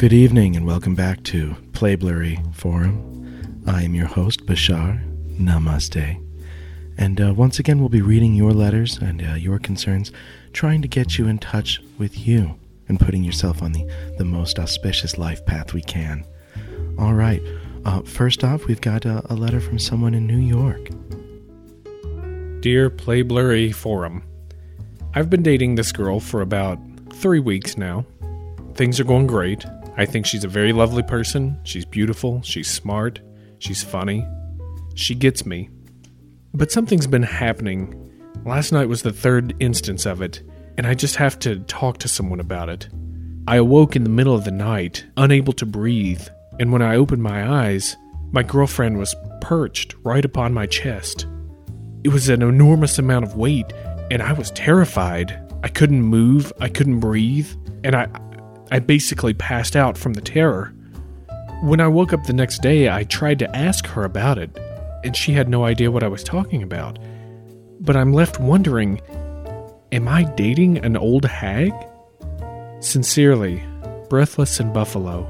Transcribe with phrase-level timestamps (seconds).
[0.00, 3.62] Good evening and welcome back to Playblurry Forum.
[3.66, 4.98] I am your host, Bashar.
[5.38, 6.26] Namaste.
[6.96, 10.10] And uh, once again, we'll be reading your letters and uh, your concerns,
[10.54, 12.54] trying to get you in touch with you
[12.88, 13.86] and putting yourself on the,
[14.16, 16.24] the most auspicious life path we can.
[16.98, 17.42] All right.
[17.84, 20.88] Uh, first off, we've got a, a letter from someone in New York.
[22.62, 24.22] Dear Playblurry Forum,
[25.12, 26.78] I've been dating this girl for about
[27.12, 28.06] three weeks now.
[28.76, 29.66] Things are going great.
[30.00, 31.60] I think she's a very lovely person.
[31.62, 32.40] She's beautiful.
[32.40, 33.20] She's smart.
[33.58, 34.26] She's funny.
[34.94, 35.68] She gets me.
[36.54, 38.10] But something's been happening.
[38.46, 40.40] Last night was the third instance of it,
[40.78, 42.88] and I just have to talk to someone about it.
[43.46, 46.26] I awoke in the middle of the night, unable to breathe,
[46.58, 47.94] and when I opened my eyes,
[48.32, 51.26] my girlfriend was perched right upon my chest.
[52.04, 53.70] It was an enormous amount of weight,
[54.10, 55.38] and I was terrified.
[55.62, 57.50] I couldn't move, I couldn't breathe,
[57.84, 58.08] and I
[58.70, 60.72] I basically passed out from the terror.
[61.62, 64.56] When I woke up the next day, I tried to ask her about it,
[65.04, 66.98] and she had no idea what I was talking about.
[67.80, 69.00] But I'm left wondering
[69.92, 71.72] am I dating an old hag?
[72.78, 73.62] Sincerely,
[74.08, 75.26] Breathless in Buffalo.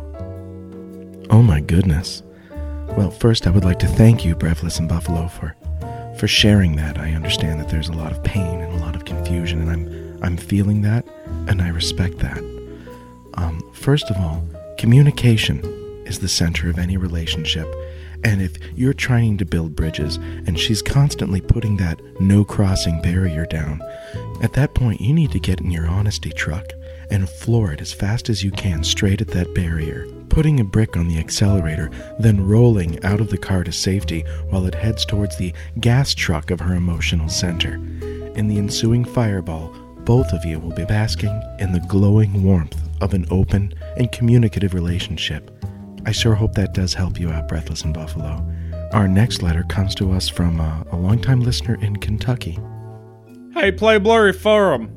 [1.31, 2.23] Oh my goodness.
[2.97, 5.55] Well, first, I would like to thank you, Breathless in Buffalo, for
[6.19, 6.99] for sharing that.
[6.99, 10.23] I understand that there's a lot of pain and a lot of confusion, and I'm
[10.23, 11.07] I'm feeling that,
[11.49, 12.60] and I respect that.
[13.41, 14.47] Um, first of all,
[14.77, 15.65] communication
[16.05, 17.67] is the center of any relationship.
[18.23, 23.47] And if you're trying to build bridges and she's constantly putting that no crossing barrier
[23.47, 23.81] down,
[24.43, 26.67] at that point you need to get in your honesty truck
[27.11, 30.99] and floor it as fast as you can straight at that barrier, putting a brick
[30.99, 34.21] on the accelerator, then rolling out of the car to safety
[34.51, 37.77] while it heads towards the gas truck of her emotional center.
[38.37, 39.75] In the ensuing fireball,
[40.05, 44.75] both of you will be basking in the glowing warmth of an open and communicative
[44.75, 45.51] relationship.
[46.07, 48.45] I sure hope that does help you out, Breathless in Buffalo.
[48.93, 52.59] Our next letter comes to us from uh, a longtime listener in Kentucky.
[53.53, 54.97] Hey, Playblurry Forum.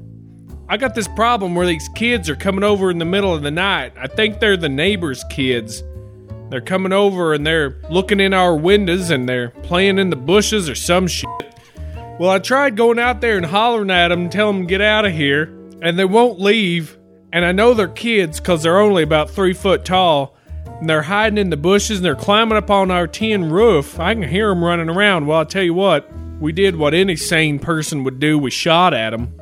[0.69, 3.51] I got this problem where these kids are coming over in the middle of the
[3.51, 3.93] night.
[3.97, 5.83] I think they're the neighbors' kids.
[6.49, 10.69] They're coming over and they're looking in our windows and they're playing in the bushes
[10.69, 11.29] or some shit.
[12.19, 15.03] Well, I tried going out there and hollering at them, and telling them get out
[15.03, 15.45] of here,
[15.81, 16.97] and they won't leave.
[17.33, 20.37] And I know they're kids because they're only about three foot tall.
[20.79, 23.99] And they're hiding in the bushes and they're climbing up on our tin roof.
[23.99, 25.25] I can hear them running around.
[25.25, 26.07] Well, I'll tell you what,
[26.39, 28.37] we did what any sane person would do.
[28.37, 29.33] We shot at them.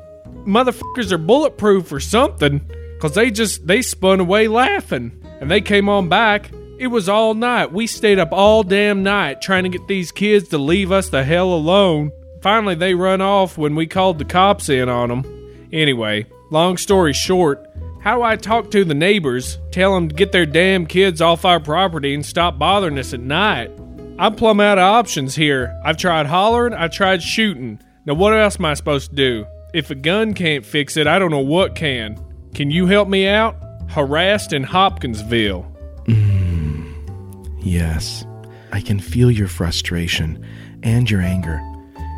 [0.46, 2.62] Motherfuckers are bulletproof or something
[2.94, 5.22] because they just, they spun away laughing.
[5.42, 6.50] And they came on back.
[6.80, 7.74] It was all night.
[7.74, 11.26] We stayed up all damn night trying to get these kids to leave us the
[11.26, 12.14] hell alone.
[12.42, 15.68] Finally, they run off when we called the cops in on them.
[15.74, 17.68] Anyway, long story short,
[18.02, 21.46] how do I talk to the neighbors, tell them to get their damn kids off
[21.46, 23.70] our property and stop bothering us at night?
[24.18, 25.80] I'm plumb out of options here.
[25.86, 27.80] I've tried hollering, I tried shooting.
[28.06, 29.46] Now, what else am I supposed to do?
[29.76, 32.20] If a gun can't fix it, I don't know what can.
[32.56, 33.56] Can you help me out?
[33.90, 35.72] Harassed in Hopkinsville.
[36.06, 38.26] Mm, yes,
[38.72, 40.44] I can feel your frustration
[40.82, 41.62] and your anger.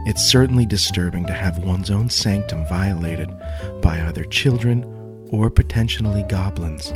[0.05, 3.29] It's certainly disturbing to have one's own sanctum violated
[3.81, 4.92] by either children
[5.33, 6.93] or potentially goblins.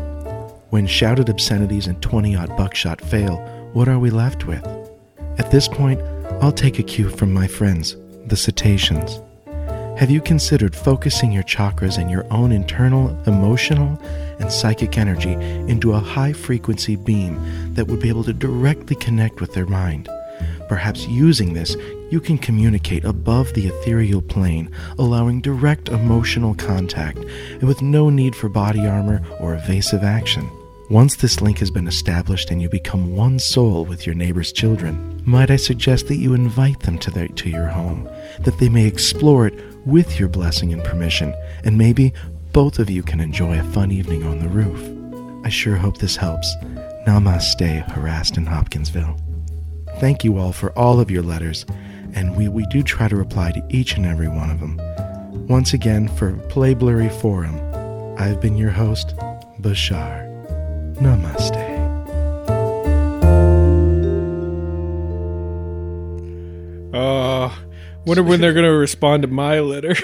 [0.69, 3.37] When shouted obscenities and 20 odd buckshot fail,
[3.73, 4.63] what are we left with?
[5.39, 5.99] At this point,
[6.39, 7.97] I'll take a cue from my friends,
[8.27, 9.19] the cetaceans.
[9.97, 13.99] Have you considered focusing your chakras and your own internal, emotional,
[14.39, 19.41] and psychic energy into a high frequency beam that would be able to directly connect
[19.41, 20.09] with their mind?
[20.69, 21.75] Perhaps using this,
[22.09, 28.35] you can communicate above the ethereal plane, allowing direct emotional contact and with no need
[28.35, 30.49] for body armor or evasive action.
[30.89, 35.21] Once this link has been established and you become one soul with your neighbor's children,
[35.25, 38.09] might I suggest that you invite them to, their, to your home,
[38.39, 39.53] that they may explore it
[39.85, 41.33] with your blessing and permission,
[41.65, 42.13] and maybe
[42.53, 44.81] both of you can enjoy a fun evening on the roof.
[45.45, 46.55] I sure hope this helps.
[47.05, 49.19] Namaste, harassed in Hopkinsville.
[49.99, 51.65] Thank you all for all of your letters,
[52.15, 54.77] and we, we do try to reply to each and every one of them.
[55.47, 57.59] Once again, for Playblurry Forum,
[58.17, 59.15] I've been your host,
[59.61, 60.25] Bashar.
[60.95, 61.75] Namaste.
[66.93, 67.53] Uh,
[68.05, 69.93] wonder when they're gonna respond to my letter.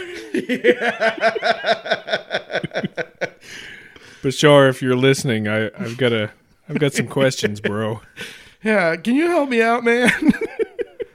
[4.31, 6.31] sure, if you're listening, I, I've got a,
[6.69, 8.01] I've got some questions, bro.
[8.63, 10.09] Yeah, can you help me out, man?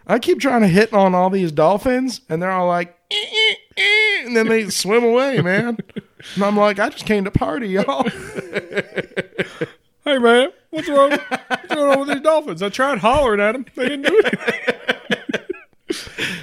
[0.08, 3.54] I keep trying to hit on all these dolphins, and they're all like, "Eh, eh,
[3.76, 5.76] eh," and then they swim away, man.
[6.34, 8.08] And I'm like, I just came to party, y'all.
[10.04, 11.10] Hey man, what's wrong?
[11.10, 12.62] What's going on with these dolphins?
[12.62, 13.66] I tried hollering at them.
[13.74, 14.64] They didn't do anything.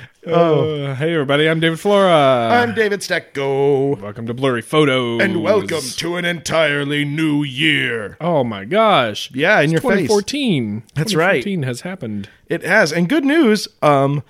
[0.27, 1.49] oh, hey everybody!
[1.49, 2.49] I'm David Flora.
[2.51, 3.99] I'm David Stecco.
[3.99, 8.17] welcome to Blurry Photos And welcome to an entirely new year.
[8.19, 9.31] Oh my gosh!
[9.33, 10.07] Yeah, in your face.
[10.07, 10.83] 2014.
[10.95, 11.43] That's right.
[11.43, 12.29] 2014 has happened.
[12.47, 12.91] It has.
[12.91, 14.23] And good news, um,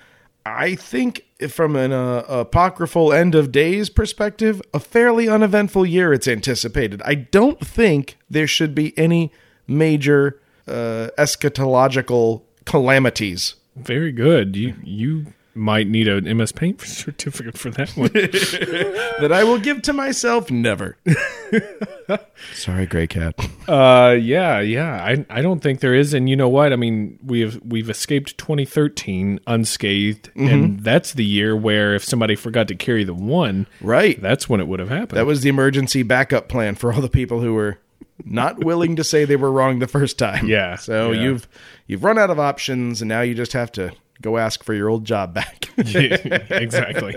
[0.44, 6.28] I think from an uh, apocryphal end of days perspective, a fairly uneventful year it's
[6.28, 7.02] anticipated.
[7.04, 9.32] I don't think there should be any
[9.66, 13.54] major uh, eschatological calamities.
[13.76, 14.56] Very good.
[14.56, 15.26] You you
[15.56, 18.10] might need an MS Paint certificate for that one.
[18.12, 20.96] that I will give to myself never.
[22.54, 23.34] Sorry, Gray Cat.
[23.68, 25.02] Uh, yeah, yeah.
[25.02, 26.72] I I don't think there is, and you know what?
[26.72, 30.48] I mean, we've we've escaped 2013 unscathed, Mm-hmm.
[30.48, 34.20] and that's the year where if somebody forgot to carry the one, Right.
[34.20, 35.16] that's when it would have happened.
[35.18, 37.78] That was the emergency backup plan for all the people who were
[38.24, 40.46] not willing to say they were wrong the first time.
[40.46, 41.22] Yeah, So yeah.
[41.22, 41.48] you've
[41.86, 44.88] you've run out of options and now you just have to go ask for your
[44.88, 45.70] old job back.
[45.78, 47.14] exactly.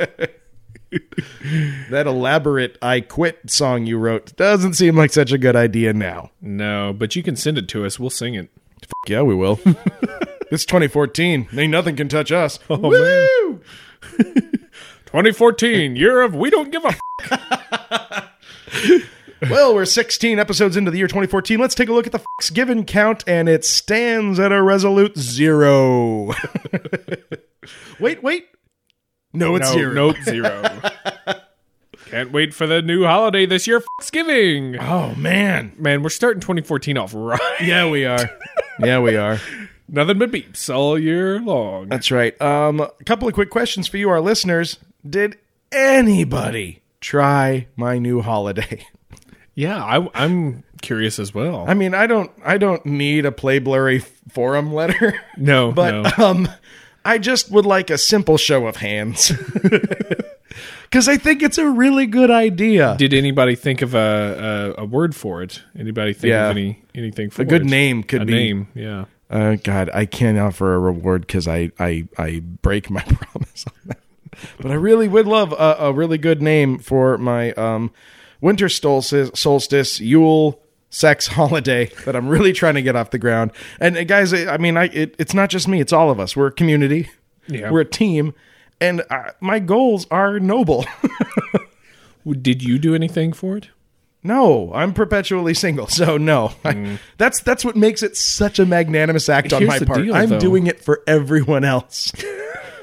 [1.89, 6.31] that elaborate I quit song you wrote doesn't seem like such a good idea now.
[6.41, 7.99] No, but you can send it to us.
[7.99, 8.49] We'll sing it.
[9.07, 9.59] Yeah, we will.
[10.51, 11.49] it's 2014.
[11.55, 12.59] Ain't nothing can touch us.
[12.69, 13.61] Oh, Woo!
[15.05, 16.95] 2014, year of we don't give a.
[17.31, 19.09] F-
[19.41, 21.59] Well, we're 16 episodes into the year 2014.
[21.59, 25.17] Let's take a look at the fucks given count, and it stands at a resolute
[25.17, 26.33] zero.
[27.99, 28.47] wait, wait.
[29.31, 29.93] No, it's no, zero.
[29.93, 30.81] nope, zero.
[32.07, 34.77] Can't wait for the new holiday this year, Thanksgiving.
[34.79, 35.73] Oh man.
[35.77, 37.39] Man, we're starting 2014 off right.
[37.61, 38.29] Yeah, we are.
[38.79, 39.39] yeah, we are.
[39.87, 41.87] Nothing but beeps all year long.
[41.87, 42.39] That's right.
[42.41, 44.77] Um, a couple of quick questions for you, our listeners.
[45.07, 45.37] Did
[45.71, 48.87] anybody try my new holiday?
[49.59, 51.65] Yeah, I, I'm curious as well.
[51.67, 53.99] I mean, I don't, I don't need a Play Blurry
[54.31, 56.25] forum letter, no, but no.
[56.25, 56.47] um,
[57.03, 59.31] I just would like a simple show of hands
[60.83, 62.95] because I think it's a really good idea.
[62.97, 65.61] Did anybody think of a, a, a word for it?
[65.77, 66.45] Anybody think Yeah.
[66.49, 67.69] of any anything for it a good it?
[67.69, 68.33] name could A be.
[68.33, 69.05] name, yeah.
[69.29, 73.73] Uh, God, I can't offer a reward because I, I, I break my promise on
[73.85, 73.99] that.
[74.59, 77.91] But I really would love a, a really good name for my um,
[78.41, 83.51] winter solstice, solstice, Yule, sex holiday that I'm really trying to get off the ground.
[83.79, 86.19] And uh, guys, I I mean, I it, it's not just me; it's all of
[86.19, 86.35] us.
[86.35, 87.09] We're a community.
[87.47, 87.71] Yeah.
[87.71, 88.33] We're a team,
[88.79, 90.85] and uh, my goals are noble.
[92.41, 93.69] Did you do anything for it?
[94.21, 96.51] no, I'm perpetually single, so no.
[96.65, 100.03] I, that's that's what makes it such a magnanimous act on my part.
[100.03, 100.39] deal, I'm though.
[100.39, 102.11] doing it for everyone else.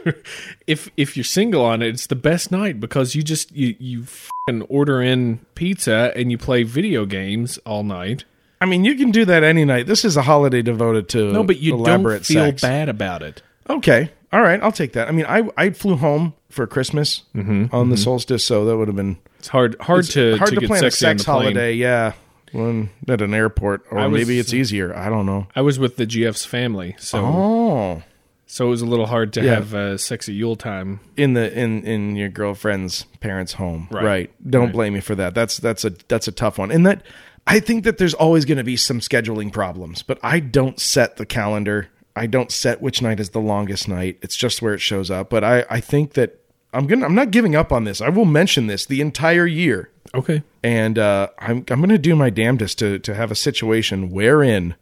[0.67, 4.05] If if you're single on it, it's the best night because you just you you
[4.05, 8.25] fing order in pizza and you play video games all night.
[8.61, 9.87] I mean, you can do that any night.
[9.87, 12.63] This is a holiday devoted to No, but you elaborate don't feel sex.
[12.63, 13.43] bad about it.
[13.69, 15.09] Okay, all right, I'll take that.
[15.09, 18.89] I mean, I I flew home for Christmas Mm-hmm, on the solstice, so that would
[18.89, 21.75] have been It's hard hard to hard to, get plan a sex holiday.
[21.75, 22.13] Yeah,
[22.53, 24.95] when at an airport, or was- maybe it's easier.
[24.97, 25.47] I don't know.
[25.55, 28.03] I was with the GF's family, so Oh,
[28.47, 29.55] so it was a little hard to Yeah.
[29.57, 31.01] have a sexy Yule time.
[31.17, 34.05] in the in in your girlfriend's parents' home, right?
[34.05, 34.31] Right.
[34.51, 35.35] Don't blame me for that.
[35.35, 36.71] That's that's a that's a tough one.
[36.71, 37.03] And that
[37.47, 41.17] I think that there's always going to be some scheduling problems, but I don't set
[41.17, 41.89] the calendar.
[42.17, 44.19] I don't set which night is the longest night.
[44.23, 45.29] It's just where it shows up.
[45.31, 46.41] But I I think that
[46.73, 48.01] I'm gonna I'm not giving up on this.
[48.01, 50.43] I will mention this the entire year, Okay.
[50.63, 54.75] and uh, I'm I'm gonna do my damnedest to to have a situation wherein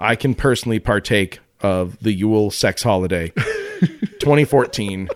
[0.00, 3.28] I can personally partake of the Yule sex holiday
[4.20, 5.08] 2014,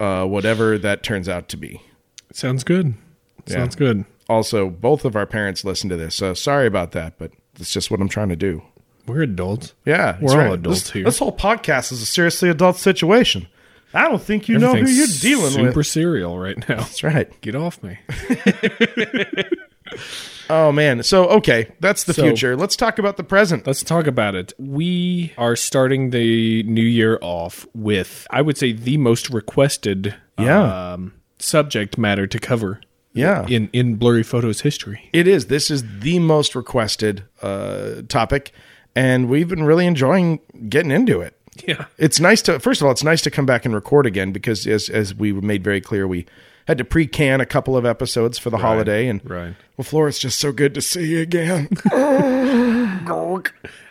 [0.00, 1.80] uh, whatever that turns out to be.
[2.32, 2.94] Sounds good.
[3.46, 4.04] Sounds good.
[4.28, 7.90] Also, both of our parents listen to this, so sorry about that, but it's just
[7.90, 8.62] what I'm trying to do.
[9.06, 9.74] We're adults.
[9.84, 10.52] Yeah, We're all right.
[10.54, 11.04] adults this, here.
[11.04, 13.46] This whole podcast is a seriously adult situation.
[13.94, 15.70] I don't think you know who you're dealing super with.
[15.72, 16.76] Super serial right now.
[16.76, 17.40] That's right.
[17.40, 17.98] Get off me.
[20.50, 21.02] Oh man.
[21.02, 22.56] So okay, that's the So- future.
[22.56, 23.66] Let's talk about the present.
[23.66, 24.52] Let's talk about it.
[24.58, 30.92] We are starting the new year off with, I would say, the most requested Yeah.
[30.94, 32.80] um, subject matter to cover
[33.14, 33.46] Yeah.
[33.48, 35.08] in, in Blurry Photos history.
[35.14, 35.46] It is.
[35.46, 38.52] This is the most requested uh, topic,
[38.94, 41.38] and we've been really enjoying getting into it.
[41.66, 41.86] Yeah.
[41.98, 44.66] It's nice to first of all, it's nice to come back and record again because
[44.66, 46.26] as as we made very clear, we
[46.66, 49.54] had to pre-can a couple of episodes for the holiday, and Right.
[49.76, 51.68] well, Flora, it's just so good to see you again.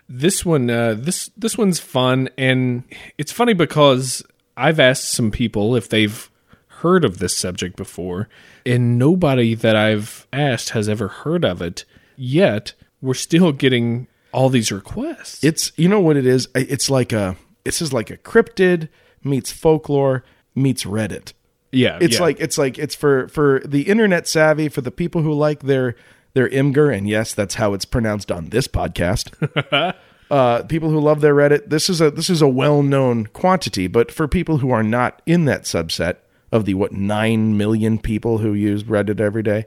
[0.10, 2.84] This one, uh, this this one's fun, and
[3.18, 4.22] it's funny because
[4.58, 6.30] I've asked some people if they've
[6.68, 8.28] heard of this subject before,
[8.66, 11.86] and nobody that I've asked has ever heard of it.
[12.18, 15.44] Yet we're still getting all these requests.
[15.44, 16.48] It's you know what it is.
[16.54, 18.90] It's like a this is like a cryptid
[19.24, 20.24] meets folklore
[20.56, 21.34] meets Reddit.
[21.72, 22.22] yeah, It's yeah.
[22.22, 25.96] like it's like it's for for the internet savvy for the people who like their
[26.34, 29.96] their Imgur and yes, that's how it's pronounced on this podcast.
[30.32, 33.88] uh, people who love their Reddit, this is a this is a well known quantity.
[33.88, 36.18] But for people who are not in that subset
[36.52, 39.66] of the what nine million people who use Reddit every day,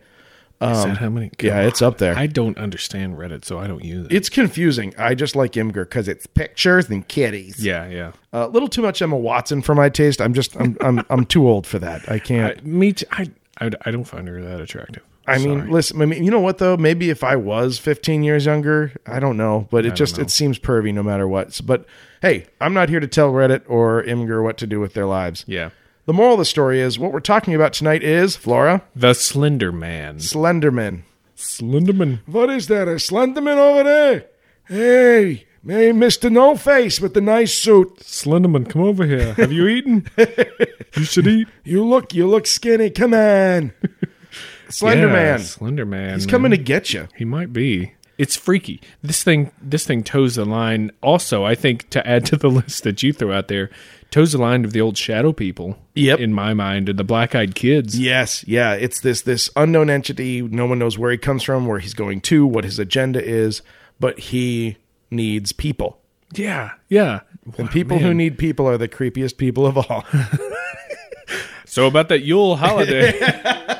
[0.60, 1.26] Is that how many?
[1.26, 2.16] um, yeah, it's up there.
[2.16, 4.12] I don't understand Reddit, so I don't use it.
[4.12, 4.94] it's confusing.
[4.96, 7.62] I just like Imgur because it's pictures and kitties.
[7.62, 8.12] yeah, yeah.
[8.32, 10.20] A little too much Emma Watson for my taste.
[10.20, 12.10] I'm just I'm I'm I'm too old for that.
[12.10, 12.58] I can't.
[12.62, 15.02] I, me, too, I, I, I don't find her that attractive.
[15.28, 15.70] I mean, Sorry.
[15.70, 16.02] listen.
[16.02, 16.76] I mean, you know what though?
[16.76, 20.22] Maybe if I was 15 years younger, I don't know, but it just know.
[20.22, 21.60] it seems pervy no matter what.
[21.64, 21.84] But
[22.22, 25.44] hey, I'm not here to tell Reddit or Imgur what to do with their lives.
[25.46, 25.70] yeah.
[26.06, 29.72] The moral of the story is what we're talking about tonight is Flora The Slender
[29.72, 30.18] Man.
[30.18, 31.02] Slenderman.
[31.36, 32.20] Slenderman.
[32.26, 32.86] What is that?
[32.86, 34.26] A Slenderman over there?
[34.68, 37.96] Hey, hey, Mister No Face with the nice suit.
[37.96, 39.34] Slenderman, come over here.
[39.34, 40.08] Have you eaten?
[40.96, 41.48] you should eat.
[41.64, 42.88] You look, you look skinny.
[42.90, 43.72] Come on,
[44.68, 45.40] Slenderman.
[45.40, 46.14] Slender Man.
[46.14, 47.08] He's coming to get you.
[47.16, 47.94] He might be.
[48.18, 48.80] It's freaky.
[49.02, 52.82] This thing this thing toes the line also, I think to add to the list
[52.84, 53.70] that you throw out there,
[54.10, 55.78] toes the line of the old shadow people.
[55.94, 56.20] Yep.
[56.20, 57.98] In my mind, and the black eyed kids.
[57.98, 60.42] Yes, yeah, it's this this unknown entity.
[60.42, 63.62] No one knows where he comes from, where he's going to, what his agenda is,
[64.00, 64.76] but he
[65.10, 65.98] needs people.
[66.32, 66.72] Yeah.
[66.88, 67.20] Yeah.
[67.58, 70.04] And people who need people are the creepiest people of all.
[71.76, 73.12] So about that Yule holiday.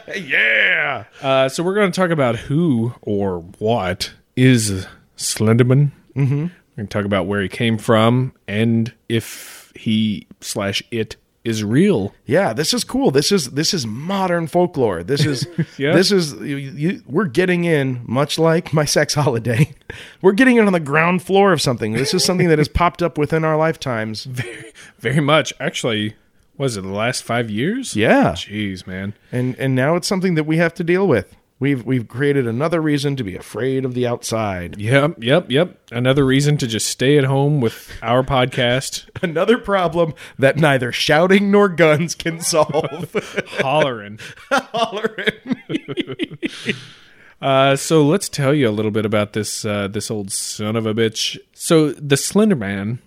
[0.16, 1.04] yeah.
[1.20, 5.92] uh, so we're going to talk about who or what is Slenderman.
[6.16, 6.42] Mm-hmm.
[6.42, 11.64] We're going to talk about where he came from and if he slash it is
[11.64, 12.14] real.
[12.24, 13.10] Yeah, this is cool.
[13.10, 15.02] This is this is modern folklore.
[15.02, 15.46] This is
[15.78, 15.92] Yeah.
[15.92, 19.74] this is you, you, we're getting in much like my sex holiday.
[20.22, 21.92] We're getting in on the ground floor of something.
[21.92, 24.24] This is something that has popped up within our lifetimes.
[24.24, 25.52] Very very much.
[25.60, 26.14] Actually,
[26.56, 27.96] was it the last five years?
[27.96, 28.32] Yeah.
[28.32, 29.14] Jeez, man.
[29.30, 31.34] and and now it's something that we have to deal with.
[31.58, 34.78] We've we've created another reason to be afraid of the outside.
[34.80, 35.78] Yep, yep, yep.
[35.92, 41.52] Another reason to just stay at home with our podcast, Another problem that neither shouting
[41.52, 43.14] nor guns can solve.
[43.60, 44.18] hollering.
[44.50, 45.56] Hollering.
[47.40, 50.84] Uh, so let's tell you a little bit about this uh, this old son of
[50.86, 51.38] a bitch.
[51.52, 53.00] So the Slender Man,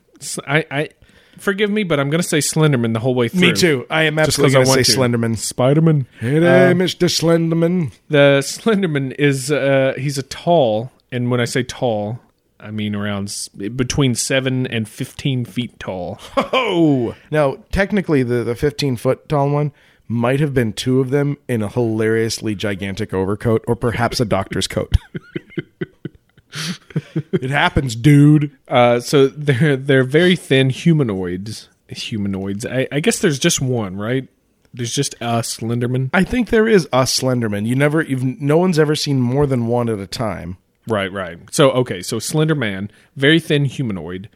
[0.47, 0.89] I, I
[1.37, 3.39] forgive me, but I'm going to say Slenderman the whole way through.
[3.39, 3.85] Me too.
[3.89, 5.35] I am absolutely going to say Slenderman.
[5.35, 6.05] Spiderman.
[6.19, 7.07] Hey there, Mr.
[7.07, 7.91] Slenderman.
[8.09, 12.19] The Slenderman is uh, he's a tall, and when I say tall,
[12.59, 16.19] I mean around between seven and fifteen feet tall.
[16.37, 19.71] Oh, now technically the the 15 foot tall one
[20.07, 24.67] might have been two of them in a hilariously gigantic overcoat, or perhaps a doctor's
[24.67, 24.95] coat.
[27.31, 28.51] it happens, dude.
[28.67, 31.69] Uh, so they're they're very thin humanoids.
[31.89, 32.65] Humanoids.
[32.65, 34.27] I, I guess there's just one, right?
[34.73, 36.09] There's just a Slenderman.
[36.13, 37.65] I think there is a Slenderman.
[37.65, 40.57] You never, you've no one's ever seen more than one at a time.
[40.87, 41.39] Right, right.
[41.51, 44.29] So okay, so Slender Man, very thin humanoid,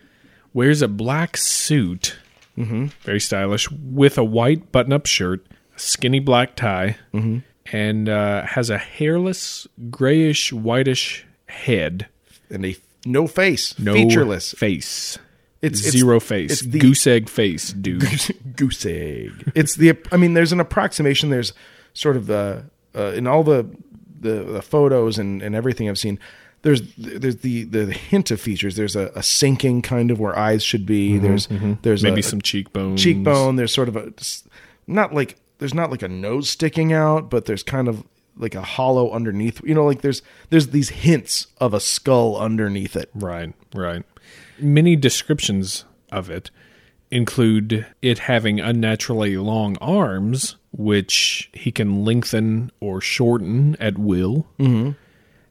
[0.53, 2.17] wears a black suit,
[2.57, 2.87] mm-hmm.
[3.01, 5.45] very stylish, with a white button-up shirt,
[5.75, 7.39] skinny black tie, Mm-hmm.
[7.75, 12.07] and uh, has a hairless, grayish, whitish head,
[12.49, 12.75] and a
[13.05, 14.53] no face, no featureless.
[14.53, 15.17] face.
[15.61, 18.03] It's- it's- zero face, it's the- goose egg face, dude.
[18.55, 19.51] goose egg.
[19.55, 19.97] It's the.
[20.11, 21.29] I mean, there's an approximation.
[21.29, 21.51] There's
[21.93, 22.63] sort of the
[22.95, 23.67] uh, in all the,
[24.21, 26.17] the the photos and and everything I've seen.
[26.61, 28.75] There's there's the the hint of features.
[28.75, 31.17] There's a, a sinking kind of where eyes should be.
[31.17, 33.01] there's there's Mm-hmm, Maybe a, some cheekbones.
[33.03, 33.55] cheekbone.
[33.55, 34.13] There's sort of a
[34.87, 38.03] not like there's not like a nose sticking out, but there's kind of
[38.39, 39.61] like a hollow underneath.
[39.63, 43.09] You know, like there's there's these hints of a skull underneath it.
[43.13, 44.03] Right, right.
[44.57, 46.49] Many descriptions of it
[47.11, 54.91] include it having unnaturally long arms, which he can lengthen or shorten at will, mm-hmm.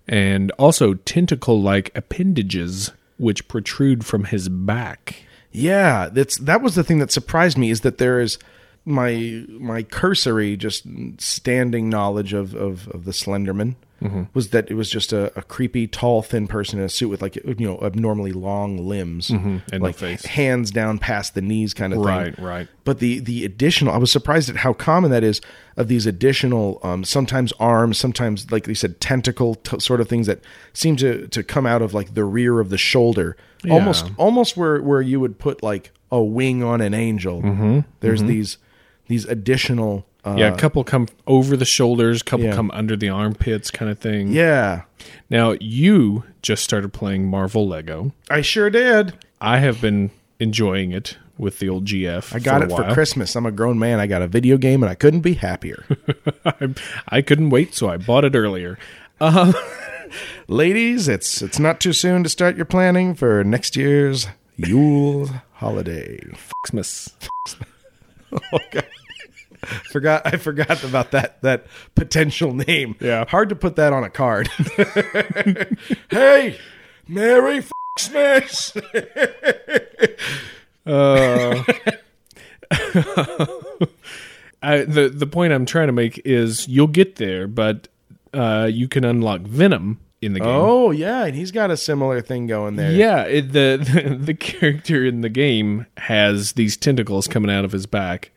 [0.06, 5.22] and also tentacle like appendages which protrude from his back.
[5.50, 8.38] Yeah, that's that was the thing that surprised me is that there is
[8.88, 10.84] my my cursory just
[11.18, 13.76] standing knowledge of of, of the Slenderman
[14.32, 17.20] was that it was just a, a creepy tall thin person in a suit with
[17.20, 20.24] like you know abnormally long limbs and no like face.
[20.24, 22.44] hands down past the knees kind of Right, thing.
[22.44, 22.58] right.
[22.58, 22.68] Right.
[22.84, 25.40] But the the additional, I was surprised at how common that is
[25.76, 30.28] of these additional, um, sometimes arms, sometimes like you said, tentacle t- sort of things
[30.28, 30.40] that
[30.72, 33.36] seem to to come out of like the rear of the shoulder,
[33.68, 37.42] almost almost where where you would put like a wing on an angel.
[37.42, 37.80] Mm-hmm.
[37.98, 38.58] There's these
[39.08, 42.54] these additional yeah, a uh, couple come over the shoulders, couple yeah.
[42.54, 44.28] come under the armpits, kind of thing.
[44.32, 44.82] Yeah,
[45.30, 48.12] Now you just started playing Marvel Lego.
[48.30, 49.14] I sure did.
[49.40, 52.34] I have been enjoying it with the old GF.
[52.34, 53.34] I got it for Christmas.
[53.36, 54.00] I'm a grown man.
[54.00, 55.84] I got a video game, and I couldn't be happier.
[56.44, 56.74] I,
[57.08, 58.78] I couldn't wait, so I bought it earlier.
[59.20, 59.54] Um,
[60.48, 66.20] Ladies, it's it's not too soon to start your planning for next year's Yule holiday.
[66.66, 67.14] Xmas.
[68.52, 68.58] Oh,
[69.90, 72.96] Forgot I forgot about that that potential name.
[73.00, 73.24] Yeah.
[73.28, 74.48] hard to put that on a card.
[76.10, 76.58] hey,
[77.06, 77.62] Merry
[77.98, 78.76] Xmas.
[80.86, 81.62] Uh,
[84.62, 87.88] I, the the point I'm trying to make is you'll get there, but
[88.32, 90.48] uh, you can unlock Venom in the game.
[90.48, 92.90] Oh yeah, and he's got a similar thing going there.
[92.90, 97.72] Yeah, it, the, the the character in the game has these tentacles coming out of
[97.72, 98.30] his back.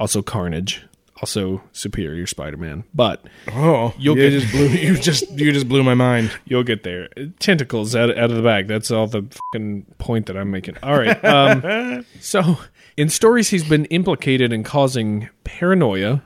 [0.00, 0.84] Also, Carnage.
[1.22, 2.84] Also, Superior Spider-Man.
[2.94, 6.30] But Oh, You'll you get- just blew you just you just blew my mind.
[6.46, 7.08] you'll get there.
[7.38, 8.66] Tentacles out, out of the bag.
[8.68, 10.78] That's all the fucking point that I'm making.
[10.82, 11.22] All right.
[11.22, 12.58] Um, so,
[12.96, 16.22] in stories, he's been implicated in causing paranoia,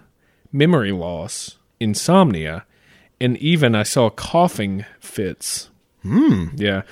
[0.52, 2.64] memory loss, insomnia,
[3.20, 5.70] and even I saw coughing fits.
[6.02, 6.50] Hmm.
[6.54, 6.82] Yeah.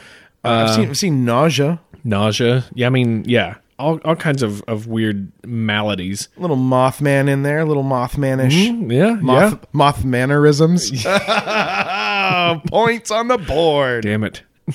[0.43, 2.65] I've seen I've seen nausea, nausea.
[2.75, 6.29] Yeah, I mean, yeah, all all kinds of, of weird maladies.
[6.37, 8.91] A little Mothman in there, A little Mothmanish.
[8.91, 9.59] Yeah, Moth, yeah.
[9.73, 10.91] moth mannerisms.
[12.67, 14.05] Points on the board.
[14.05, 14.43] Damn it.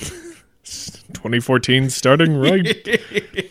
[0.64, 3.50] 2014 starting right.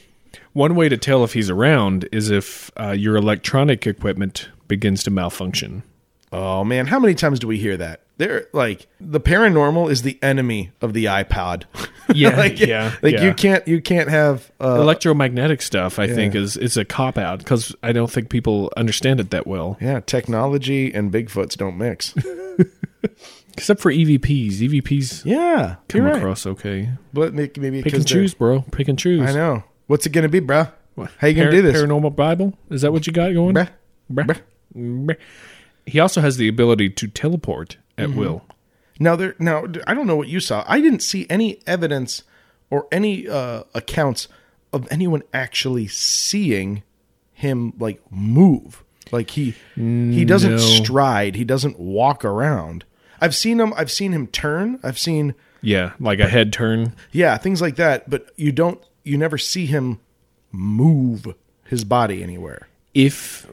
[0.54, 5.12] One way to tell if he's around is if uh, your electronic equipment begins to
[5.12, 5.84] malfunction.
[6.32, 8.02] Oh man, how many times do we hear that?
[8.18, 11.64] They're like the paranormal is the enemy of the iPod.
[12.16, 13.26] Yeah, like, yeah, Like yeah.
[13.26, 17.40] you can't you can't have uh, Electromagnetic stuff, I think, is is a cop out
[17.40, 22.14] because I don't think people understand it that well, yeah, technology and Bigfoots don't mix.
[23.58, 24.60] except for EVPs.
[24.60, 26.16] EVPs yeah, come right.
[26.16, 26.92] across okay.
[27.12, 28.62] But maybe Pick and choose, bro.
[28.72, 29.30] Pick and choose.
[29.30, 29.66] I know.
[29.88, 30.68] What's it gonna be, bro?
[30.96, 31.76] What, How you gonna do this?
[31.76, 32.58] Paranormal Bible?
[32.70, 33.54] Is that what you got going?
[33.54, 33.70] Bruh.
[34.10, 34.42] Bruh.
[34.76, 35.18] Bruh.
[35.88, 38.20] He also has the ability to teleport at Mm-hmm.
[38.20, 38.46] will.
[39.00, 40.64] Now there now I don't know what you saw.
[40.68, 42.24] I didn't see any evidence
[42.70, 44.28] or any uh, accounts
[44.74, 46.84] of anyone actually seeing
[47.34, 48.84] him like move.
[49.12, 50.58] Like he he doesn't No.
[50.58, 52.84] stride, he doesn't walk around.
[53.22, 54.80] I've seen him I've seen him turn.
[54.84, 56.94] I've seen Yeah, like a head turn.
[57.12, 60.00] yeah, things like that, but you don't you never see him
[60.52, 61.34] move
[61.66, 62.67] his body anywhere.
[62.98, 63.46] If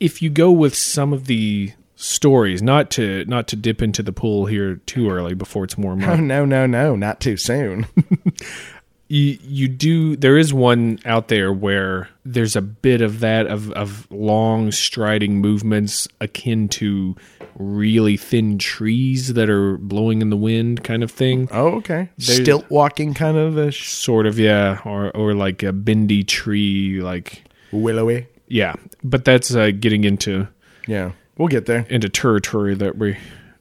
[0.00, 4.12] if you go with some of the stories, not to not to dip into the
[4.12, 7.86] pool here too early before it's warm Oh no, no, no, not too soon.
[9.08, 13.70] you you do there is one out there where there's a bit of that of
[13.72, 17.14] of long striding movements akin to
[17.54, 21.48] really thin trees that are blowing in the wind kind of thing.
[21.52, 22.08] oh, okay.
[22.18, 27.44] Stilt walking kind of a Sort of, yeah, or or like a bendy tree, like
[27.70, 28.26] willowy.
[28.48, 28.74] Yeah.
[29.02, 30.48] But that's uh, getting into
[30.86, 31.12] Yeah.
[31.36, 31.86] We'll get there.
[31.88, 33.16] into territory that we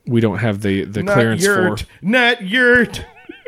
[0.06, 1.86] we don't have the the clearance yurt, for.
[2.02, 3.06] Not yurt.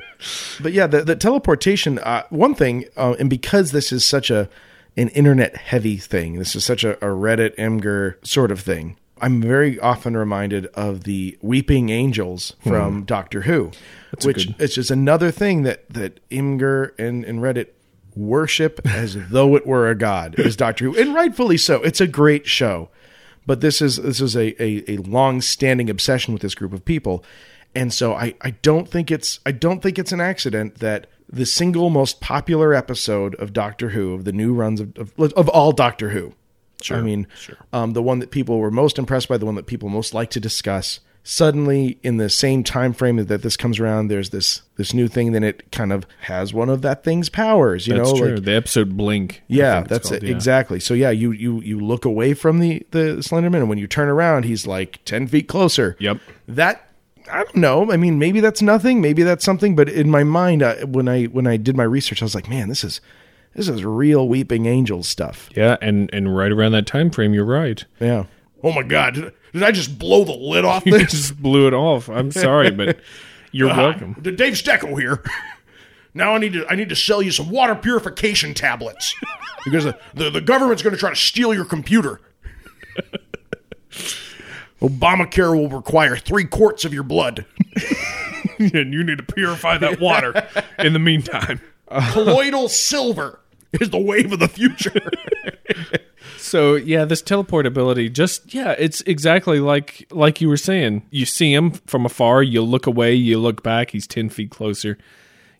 [0.61, 1.97] but yeah, the, the teleportation.
[1.99, 4.49] Uh, one thing, uh, and because this is such a
[4.97, 8.97] an internet heavy thing, this is such a, a Reddit Imgur sort of thing.
[9.21, 13.71] I'm very often reminded of the Weeping Angels from Doctor Who,
[14.23, 17.67] which good- it's just another thing that that Imgur and, and Reddit
[18.19, 21.81] worship as though it were a god is Doctor Who, and rightfully so.
[21.81, 22.89] It's a great show,
[23.45, 26.85] but this is this is a a, a long standing obsession with this group of
[26.85, 27.23] people,
[27.73, 31.45] and so I I don't think it's I don't think it's an accident that the
[31.45, 35.71] single most popular episode of Doctor Who of the new runs of of, of all
[35.71, 36.33] Doctor Who.
[36.81, 37.57] Sure, I mean, sure.
[37.73, 40.29] um, the one that people were most impressed by, the one that people most like
[40.31, 41.01] to discuss.
[41.23, 45.31] Suddenly, in the same time frame that this comes around, there's this this new thing.
[45.33, 47.87] Then it kind of has one of that thing's powers.
[47.87, 48.35] You That's know, true.
[48.35, 49.43] like the episode Blink.
[49.47, 50.35] Yeah, that's called, it yeah.
[50.35, 50.79] exactly.
[50.79, 54.07] So yeah, you you you look away from the the Slenderman, and when you turn
[54.07, 55.95] around, he's like ten feet closer.
[55.99, 56.19] Yep.
[56.47, 56.89] That
[57.31, 57.91] I don't know.
[57.91, 59.01] I mean, maybe that's nothing.
[59.01, 59.75] Maybe that's something.
[59.75, 62.49] But in my mind, uh, when I when I did my research, I was like,
[62.49, 63.01] man, this is
[63.55, 65.49] this is real Weeping Angels stuff.
[65.55, 67.83] Yeah, and and right around that time frame, you're right.
[67.99, 68.25] Yeah.
[68.63, 71.11] Oh my god, did, did I just blow the lid off You this?
[71.11, 72.09] just blew it off.
[72.09, 72.99] I'm sorry, but
[73.51, 74.15] you're Ah, welcome.
[74.19, 75.23] the Dave Stecco here.
[76.15, 79.13] Now I need to I need to sell you some water purification tablets
[79.63, 82.19] because the, the, the government's going to try to steal your computer.
[84.81, 87.45] Obamacare will require three quarts of your blood.
[88.57, 90.47] and you need to purify that water
[90.79, 91.61] in the meantime.
[92.11, 93.39] Colloidal silver
[93.81, 94.99] is the wave of the future.
[96.37, 101.05] So yeah, this teleportability just yeah, it's exactly like like you were saying.
[101.11, 104.97] You see him from afar, you look away, you look back, he's ten feet closer.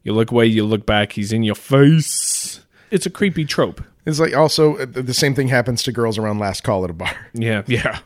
[0.03, 2.61] You look away, you look back, he's in your face.
[2.91, 3.81] It's a creepy trope.
[4.05, 6.93] It's like also uh, the same thing happens to girls around last call at a
[6.93, 7.13] bar.
[7.33, 7.99] Yeah, yeah.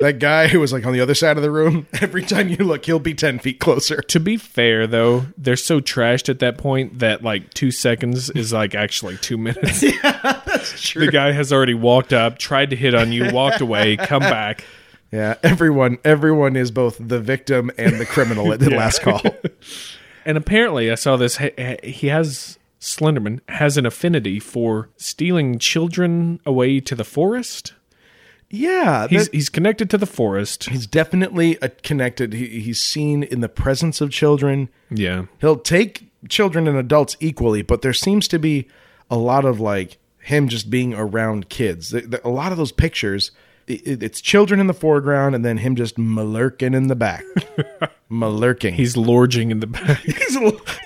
[0.00, 2.58] That guy who was like on the other side of the room, every time you
[2.58, 4.00] look, he'll be 10 feet closer.
[4.02, 8.52] to be fair though, they're so trashed at that point that like two seconds is
[8.52, 9.82] like actually two minutes.
[9.82, 11.06] yeah, that's true.
[11.06, 14.64] The guy has already walked up, tried to hit on you, walked away, come back.
[15.10, 19.22] Yeah, everyone everyone is both the victim and the criminal at the last call.
[20.26, 21.38] And apparently, I saw this.
[21.38, 27.74] he- He has Slenderman has an affinity for stealing children away to the forest.
[28.50, 30.68] Yeah, He's that- he's connected to the forest.
[30.70, 32.32] he's definitely uh connected.
[32.32, 34.68] He, he's seen in the presence of children.
[34.90, 38.66] Yeah, He'll take children and adults equally, but there seems to be
[39.10, 41.92] a lot of like him just being around kids.
[41.94, 43.30] A lot of those pictures,
[43.68, 47.24] i- i- it's children in the foreground and then him just malurking in the back.
[48.10, 48.72] malurking.
[48.72, 49.98] he's lorging in the back.
[50.04, 50.38] he's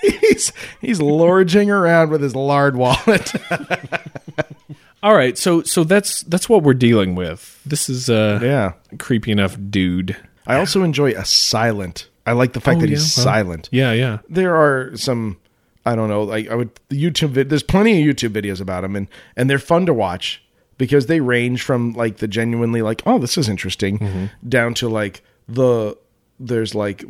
[0.03, 3.33] he's he's lorging around with his lard wallet.
[5.03, 7.61] All right, so so that's that's what we're dealing with.
[7.67, 8.73] This is uh yeah.
[8.99, 10.17] creepy enough, dude.
[10.47, 12.09] I also enjoy a silent.
[12.25, 12.97] I like the fact Oh, that yeah?
[12.97, 13.69] he's Well- silent.
[13.73, 14.19] Yeah, yeah.
[14.29, 15.39] There are some
[15.85, 18.85] I don't know, like I would the YouTube vid, there's plenty of YouTube videos about
[18.85, 20.41] him and and they're fun to watch
[20.79, 24.49] because they range from like the genuinely like, oh, this is interesting Mm-hmm.
[24.49, 25.97] down to like the
[26.41, 27.03] there's like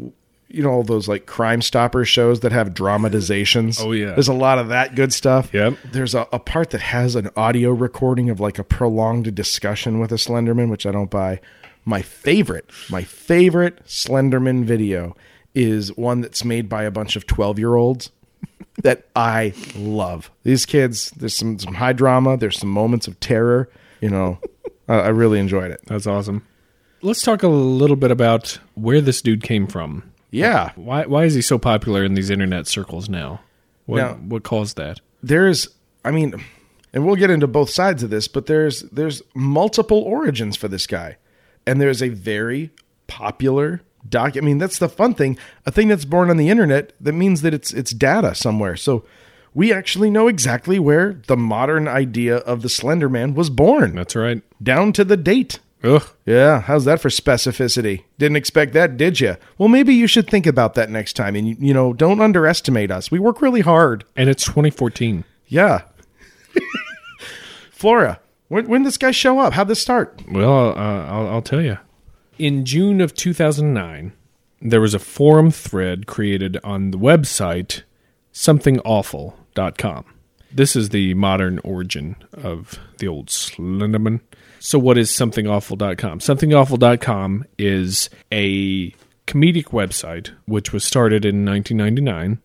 [0.48, 3.81] you know all those like crime stopper shows that have dramatizations.
[3.81, 4.12] Oh, yeah.
[4.12, 5.53] There's a lot of that good stuff.
[5.55, 5.79] Yep.
[5.92, 10.12] There's a, a part that has an audio recording of like a prolonged discussion with
[10.12, 11.40] a Slenderman, which I don't buy.
[11.85, 15.16] My favorite, my favorite Slenderman video
[15.55, 18.11] is one that's made by a bunch of 12 year olds
[18.83, 20.31] that I love.
[20.45, 23.69] These kids, there's some, some high drama, there's some moments of terror.
[24.01, 24.39] You know,
[24.89, 25.81] I, I really enjoyed it.
[25.87, 26.47] That's awesome.
[27.03, 30.11] Let's talk a little bit about where this dude came from.
[30.31, 30.73] Yeah.
[30.77, 33.41] Why why is he so popular in these internet circles now?
[33.87, 35.01] What Now- what caused that?
[35.25, 35.69] there's
[36.05, 36.35] i mean
[36.93, 40.85] and we'll get into both sides of this but there's there's multiple origins for this
[40.89, 41.17] guy
[41.65, 42.71] and there's a very
[43.07, 45.37] popular doc i mean that's the fun thing
[45.67, 49.05] a thing that's born on the internet that means that it's it's data somewhere so
[49.55, 54.17] we actually know exactly where the modern idea of the slender man was born That's
[54.17, 54.43] right.
[54.62, 56.03] down to the date Ugh.
[56.27, 60.47] yeah how's that for specificity didn't expect that did you well maybe you should think
[60.47, 64.29] about that next time and you, know don't underestimate us we work really hard And
[64.29, 65.25] it's 2014.
[65.49, 65.83] yeah.
[67.73, 69.55] Flora, when, when did this guy show up?
[69.55, 70.21] How'd this start?
[70.31, 71.79] Well, uh, I'll, I'll tell you.
[72.38, 74.12] In June of 2009,
[74.62, 77.83] there was a forum thread created on the website
[78.33, 80.05] somethingawful.com.
[80.51, 84.21] This is the modern origin of the old Slenderman.
[84.61, 86.21] So, what is somethingawful.com?
[86.21, 88.90] Somethingawful.com is a
[89.27, 92.40] comedic website which was started in 1999.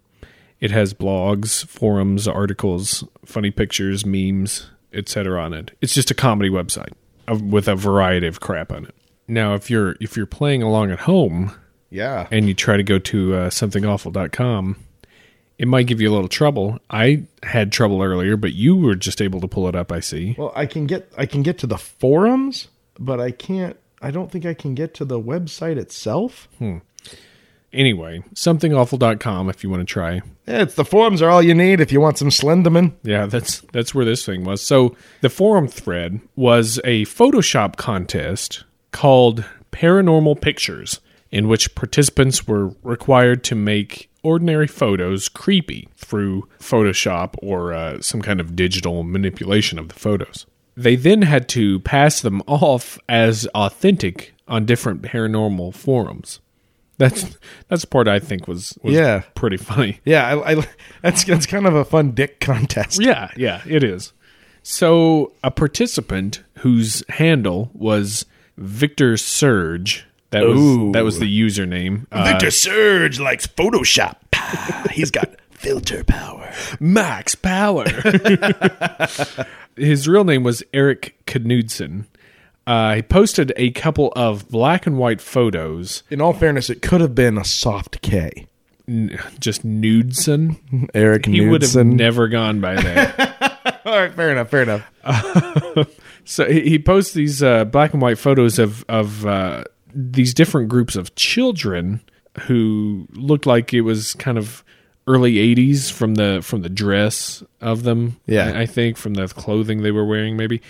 [0.60, 5.42] It has blogs, forums, articles, funny pictures, memes, etc.
[5.42, 5.78] on it.
[5.82, 6.94] It's just a comedy website
[7.42, 8.96] with a variety of crap on it.
[9.28, 11.52] Now, if you're if you're playing along at home
[11.90, 12.28] Yeah.
[12.32, 14.76] and you try to go to uh, somethingawful.com,
[15.58, 16.80] it might give you a little trouble.
[16.90, 19.92] I had trouble earlier, but you were just able to pull it up.
[19.92, 20.36] I see.
[20.38, 22.68] Well, I can get I can get to the forums,
[23.00, 23.76] but I can't.
[24.02, 26.48] I don't think I can get to the website itself.
[26.60, 26.78] Hmm.
[27.74, 30.22] Anyway, somethingawful.com if you want to try.
[30.48, 32.94] Yeah, it's the forums are all you need if you want some Slenderman.
[33.04, 34.62] Yeah, that's that's where this thing was.
[34.62, 41.00] So the forum thread was a Photoshop contest called Paranormal Pictures,
[41.32, 48.22] in which participants were required to make ordinary photos creepy through Photoshop or uh, some
[48.22, 50.46] kind of digital manipulation of the photos.
[50.76, 56.40] They then had to pass them off as authentic on different paranormal forums.
[57.00, 59.22] That's that's the part I think was, was Yeah.
[59.36, 60.00] pretty funny.
[60.04, 60.68] Yeah, I, I,
[61.04, 63.00] that's that's kind of a fun dick contest.
[63.02, 64.14] Yeah, yeah, it is.
[64.64, 68.26] So a participant whose handle was
[68.58, 70.06] Victor Surge.
[70.32, 72.06] That was that was the username.
[72.12, 74.16] Uh, Victor Surge likes Photoshop.
[74.92, 76.52] He's got filter power.
[76.80, 77.86] Max Power.
[79.76, 82.08] His real name was Eric Knudsen.
[82.66, 87.00] Uh, he posted a couple of black and white photos, In all fairness, it could
[87.00, 88.48] have been a soft K.
[88.90, 90.90] n- just Knudsen.
[90.94, 93.37] Eric He would have never gone by that.
[93.86, 94.50] All right, fair enough.
[94.50, 94.84] Fair enough.
[96.28, 99.64] So he, he posts these uh, black and white photos of of uh,
[99.96, 102.02] these different groups of children
[102.42, 104.62] who looked like it was kind of
[105.08, 108.20] early '80s from the from the dress of them.
[108.26, 108.52] Yeah.
[108.52, 110.62] I, I think from the clothing they were wearing, maybe.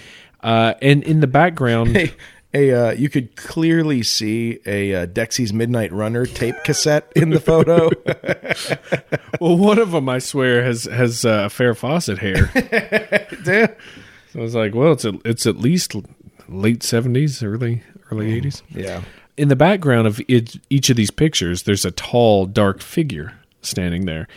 [0.41, 2.13] Uh, and in the background,
[2.53, 7.39] a uh, you could clearly see a uh, Dexy's Midnight Runner tape cassette in the
[7.39, 7.89] photo.
[9.41, 12.51] well, one of them I swear has has uh, Farrah Fawcett hair.
[13.45, 13.73] Yeah.
[14.33, 15.95] So I was like, well, it's a, it's at least
[16.49, 17.81] late '70s, early
[18.11, 18.61] early '80s.
[18.69, 19.03] yeah.
[19.37, 24.05] in the background of it, each of these pictures, there's a tall, dark figure standing
[24.05, 24.27] there.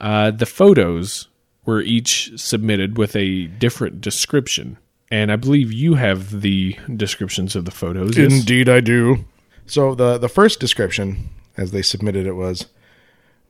[0.00, 1.28] Uh, the photos
[1.64, 4.78] were each submitted with a different description,
[5.10, 8.16] and I believe you have the descriptions of the photos.
[8.16, 8.32] Yes?
[8.32, 9.24] Indeed, I do.
[9.66, 12.66] So the the first description, as they submitted it, was,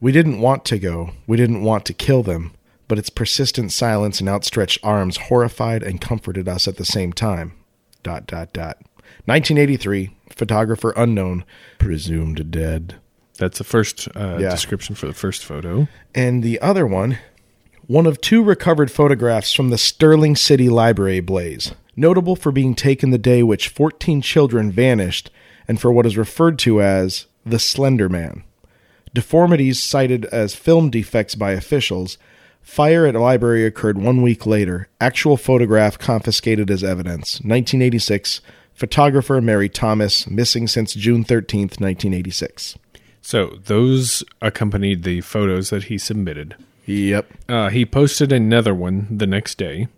[0.01, 1.13] "We didn't want to go.
[1.27, 2.53] We didn't want to kill them,
[2.89, 7.53] but its persistent silence and outstretched arms horrified and comforted us at the same time."
[8.03, 8.79] Dot dot dot.
[9.27, 10.11] 1983.
[10.31, 11.45] Photographer unknown,
[11.79, 12.95] presumed dead.
[13.39, 14.51] That's the first uh, Yeah.
[14.51, 15.89] description for the first photo.
[16.15, 17.19] And the other one,
[17.91, 23.11] one of two recovered photographs from the Sterling City Library blaze, notable for being taken
[23.11, 25.29] the day which 14 children vanished
[25.67, 28.45] and for what is referred to as the Slender Man.
[29.13, 32.17] Deformities cited as film defects by officials.
[32.63, 34.89] Fire at a library occurred one week later.
[35.01, 37.41] Actual photograph confiscated as evidence.
[37.41, 38.41] 1986.
[38.73, 42.79] Photographer Mary Thomas, missing since June 13th, 1986.
[43.21, 46.55] So those accompanied the photos that he submitted.
[46.91, 47.33] Yep.
[47.49, 49.89] Uh, he posted another one the next day,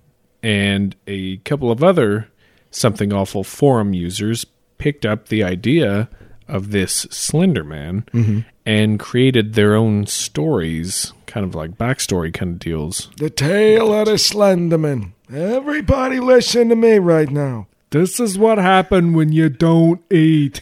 [0.43, 2.29] and a couple of other
[2.71, 4.47] something awful forum users
[4.79, 6.09] picked up the idea
[6.49, 12.59] of this Slender Man and created their own stories, kind of like backstory kind of
[12.59, 13.11] deals.
[13.17, 15.13] The tale of the Slenderman.
[15.33, 17.69] Everybody listen to me right now.
[17.91, 20.61] This is what happened when you don't eat.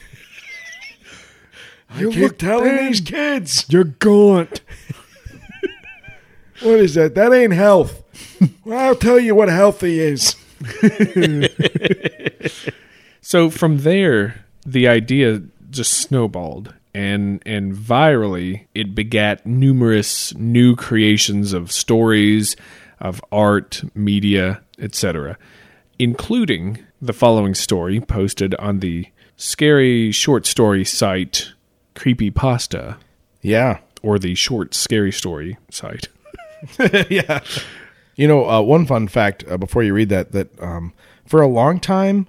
[1.96, 3.66] You keep telling these kids.
[3.68, 4.60] You're gaunt.
[6.60, 7.14] What is that?
[7.14, 8.02] That ain't health.
[8.64, 10.36] well, I'll tell you what healthy is.
[13.22, 21.52] So from there, the idea just snowballed, and and virally, it begat numerous new creations
[21.52, 22.56] of stories,
[22.98, 25.38] of art, media, etc.,
[25.98, 31.52] including the following story posted on the scary short story site
[31.94, 32.96] Creepy Pasta.
[33.42, 33.78] Yeah.
[34.02, 36.08] or the short scary story site.
[37.10, 37.42] yeah.
[38.16, 40.92] You know, uh, one fun fact uh, before you read that that um,
[41.24, 42.26] for a long time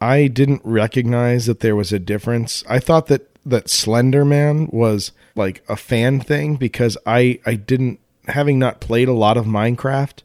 [0.00, 2.64] I didn't recognize that there was a difference.
[2.68, 8.00] I thought that that Slender Man was like a fan thing because I I didn't
[8.28, 10.22] having not played a lot of Minecraft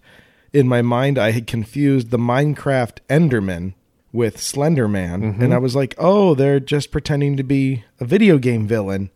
[0.54, 3.74] in my mind I had confused the Minecraft Enderman
[4.12, 8.38] with Slender Man and I was like, "Oh, they're just pretending to be a video
[8.38, 9.10] game villain."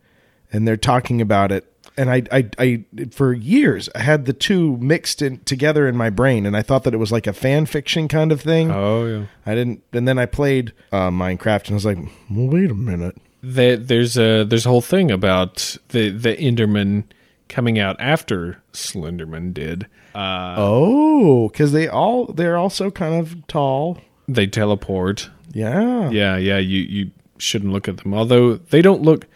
[0.52, 4.76] and they're talking about it and I, I i for years i had the two
[4.78, 7.66] mixed in together in my brain and i thought that it was like a fan
[7.66, 9.26] fiction kind of thing Oh yeah.
[9.46, 11.98] i didn't and then i played uh, minecraft and i was like
[12.30, 17.04] well, wait a minute There- there's a there's a whole thing about the the Enderman
[17.48, 19.86] coming out after Slenderman did.
[20.14, 25.30] Uh, oh because they all they're also kind of tall they teleport.
[25.52, 26.58] yeah Yeah, yeah.
[26.58, 28.14] You you shouldn't look at them.
[28.14, 29.26] Although they don't look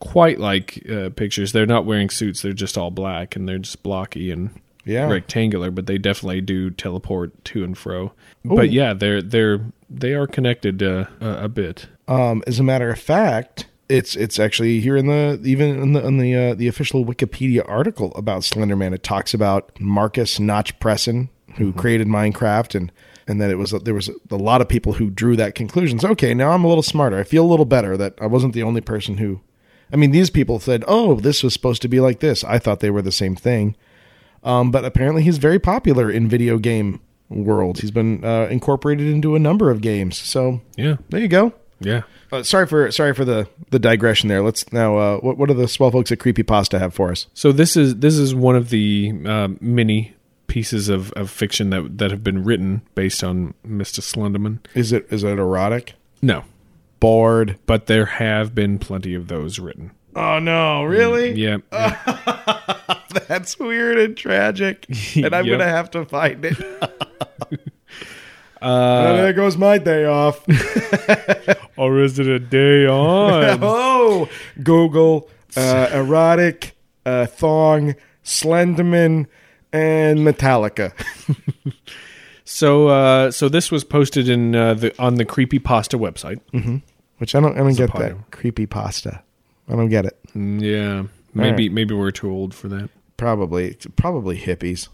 [0.00, 1.52] quite like uh, pictures.
[1.52, 2.42] They're not wearing suits.
[2.42, 4.50] They're just all black and they're just blocky and
[4.84, 5.08] Yeah.
[5.10, 5.70] rectangular.
[5.70, 8.12] But they definitely do teleport to and fro.
[8.44, 11.86] But yeah, they're they're they are connected uh, a, a bit.
[12.06, 16.06] Um, as a matter of fact, it's it's actually here in the even in the
[16.06, 18.94] in the uh, the official Wikipedia article about Slenderman.
[18.94, 22.92] It talks about Markus Notch Persson, who created Minecraft, and
[23.26, 26.04] and that it was there was a lot of people who drew that conclusions.
[26.04, 27.18] Okay, now I'm a little smarter.
[27.18, 29.40] I feel a little better that I wasn't the only person who.
[29.92, 32.80] I mean, these people said, "Oh, this was supposed to be like this." I thought
[32.80, 33.74] they were the same thing,
[34.44, 37.80] um, but apparently he's very popular in video game world.
[37.80, 40.16] He's been uh, incorporated into a number of games.
[40.18, 41.52] So Yeah, there you go.
[41.80, 42.02] yeah.
[42.30, 44.42] Uh, sorry for sorry for the the digression there.
[44.42, 44.98] Let's now.
[44.98, 47.26] Uh, what what do the swell folks at Creepy Pasta have for us?
[47.34, 50.14] So this is this is one of the uh, many
[50.46, 54.00] pieces of, of fiction that that have been written based on Mr.
[54.00, 54.58] Slenderman.
[54.74, 55.94] Is it is it erotic?
[56.20, 56.44] No,
[57.00, 57.58] Bored?
[57.66, 59.92] but there have been plenty of those written.
[60.16, 61.32] Oh no, really?
[61.32, 61.58] Yeah,
[63.28, 65.58] That's weird and tragic, and I'm Yep.
[65.58, 66.56] gonna have to find it.
[68.62, 70.44] uh, there goes my day off.
[71.76, 73.58] or is it a day on?
[73.62, 74.28] oh,
[74.62, 79.26] Google uh, erotic uh, thong Slenderman
[79.72, 80.92] and Metallica.
[82.44, 86.40] so uh, so this was posted in uh, the on the Creepy Pasta website.
[87.18, 89.22] Which I don't I don't get that creepypasta.
[89.68, 90.18] I don't get it.
[90.34, 91.04] Mm, Yeah,
[91.34, 92.90] maybe maybe we're too old for that.
[93.16, 94.88] Probably, probably hippies.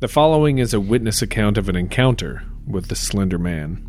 [0.00, 3.86] The following is a witness account of an encounter with the Slender Man.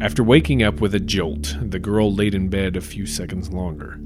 [0.00, 3.98] After waking up with a jolt, the girl laid in bed a few seconds longer.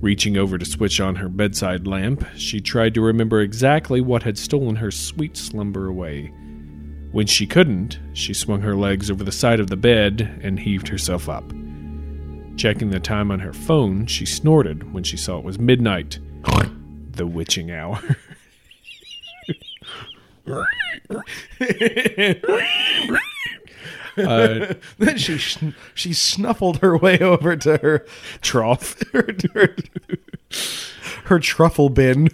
[0.00, 4.36] Reaching over to switch on her bedside lamp, she tried to remember exactly what had
[4.38, 6.32] stolen her sweet slumber away.
[7.12, 10.88] When she couldn't, she swung her legs over the side of the bed and heaved
[10.88, 11.44] herself up.
[12.56, 16.18] Checking the time on her phone, she snorted when she saw it was midnight,
[17.10, 18.00] the witching hour.
[24.16, 25.38] uh, Then she
[25.94, 28.06] she snuffled her way over to her
[28.40, 29.00] trough.
[29.12, 29.76] her, her,
[31.24, 32.28] her truffle bin.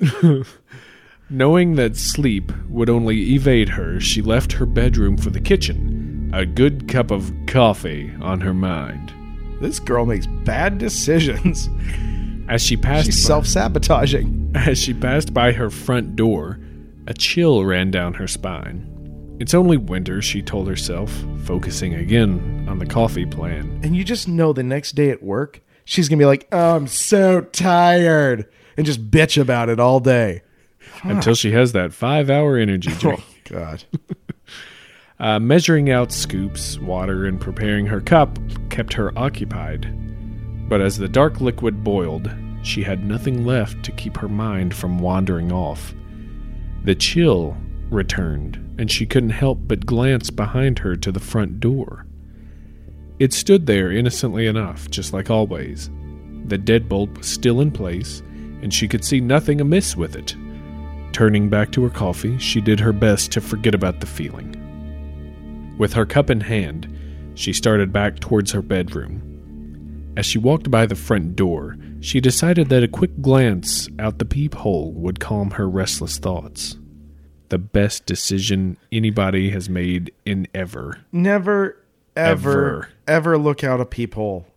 [1.28, 6.46] Knowing that sleep would only evade her, she left her bedroom for the kitchen, a
[6.46, 9.12] good cup of coffee on her mind.
[9.60, 11.68] This girl makes bad decisions.
[12.48, 14.52] As she passed She's by, self sabotaging.
[14.54, 16.60] as she passed by her front door,
[17.08, 19.36] a chill ran down her spine.
[19.40, 21.12] It's only winter, she told herself,
[21.42, 23.80] focusing again on the coffee plan.
[23.82, 26.76] And you just know the next day at work, she's going to be like, oh,
[26.76, 28.48] I'm so tired.
[28.76, 30.42] And just bitch about it all day.
[31.04, 33.20] Until she has that five-hour energy drink.
[33.20, 33.84] Oh, God.
[35.18, 39.90] Uh, measuring out scoops, water, and preparing her cup kept her occupied.
[40.68, 42.30] But as the dark liquid boiled,
[42.62, 45.94] she had nothing left to keep her mind from wandering off.
[46.84, 47.56] The chill
[47.88, 52.04] returned, and she couldn't help but glance behind her to the front door.
[53.18, 55.88] It stood there innocently enough, just like always.
[56.46, 58.20] The deadbolt was still in place,
[58.60, 60.36] and she could see nothing amiss with it.
[61.16, 64.54] Turning back to her coffee, she did her best to forget about the feeling.
[65.78, 66.86] With her cup in hand,
[67.34, 70.12] she started back towards her bedroom.
[70.18, 74.26] As she walked by the front door, she decided that a quick glance out the
[74.26, 76.76] peephole would calm her restless thoughts.
[77.48, 80.98] The best decision anybody has made in ever.
[81.12, 81.82] Never,
[82.14, 82.88] ever, Ever.
[83.08, 84.48] ever look out a peephole.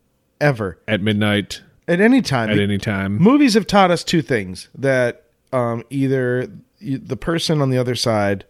[0.42, 0.78] Ever.
[0.90, 2.50] At midnight, At any time.
[2.50, 3.18] at any time.
[3.18, 6.50] Movies have taught us two things that um, either
[6.82, 8.46] the person on the other side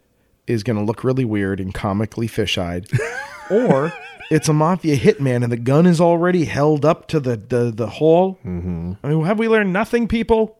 [0.47, 2.87] is going to look really weird and comically fish-eyed,
[3.49, 3.93] or
[4.29, 7.87] it's a mafia hitman and the gun is already held up to the the, the
[7.87, 8.39] hole.
[8.45, 8.93] Mm-hmm.
[9.03, 10.57] I mean, have we learned nothing, people?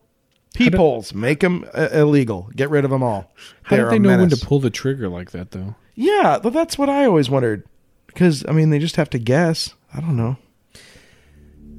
[0.56, 2.50] Peepholes, make them uh, illegal.
[2.56, 3.32] Get rid of them all.
[3.64, 5.76] How They're did they know when to pull the trigger like that, though?
[5.94, 7.66] Yeah, but that's what I always wondered.
[8.08, 9.76] Because I mean, they just have to guess.
[9.94, 10.38] I don't know.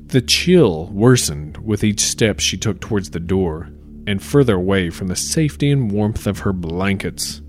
[0.07, 3.70] The chill worsened with each step she took towards the door
[4.11, 7.40] and further away from the safety and warmth of her blankets.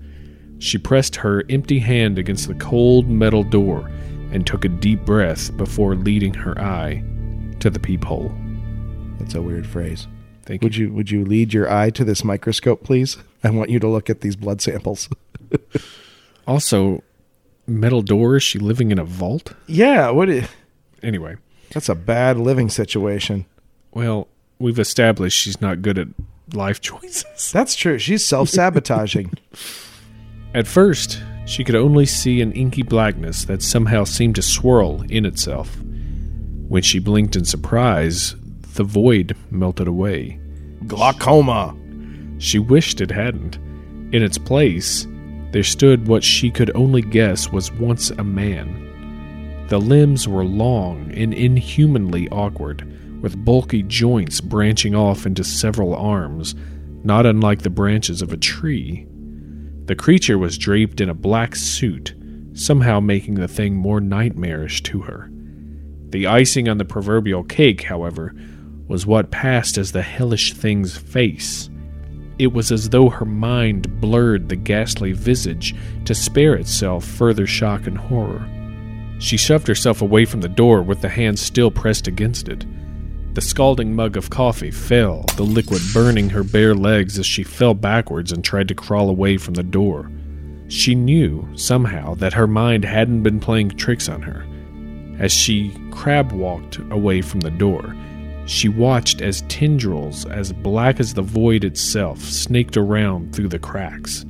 [0.58, 3.90] She pressed her empty hand against the cold metal door
[4.32, 7.02] and took a deep breath before leading her eye
[7.60, 8.32] to the peephole.
[9.18, 10.06] That's a weird phrase.
[10.44, 10.62] Thank.
[10.62, 13.16] Would you would you lead your eye to this microscope, please?
[13.44, 15.08] I want you to look at these blood samples.
[16.46, 17.02] Also,
[17.68, 19.54] metal door, is she living in a vault?
[19.68, 20.28] yeah, what?
[21.02, 21.36] Anyway,
[21.70, 23.46] That's a bad living situation.
[23.92, 24.26] well,
[24.58, 26.08] we've established she's not good at
[26.54, 27.50] life choices.
[27.52, 27.98] That's true.
[27.98, 29.32] She's self sabotaging.
[30.54, 35.24] At first, she could only see an inky blackness that somehow seemed to swirl in
[35.24, 35.76] itself.
[36.68, 38.34] When she blinked in surprise,
[38.74, 40.38] the void melted away.
[40.86, 41.76] Glaucoma.
[42.38, 43.56] She wished it hadn't.
[44.12, 45.06] In its place,
[45.52, 49.66] there stood what she could only guess was once a man.
[49.68, 52.86] The limbs were long and inhumanly awkward,
[53.22, 56.54] with bulky joints branching off into several arms,
[57.04, 59.06] not unlike the branches of a tree.
[59.86, 62.14] The creature was draped in a black suit,
[62.52, 65.30] somehow making the thing more nightmarish to her.
[66.10, 68.34] The icing on the proverbial cake, however,
[68.86, 71.70] was what passed as the hellish thing's face.
[72.38, 77.86] It was as though her mind blurred the ghastly visage to spare itself further shock
[77.86, 78.46] and horror.
[79.18, 82.66] She shoved herself away from the door with the hand still pressed against it.
[83.34, 87.72] The scalding mug of coffee fell, the liquid burning her bare legs as she fell
[87.72, 90.10] backwards and tried to crawl away from the door.
[90.68, 94.44] She knew, somehow, that her mind hadn't been playing tricks on her.
[95.18, 97.96] As she crab walked away from the door,
[98.44, 104.26] she watched as tendrils as black as the void itself snaked around through the cracks.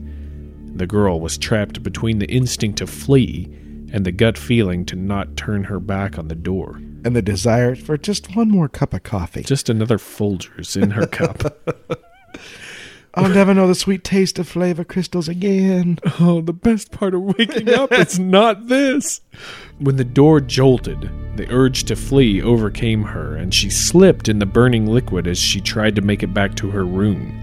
[0.77, 3.49] The girl was trapped between the instinct to flee
[3.93, 6.81] and the gut feeling to not turn her back on the door.
[7.05, 9.43] And the desire for just one more cup of coffee.
[9.43, 11.59] Just another Folgers in her cup.
[13.15, 15.99] I'll never know the sweet taste of flavor crystals again.
[16.19, 19.21] Oh, the best part of waking up is not this.
[19.79, 24.47] When the door jolted, the urge to flee overcame her, and she slipped in the
[24.47, 27.39] burning liquid as she tried to make it back to her room.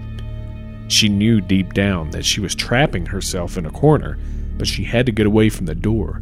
[0.88, 4.18] She knew deep down that she was trapping herself in a corner,
[4.58, 6.20] but she had to get away from the door.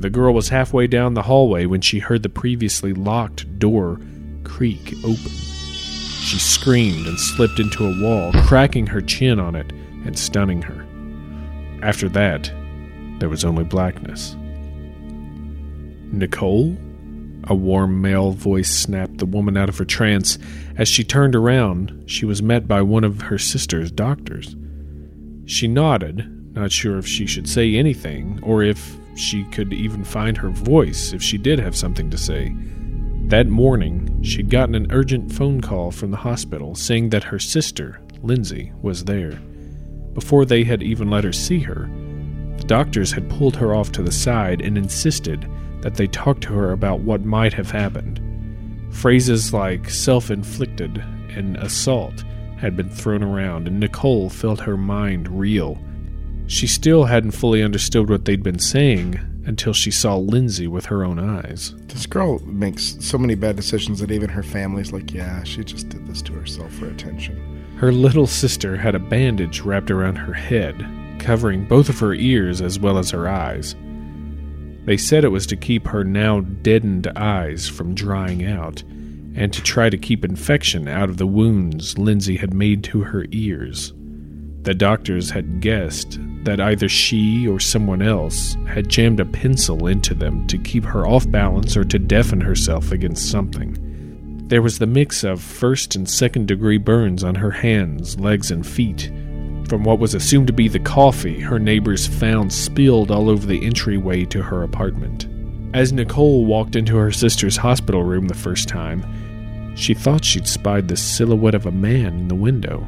[0.00, 4.00] The girl was halfway down the hallway when she heard the previously locked door
[4.44, 5.30] creak open.
[5.30, 9.70] She screamed and slipped into a wall, cracking her chin on it
[10.06, 10.86] and stunning her.
[11.82, 12.50] After that,
[13.18, 14.36] there was only blackness.
[16.10, 16.78] Nicole?
[17.44, 20.38] A warm male voice snapped the woman out of her trance.
[20.78, 24.56] As she turned around, she was met by one of her sister's doctors.
[25.44, 30.36] She nodded, not sure if she should say anything or if she could even find
[30.36, 32.54] her voice if she did have something to say.
[33.26, 38.00] That morning, she'd gotten an urgent phone call from the hospital saying that her sister,
[38.22, 39.32] Lindsay, was there.
[40.14, 41.88] Before they had even let her see her,
[42.56, 45.48] the doctors had pulled her off to the side and insisted
[45.82, 48.20] that they talk to her about what might have happened.
[48.90, 50.98] Phrases like self inflicted
[51.30, 52.24] and assault
[52.58, 55.80] had been thrown around, and Nicole felt her mind reel.
[56.50, 61.04] She still hadn't fully understood what they'd been saying until she saw Lindsay with her
[61.04, 61.76] own eyes.
[61.86, 65.90] This girl makes so many bad decisions that even her family's like, yeah, she just
[65.90, 67.64] did this to herself for attention.
[67.76, 70.84] Her little sister had a bandage wrapped around her head,
[71.20, 73.76] covering both of her ears as well as her eyes.
[74.86, 78.82] They said it was to keep her now deadened eyes from drying out,
[79.36, 83.24] and to try to keep infection out of the wounds Lindsay had made to her
[83.30, 83.92] ears.
[84.62, 90.14] The doctors had guessed that either she or someone else had jammed a pencil into
[90.14, 94.46] them to keep her off balance or to deafen herself against something.
[94.48, 98.66] There was the mix of first and second degree burns on her hands, legs, and
[98.66, 99.10] feet
[99.68, 103.64] from what was assumed to be the coffee her neighbors found spilled all over the
[103.64, 105.28] entryway to her apartment.
[105.72, 110.88] As Nicole walked into her sister's hospital room the first time, she thought she'd spied
[110.88, 112.84] the silhouette of a man in the window.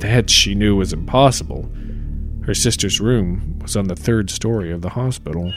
[0.00, 1.70] That she knew was impossible.
[2.46, 5.52] Her sister's room was on the third story of the hospital.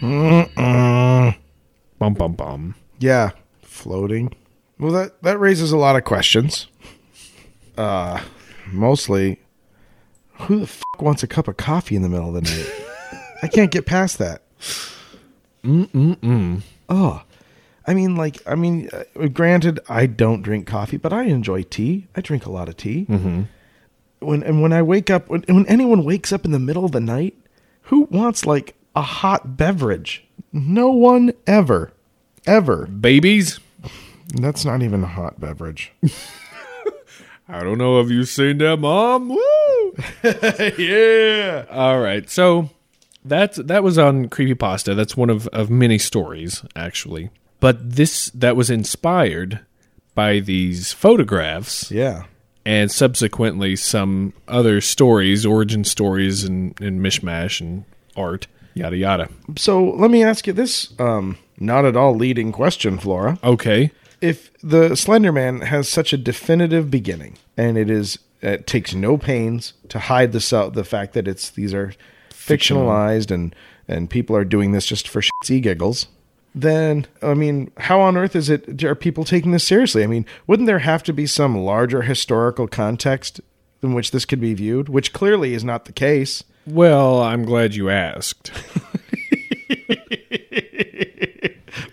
[0.00, 1.36] Mm-mm.
[1.98, 2.74] Bum bum bum.
[2.98, 3.30] Yeah,
[3.62, 4.34] floating.
[4.78, 6.66] Well, that that raises a lot of questions.
[7.78, 8.20] Uh,
[8.66, 9.40] mostly,
[10.40, 13.22] who the fuck wants a cup of coffee in the middle of the night?
[13.42, 14.42] I can't get past that.
[15.64, 16.62] Mm-mm-mm.
[16.88, 17.22] Oh,
[17.86, 22.06] I mean, like, I mean, uh, granted, I don't drink coffee, but I enjoy tea.
[22.14, 23.06] I drink a lot of tea.
[23.08, 23.42] Mm-hmm.
[24.20, 26.92] When and when I wake up, when, when anyone wakes up in the middle of
[26.92, 27.36] the night,
[27.82, 30.24] who wants like a hot beverage?
[30.52, 31.92] No one ever,
[32.46, 32.86] ever.
[32.86, 33.58] Babies?
[34.34, 35.92] That's not even a hot beverage.
[37.48, 37.98] I don't know.
[37.98, 39.28] Have you seen that, Mom?
[39.28, 39.96] Woo!
[40.78, 41.66] yeah.
[41.70, 42.30] All right.
[42.30, 42.70] So
[43.24, 44.96] that's that was on creepypasta.
[44.96, 47.30] That's one of of many stories actually.
[47.62, 49.60] But this that was inspired
[50.14, 52.24] by these photographs Yeah.
[52.66, 57.84] and subsequently some other stories, origin stories and, and mishmash and
[58.16, 59.28] art, yada yada.
[59.56, 63.38] So let me ask you this um, not at all leading question, Flora.
[63.42, 63.90] Okay.
[64.20, 69.16] If the Slender Man has such a definitive beginning, and it is it takes no
[69.16, 71.92] pains to hide the fact that it's these are
[72.30, 73.54] fictionalized and
[73.88, 76.06] and people are doing this just for shits e giggles,
[76.54, 78.84] then I mean, how on earth is it?
[78.84, 80.02] Are people taking this seriously?
[80.02, 83.40] I mean, wouldn't there have to be some larger historical context
[83.82, 84.88] in which this could be viewed?
[84.88, 86.44] Which clearly is not the case.
[86.66, 88.52] Well, I'm glad you asked.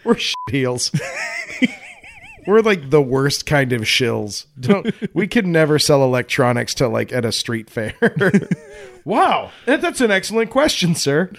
[0.03, 0.17] We're
[0.49, 0.91] heels.
[2.47, 4.45] We're like the worst kind of shills.
[4.59, 7.93] Don't we could never sell electronics to like at a street fair.
[9.05, 11.31] wow, that, that's an excellent question, sir.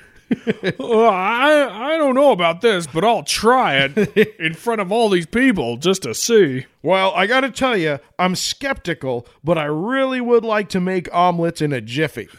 [0.78, 5.09] Well, I I don't know about this, but I'll try it in front of all
[5.09, 6.66] these people just to see.
[6.83, 11.12] Well, I got to tell you, I'm skeptical, but I really would like to make
[11.14, 12.28] omelets in a jiffy.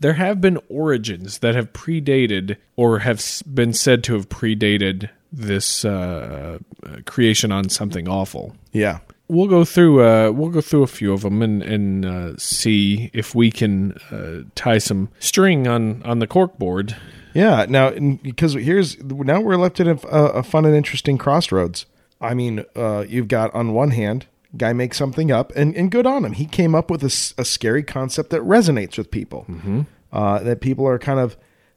[0.00, 3.24] There have been origins that have predated or have
[3.54, 8.54] been said to have predated this uh, uh, creation on something awful.
[8.72, 8.98] yeah.
[9.28, 10.04] We'll go through.
[10.04, 13.92] Uh, we'll go through a few of them and and uh, see if we can
[14.10, 16.96] uh, tie some string on on the cork board.
[17.34, 17.66] Yeah.
[17.68, 21.86] Now, because here's now we're left at a, a fun and interesting crossroads.
[22.20, 26.06] I mean, uh, you've got on one hand, guy makes something up, and, and good
[26.06, 26.32] on him.
[26.32, 29.82] He came up with a, a scary concept that resonates with people, mm-hmm.
[30.12, 31.36] uh, that people are kind of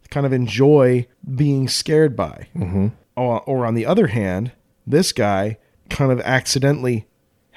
[0.10, 2.48] kind of enjoy being scared by.
[2.56, 2.88] Mm-hmm.
[3.16, 4.52] Or, or on the other hand,
[4.86, 5.58] this guy
[5.90, 7.08] kind of accidentally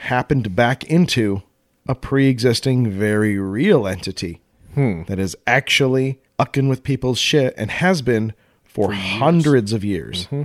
[0.01, 1.43] happened back into
[1.87, 4.41] a pre-existing, very real entity
[4.75, 5.03] hmm.
[5.05, 8.33] that is actually ucking with people's shit and has been
[8.65, 10.27] for, hundreds of years.
[10.27, 10.43] Mm-hmm.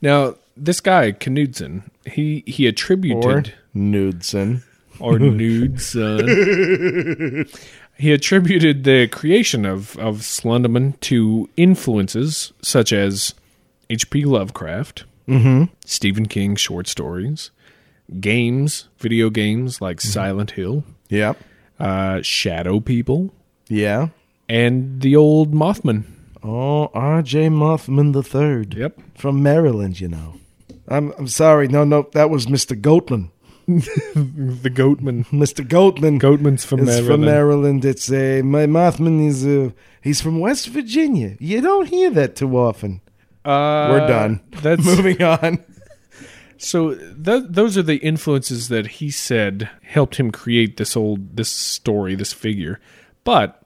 [0.00, 4.62] Now, this guy Knudsen, he he Or attributed Nudson.
[4.98, 6.26] or Knudsen.
[7.98, 13.34] he attributed the creation of of Slenderman to influences such as
[13.90, 14.24] H.P.
[14.24, 15.64] Lovecraft, mm-hmm.
[15.84, 17.50] Stephen King short stories,
[18.20, 21.38] games, video games like Silent Hill, Yep.
[21.80, 23.32] uh, Shadow People,
[23.68, 24.08] Yeah.
[24.48, 26.04] and the old Mothman.
[26.42, 27.48] Oh, R.J.
[27.48, 28.74] Mothman the Third.
[28.74, 28.98] Yep.
[29.16, 30.34] From Maryland, you know.
[30.88, 31.68] I'm I'm sorry.
[31.68, 32.74] No, no, that was Mr.
[32.80, 33.30] Goatman.
[33.72, 35.24] The Goatman.
[35.28, 35.64] Mr.
[35.66, 36.18] Goatman.
[36.20, 37.06] Goatman's from Maryland.
[37.06, 37.84] from Maryland.
[37.84, 39.70] It's a my Mothman is uh,
[40.02, 41.36] he's from West Virginia.
[41.38, 43.00] You don't hear that too often.
[43.44, 44.40] Uh, We're done.
[44.62, 45.62] That's Moving on.
[46.64, 51.50] So th- those are the influences that he said helped him create this old this
[51.50, 52.78] story, this figure.
[53.24, 53.60] But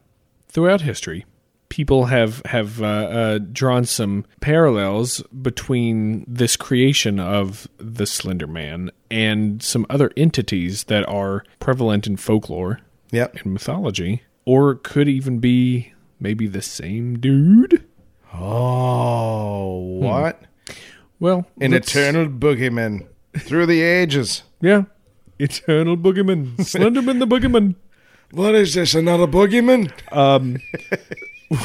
[0.48, 1.26] throughout history,
[1.68, 8.90] people have have uh, uh, drawn some parallels between this creation of the Slender Man
[9.10, 12.80] and some other entities that are prevalent in folklore
[13.12, 13.36] Yep.
[13.44, 17.84] and mythology, or could even be maybe the same dude.
[18.32, 20.40] Oh, what?
[21.20, 23.06] Well, An let's- eternal boogeyman
[23.38, 24.42] through the ages.
[24.60, 24.84] yeah,
[25.38, 27.74] eternal boogeyman, Slenderman the boogeyman.
[28.32, 28.94] What is this?
[28.94, 29.90] Another boogeyman?
[30.12, 30.58] Um,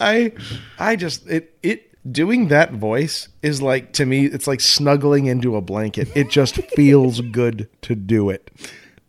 [0.00, 0.32] I
[0.78, 5.56] I just it it doing that voice is like to me it's like snuggling into
[5.56, 6.08] a blanket.
[6.14, 8.50] It just feels good to do it.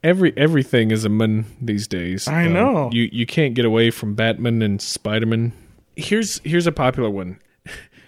[0.03, 2.27] every everything is a man these days.
[2.27, 2.89] I Um, know.
[2.91, 5.53] You you can't get away from Batman and Spider-Man.
[5.95, 7.39] Here's here's a popular one.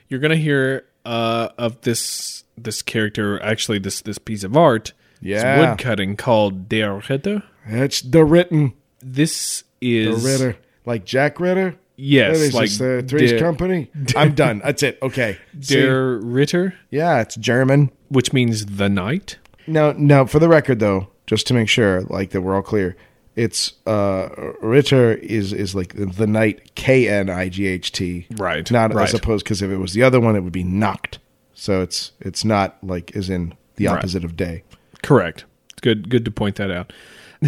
[0.10, 4.93] You're gonna hear uh, of this this character, actually this this piece of art.
[5.22, 5.60] Yeah.
[5.72, 7.43] Wood cutting called Der Ritter.
[7.66, 10.58] It's the written This is the Ritter.
[10.86, 11.76] Like Jack Ritter?
[11.95, 13.89] Yes, That is like just, uh, Three's Der- Company.
[14.16, 14.62] I'm done.
[14.64, 14.97] That's it.
[15.01, 15.38] Okay.
[15.62, 15.76] See?
[15.76, 17.91] Der Ritter, yeah, it's German.
[18.10, 19.38] which means the knight.
[19.68, 22.97] Now, now, for the record, though, just to make sure, like that, we're all clear.
[23.36, 24.29] It's uh,
[24.61, 29.03] Ritter is is like the night K N I G H T, Right, Not right.
[29.07, 31.19] as opposed because if it was the other one, it would be knocked.
[31.55, 33.97] So it's it's not like as in the Right.
[33.97, 34.63] opposite of day.
[35.01, 35.45] Correct.
[35.71, 36.09] It's Good.
[36.09, 36.93] Good to point that out.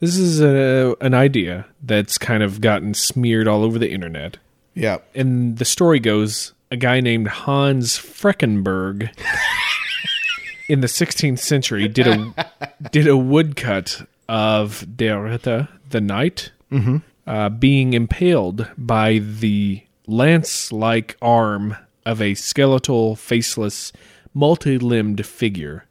[0.00, 4.36] this is a, an idea that's kind of gotten smeared all over the internet.
[4.74, 9.10] Yeah, And the story goes: a guy named Hans Freckenberg
[10.68, 12.50] in the 16th century did a
[12.92, 16.52] did a woodcut of Ritter, the Knight,
[17.26, 21.76] uh, being impaled by the lance-like arm
[22.06, 23.92] of a skeletal, faceless,
[24.34, 25.84] multi-limbed figure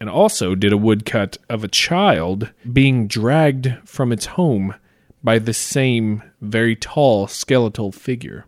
[0.00, 4.74] and also did a woodcut of a child being dragged from its home
[5.22, 8.44] by the same very tall skeletal figure.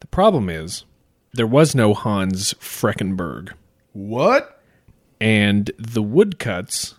[0.00, 0.84] The problem is,
[1.32, 3.52] there was no Hans Freckenberg,
[3.92, 4.60] what?
[5.20, 6.94] and the woodcuts,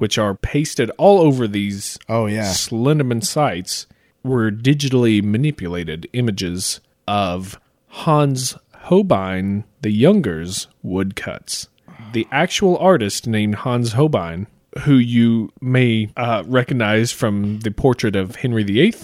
[0.00, 3.86] which are pasted all over these Oh yeah, Slenderman sites,
[4.24, 11.68] were digitally manipulated images of Hans Holbein the Younger's woodcuts.
[12.12, 14.46] The actual artist named Hans Holbein,
[14.80, 18.94] who you may uh, recognize from the portrait of Henry VIII.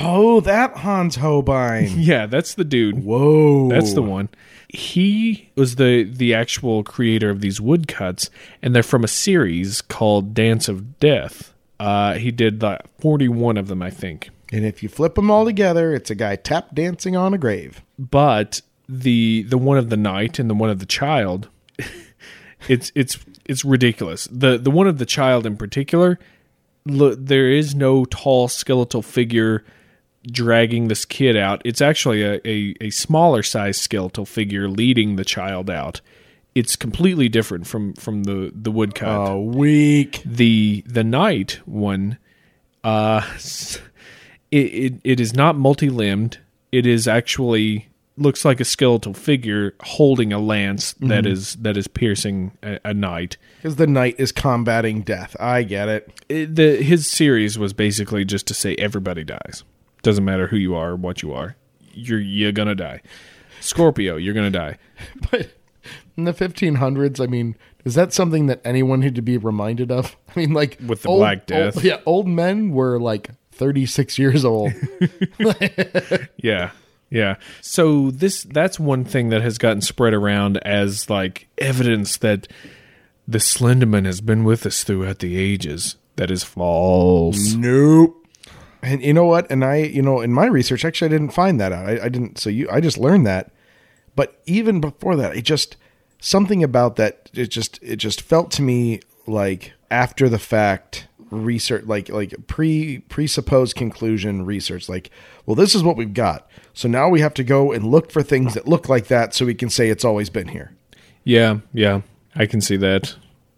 [0.00, 1.90] oh that Hans Holbein.
[1.98, 3.04] Yeah, that's the dude.
[3.04, 4.28] Whoa, That's the one.
[4.72, 8.30] He was the the actual creator of these woodcuts,
[8.62, 11.52] and they're from a series called Dance of Death.
[11.78, 12.62] Uh, he did
[12.98, 14.30] forty one of them, I think.
[14.52, 17.82] And if you flip them all together, it's a guy tap dancing on a grave.
[17.98, 21.48] but the the one of the night and the one of the child
[22.68, 26.18] it's it's it's ridiculous the the one of the child in particular
[26.84, 29.64] look there is no tall skeletal figure
[30.30, 35.24] dragging this kid out it's actually a, a, a smaller size skeletal figure leading the
[35.24, 36.00] child out
[36.54, 40.20] it's completely different from from the the woodcut Oh, weak.
[40.26, 42.18] the the knight one
[42.84, 43.22] uh
[44.50, 46.38] it, it it is not multi-limbed
[46.72, 51.88] it is actually looks like a skeletal figure holding a lance that is that is
[51.88, 55.34] piercing a, a knight Because the knight is combating death.
[55.40, 56.20] I get it.
[56.28, 59.64] It- the his series was basically just to say everybody dies
[60.02, 61.56] doesn't matter who you are or what you are
[61.92, 63.00] you're you're gonna die
[63.60, 64.78] scorpio you're gonna die
[65.30, 65.50] But
[66.16, 70.14] in the 1500s, I mean, is that something that anyone had to be reminded of?
[70.28, 71.76] I mean, like With the old- Black Death?
[71.76, 74.72] old- yeah, old men were like 36 years old.
[76.36, 76.70] Yeah.
[77.10, 77.36] Yeah.
[77.60, 82.46] So this that's one thing that has gotten spread around as like evidence that
[83.26, 85.96] the Slenderman has been with us throughout the ages.
[86.16, 87.54] That is false.
[87.54, 88.19] Nope.
[88.82, 89.50] And you know what?
[89.50, 91.86] And I, you know, in my research, actually, I didn't find that out.
[91.86, 92.38] I, I didn't.
[92.38, 93.52] So you, I just learned that.
[94.16, 95.76] But even before that, it just
[96.20, 97.30] something about that.
[97.34, 102.98] It just, it just felt to me like after the fact research, like like pre
[103.08, 104.88] presupposed conclusion research.
[104.88, 105.10] Like,
[105.46, 106.48] well, this is what we've got.
[106.74, 109.46] So now we have to go and look for things that look like that, so
[109.46, 110.72] we can say it's always been here.
[111.24, 112.02] Yeah, yeah,
[112.34, 113.14] I can see that.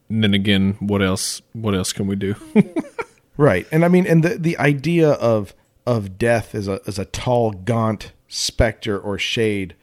[0.09, 1.41] And then again, what else?
[1.53, 2.35] What else can we do?
[3.37, 3.67] Right.
[3.73, 5.55] And I mean and the the idea of
[5.87, 9.75] of death as a as a tall gaunt specter or shade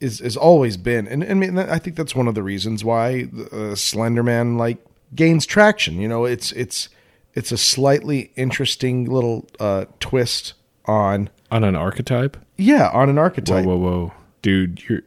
[0.00, 2.84] is is always been and, and I mean I think that's one of the reasons
[2.84, 4.78] why uh, Slenderman like
[5.14, 6.88] gains traction, you know, it's it's
[7.34, 10.54] it's a slightly interesting little uh twist
[10.86, 12.36] on On an archetype?
[12.56, 13.64] yeah, on an archetype.
[13.64, 14.12] Whoa, whoa, whoa,
[14.42, 14.82] dude!
[14.88, 15.02] You're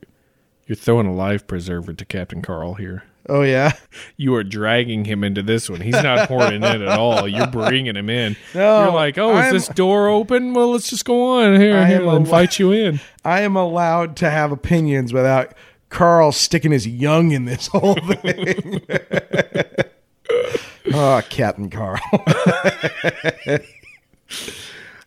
[0.67, 3.03] you're throwing a life preserver to Captain Carl here.
[3.29, 3.73] Oh yeah.
[4.17, 5.81] You are dragging him into this one.
[5.81, 7.27] He's not pouring in at all.
[7.27, 8.35] You're bringing him in.
[8.55, 10.53] No, You're like, oh, is I'm- this door open?
[10.53, 11.77] Well, let's just go on here.
[11.77, 12.99] I here am I'll invite you in.
[13.25, 15.53] I am allowed to have opinions without
[15.89, 18.81] Carl sticking his young in this whole thing.
[20.93, 21.99] oh, Captain Carl.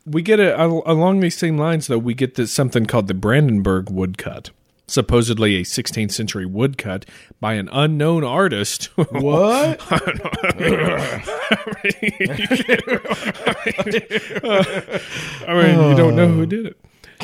[0.07, 1.97] We get a- along these same lines, though.
[1.97, 4.51] We get this something called the Brandenburg woodcut,
[4.87, 7.07] supposedly a 16th century woodcut
[7.41, 8.85] by an unknown artist.
[8.97, 9.81] what?
[15.47, 16.79] I mean, you don't know who did it.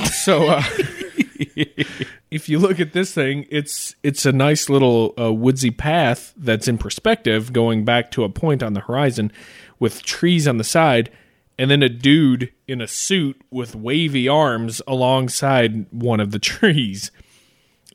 [0.06, 0.62] So, uh,
[2.30, 6.68] if you look at this thing, it's it's a nice little uh, woodsy path that's
[6.68, 9.32] in perspective, going back to a point on the horizon,
[9.78, 11.10] with trees on the side,
[11.58, 17.10] and then a dude in a suit with wavy arms alongside one of the trees.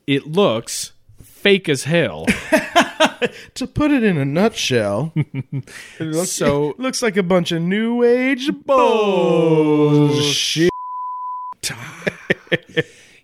[0.06, 0.92] It looks
[1.22, 2.26] fake as hell.
[3.54, 5.64] to put it in a nutshell, it
[6.00, 10.70] looks, So- it looks like a bunch of new age bullshit.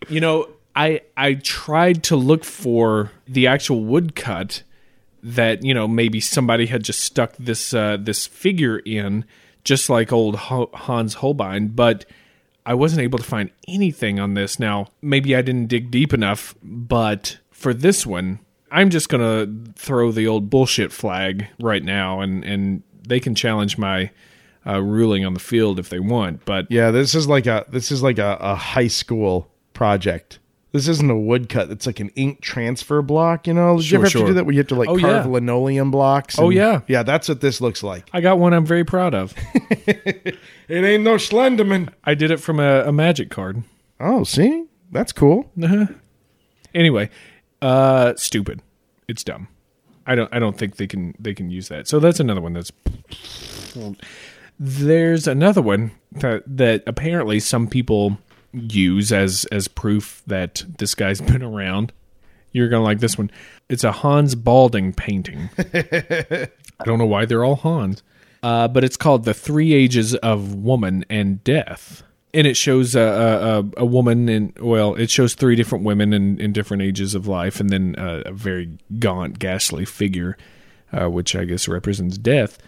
[0.08, 4.62] you know, I I tried to look for the actual woodcut
[5.22, 9.24] that you know maybe somebody had just stuck this uh, this figure in,
[9.64, 12.04] just like old Ho- Hans Holbein, but
[12.64, 14.58] I wasn't able to find anything on this.
[14.58, 18.38] Now maybe I didn't dig deep enough, but for this one,
[18.70, 19.46] I'm just gonna
[19.76, 24.10] throw the old bullshit flag right now, and and they can challenge my.
[24.64, 27.90] Uh, ruling on the field if they want, but Yeah, this is like a this
[27.90, 30.38] is like a, a high school project.
[30.72, 31.70] This isn't a woodcut.
[31.70, 33.46] It's like an ink transfer block.
[33.46, 34.88] You know, did Sure, you ever have to do that where you have to like
[34.88, 35.30] Oh, carve yeah.
[35.30, 36.38] linoleum blocks?
[36.38, 36.80] Oh, yeah.
[36.88, 37.02] yeah.
[37.02, 38.08] That's what this looks like.
[38.12, 39.34] I got one I'm very proud of.
[40.68, 41.90] It ain't no Slenderman.
[42.04, 43.62] I did it from a, a magic card.
[44.00, 45.50] Oh, see, that's cool.
[46.74, 47.10] Anyway,
[47.60, 48.62] uh, stupid.
[49.06, 49.48] It's dumb.
[50.06, 50.32] I don't.
[50.32, 51.14] I don't think they can.
[51.18, 51.88] They can use that.
[51.88, 52.54] So that's another one.
[52.54, 52.72] That's.
[54.58, 58.16] There's another one that that apparently some people
[58.52, 61.92] use as as proof that this guy's been around.
[62.52, 63.30] You're gonna like this one.
[63.68, 65.48] It's a Hans Baldung painting.
[65.58, 68.02] I don't know why they're all Hans,
[68.42, 72.02] uh, but it's called "The Three Ages of Woman and Death,"
[72.34, 76.38] and it shows a a, a, woman in well, it shows three different women in,
[76.38, 80.36] in different ages of life, and then uh, a very gaunt, ghastly figure,
[80.92, 82.58] uh, which I guess represents death.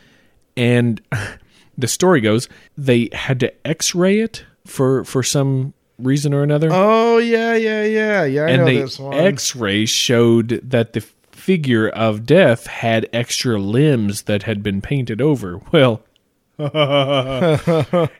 [0.56, 1.02] And
[1.78, 6.68] the story goes they had to X-ray it for for some reason or another.
[6.72, 8.42] Oh yeah, yeah, yeah, yeah.
[8.44, 9.14] I and know the this one.
[9.14, 11.00] x-ray showed that the
[11.32, 15.60] figure of death had extra limbs that had been painted over.
[15.72, 16.02] Well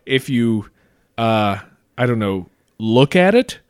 [0.05, 0.69] if you
[1.17, 1.57] uh
[1.97, 3.61] i don't know look at it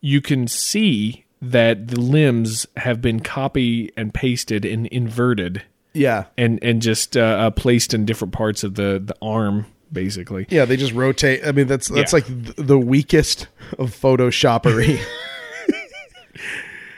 [0.00, 5.62] you can see that the limbs have been copy and pasted and inverted.
[5.92, 10.46] Yeah, and and just uh, uh, placed in different parts of the the arm basically
[10.50, 10.64] yeah.
[10.64, 11.46] They just rotate.
[11.46, 12.16] I mean, that's that's Yeah.
[12.18, 15.00] like the weakest of Photoshoppery.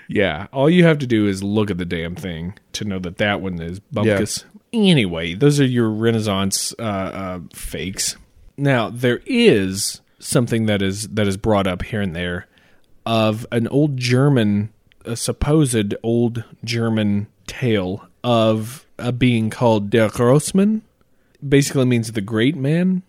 [0.09, 3.18] Yeah, all you have to do is look at the damn thing to know that
[3.18, 4.45] that one is bumpkus.
[4.72, 8.16] Anyway, those are your Renaissance uh, uh, fakes.
[8.57, 12.47] Now there is something that is that is brought up here and there
[13.05, 14.72] of an old German,
[15.05, 20.82] a supposed old German tale of a being called Der Grossmann.
[21.47, 23.03] Basically means the great man,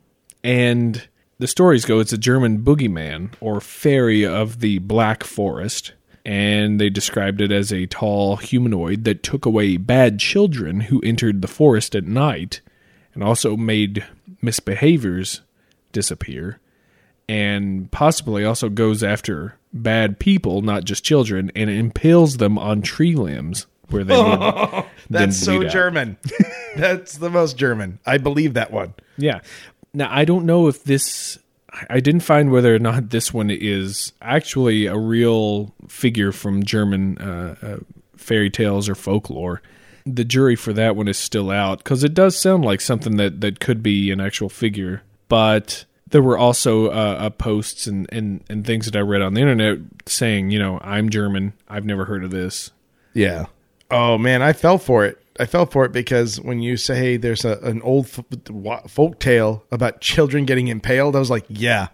[0.44, 1.08] and
[1.40, 5.94] the stories go it's a German boogeyman or fairy of the Black Forest
[6.28, 11.42] and they described it as a tall humanoid that took away bad children who entered
[11.42, 12.60] the forest at night
[13.14, 14.06] and also made
[14.44, 15.40] misbehaviors
[15.94, 16.60] disappear
[17.30, 23.16] and possibly also goes after bad people, not just children, and impales them on tree
[23.16, 23.66] limbs.
[23.90, 24.16] Where they.
[25.10, 25.64] That's so.
[25.64, 26.18] German.
[26.76, 28.00] That's the most German.
[28.06, 28.94] I believe that one.
[29.18, 29.42] Yeah.
[29.94, 31.40] Now I don't know if this.
[31.90, 37.18] I didn't find whether or not this one is actually a real figure from German
[37.20, 37.78] uh, uh,
[38.16, 39.62] fairy tales or folklore.
[40.06, 43.42] The jury for that one is still out because it does sound like something that,
[43.42, 45.04] that could be an actual figure.
[45.28, 49.34] But there were also uh, uh, posts and, and, and things that I read on
[49.34, 51.54] the internet saying, you know, I'm German.
[51.68, 52.72] I've never heard of this.
[53.14, 53.48] Yeah.
[53.92, 55.22] Oh man, I fell for it.
[55.40, 59.64] I fell for it because when you say there's a, an old f- folk tale
[59.72, 61.90] about children getting impaled, I was like, yeah,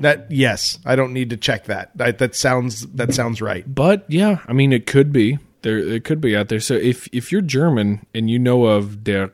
[0.00, 1.90] that yes, I don't need to check that.
[1.96, 3.64] That, that sounds that sounds right.
[3.72, 5.78] But yeah, I mean, it could be there.
[5.78, 6.60] It could be out there.
[6.60, 9.30] So if if you're German and you know of der,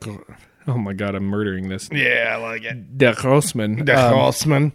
[0.67, 2.97] oh my god, I'm murdering this Yeah, I like it.
[2.97, 4.73] der Grossman, The um,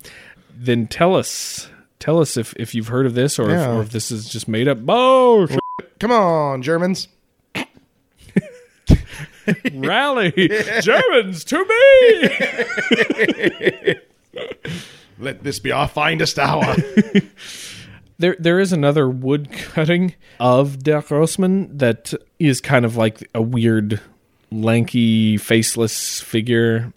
[0.56, 1.68] then tell us
[1.98, 3.62] tell us if if you've heard of this or, Yeah.
[3.62, 4.78] if, or if this is just made up.
[4.88, 5.48] Oh,
[5.98, 7.08] Come on, Germans.
[9.74, 10.32] Rally,
[10.82, 12.28] Germans to me.
[15.18, 16.76] Let this be our finest hour.
[18.20, 23.40] There, there is another wood cutting of Der Grossman that is kind of like a
[23.40, 24.00] weird,
[24.50, 26.92] lanky, faceless figure.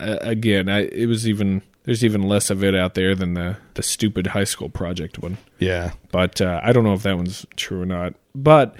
[0.00, 3.56] Uh, again, I, it was even there's even less of it out there than the
[3.74, 5.38] the stupid high school project one.
[5.60, 5.92] yeah.
[6.10, 8.14] But uh, I don't know if that one's true or not.
[8.34, 8.74] But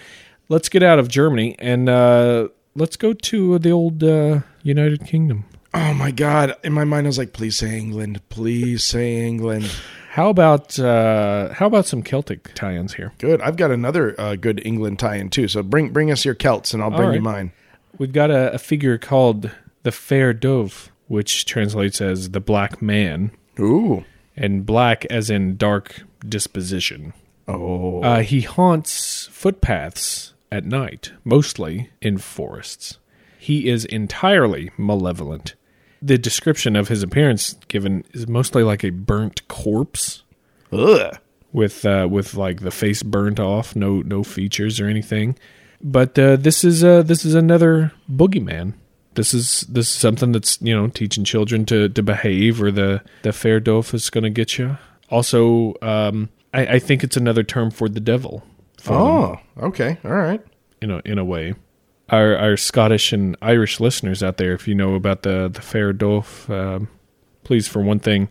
[0.48, 5.44] let's get out of Germany and uh, let's go to the old uh, United Kingdom.
[5.72, 6.54] Oh my god.
[6.62, 8.20] In my mind I was like, please say England.
[8.28, 9.70] Please say England.
[10.10, 13.12] How about uh, how about some Celtic tie-ins here?
[13.18, 13.40] Good.
[13.40, 15.48] I've got another uh, good England tie-in too.
[15.48, 17.14] So bring bring us your Celts and I'll bring right.
[17.16, 17.52] you mine.
[17.98, 19.50] We've got a, a figure called
[19.82, 24.04] the Fair Dove, which translates as the Black Man, Ooh.
[24.36, 27.12] and black as in dark disposition.
[27.46, 28.00] Oh.
[28.02, 32.98] Uh, he haunts footpaths at night, mostly in forests.
[33.38, 35.54] He is entirely malevolent.
[36.00, 40.22] The description of his appearance given is mostly like a burnt corpse
[40.72, 41.18] Ugh.
[41.52, 45.36] with uh, with like the face burnt off, no no features or anything.
[45.82, 48.74] But uh, this is uh, this is another boogeyman.
[49.14, 53.02] This is this is something that's you know teaching children to, to behave, or the
[53.22, 54.78] the fair dof is going to get you.
[55.10, 58.42] Also, um, I, I think it's another term for the devil.
[58.84, 59.98] Them, Oh, okay.
[60.04, 60.40] All right.
[60.80, 61.54] in a in a way.
[62.10, 65.92] Our our Scottish and Irish listeners out there, if you know about the the fair
[65.92, 66.88] dof, um,
[67.44, 68.28] please for one thing,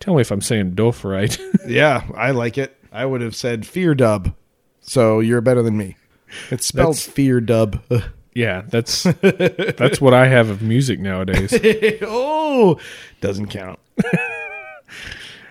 [0.00, 1.36] tell me if I'm saying dof right.
[1.66, 2.76] Yeah, I like it.
[2.92, 4.34] I would have said fear dub.
[4.80, 5.96] So you're better than me.
[6.50, 7.82] It's spelled That's- fear dub.
[8.34, 11.52] Yeah, that's that's what I have of music nowadays.
[12.02, 12.78] oh,
[13.20, 13.80] doesn't count.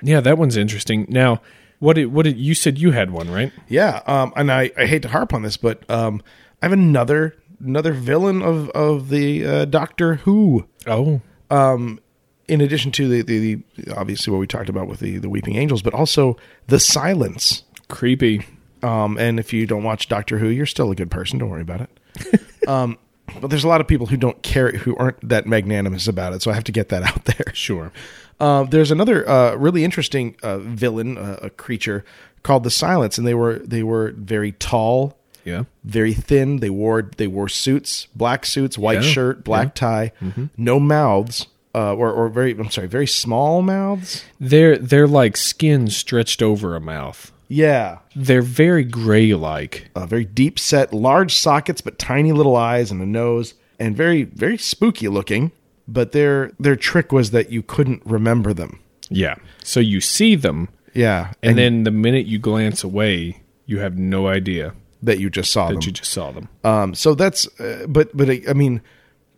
[0.02, 1.06] Yeah, that one's interesting.
[1.10, 1.42] Now,
[1.80, 3.52] what did what did you said you had one, right?
[3.68, 6.22] Yeah, um, and I, I hate to harp on this, but um,
[6.62, 10.68] I have another another villain of of the uh, Doctor Who.
[10.88, 12.00] Oh, um,
[12.48, 15.56] In addition to the, the, the obviously what we talked about with the the Weeping
[15.56, 17.64] Angels, but also the Silence.
[17.90, 18.46] creepy.
[18.84, 21.40] Um, and if you don't watch Doctor Who, you're still a good person.
[21.40, 22.42] Don't worry about it.
[22.68, 22.98] um,
[23.42, 26.42] but there's a lot of people who don't care, who aren't that magnanimous about it.
[26.42, 27.54] So I have to get that out there.
[27.54, 27.92] Sure.
[28.40, 32.06] Uh, there's another uh, really interesting uh, villain, uh, a creature
[32.44, 35.64] called the Silence, and they were they were very tall, Yeah.
[35.84, 36.58] very thin.
[36.58, 40.12] They wore they wore suits, black suits, white Yeah, shirt, black tie,
[40.56, 44.24] no mouths, uh, or or very I'm sorry, very small mouths.
[44.40, 47.32] They're they're like skin stretched over a mouth.
[47.48, 49.90] Yeah, They're very gray like.
[49.96, 54.24] uh, very deep set, large sockets, but tiny little eyes and a nose, and very
[54.24, 55.52] very spooky looking.
[55.88, 58.80] But their their trick was that you couldn't remember them.
[59.10, 59.36] Yeah.
[59.64, 64.28] So you see them Yeah, and, then the minute you glance away, you have no
[64.28, 65.84] idea that you just saw that them.
[65.84, 66.50] you just saw them.
[66.66, 68.82] Um, so that's, uh, but but I I mean,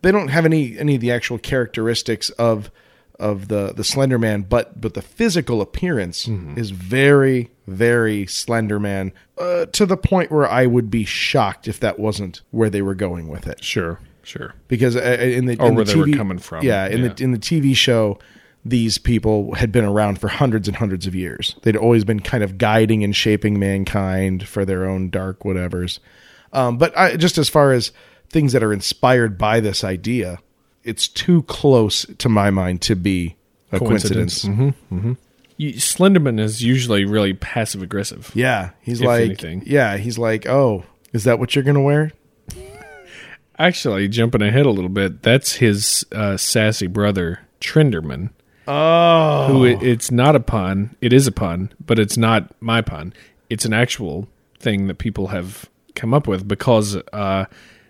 [0.02, 2.70] they don't have any any of the actual characteristics of
[3.20, 9.12] of the the Slender Man, but but the physical appearance is very very Slender Man
[9.38, 12.94] uh, to the point where I would be shocked if that wasn't where they were
[12.96, 13.62] going with it.
[13.62, 14.00] Sure.
[14.22, 14.54] Sure.
[14.68, 16.64] Because uh, in the Or in where the they were TV coming from.
[16.64, 17.08] yeah, in Yeah.
[17.08, 18.18] the in the TV show.
[18.62, 21.56] These people had been around for hundreds and hundreds of years.
[21.62, 25.98] They'd always been kind of guiding and shaping mankind for their own dark whatevers.
[26.52, 27.90] Um, but I, just as far as
[28.28, 30.40] things that are inspired by this idea,
[30.84, 33.36] it's too close to my mind to be
[33.72, 34.44] a coincidence.
[34.44, 35.12] Mm-hmm.
[35.56, 38.30] You, Slenderman is usually really passive aggressive.
[38.34, 39.62] Yeah, he's like, anything.
[39.66, 42.12] yeah, he's like, oh, is that what you're gonna wear?
[43.58, 48.30] Actually, jumping ahead a little bit, that's his uh, sassy brother, Trenderman.
[48.66, 50.96] Oh, Who it, it's not a pun.
[51.02, 53.12] It is a pun, but it's not my pun.
[53.50, 54.28] It's an actual
[54.58, 57.44] thing that people have come up with because uh,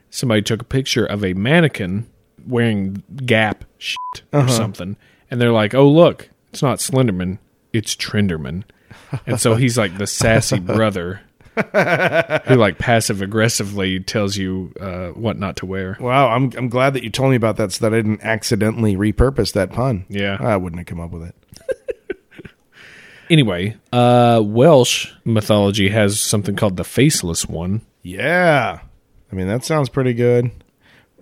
[0.09, 2.09] somebody took a picture of a mannequin
[2.47, 4.97] wearing Gap shit or something,
[5.31, 7.39] and they're like, "Oh, look, it's not Slenderman,
[7.73, 8.65] it's Trenderman,"
[9.27, 11.21] and so he's like the sassy brother
[11.57, 15.97] who like passive aggressively tells you uh, what not to wear.
[16.01, 18.97] Wow, I'm I'm glad that you told me about that so that I didn't accidentally
[18.97, 20.07] repurpose that pun.
[20.09, 20.37] Yeah.
[20.41, 21.35] I wouldn't have come up with it.
[23.31, 27.81] Anyway, uh, Welsh mythology has something called the Faceless One.
[28.03, 28.81] Yeah,
[29.31, 30.51] I mean that sounds pretty good.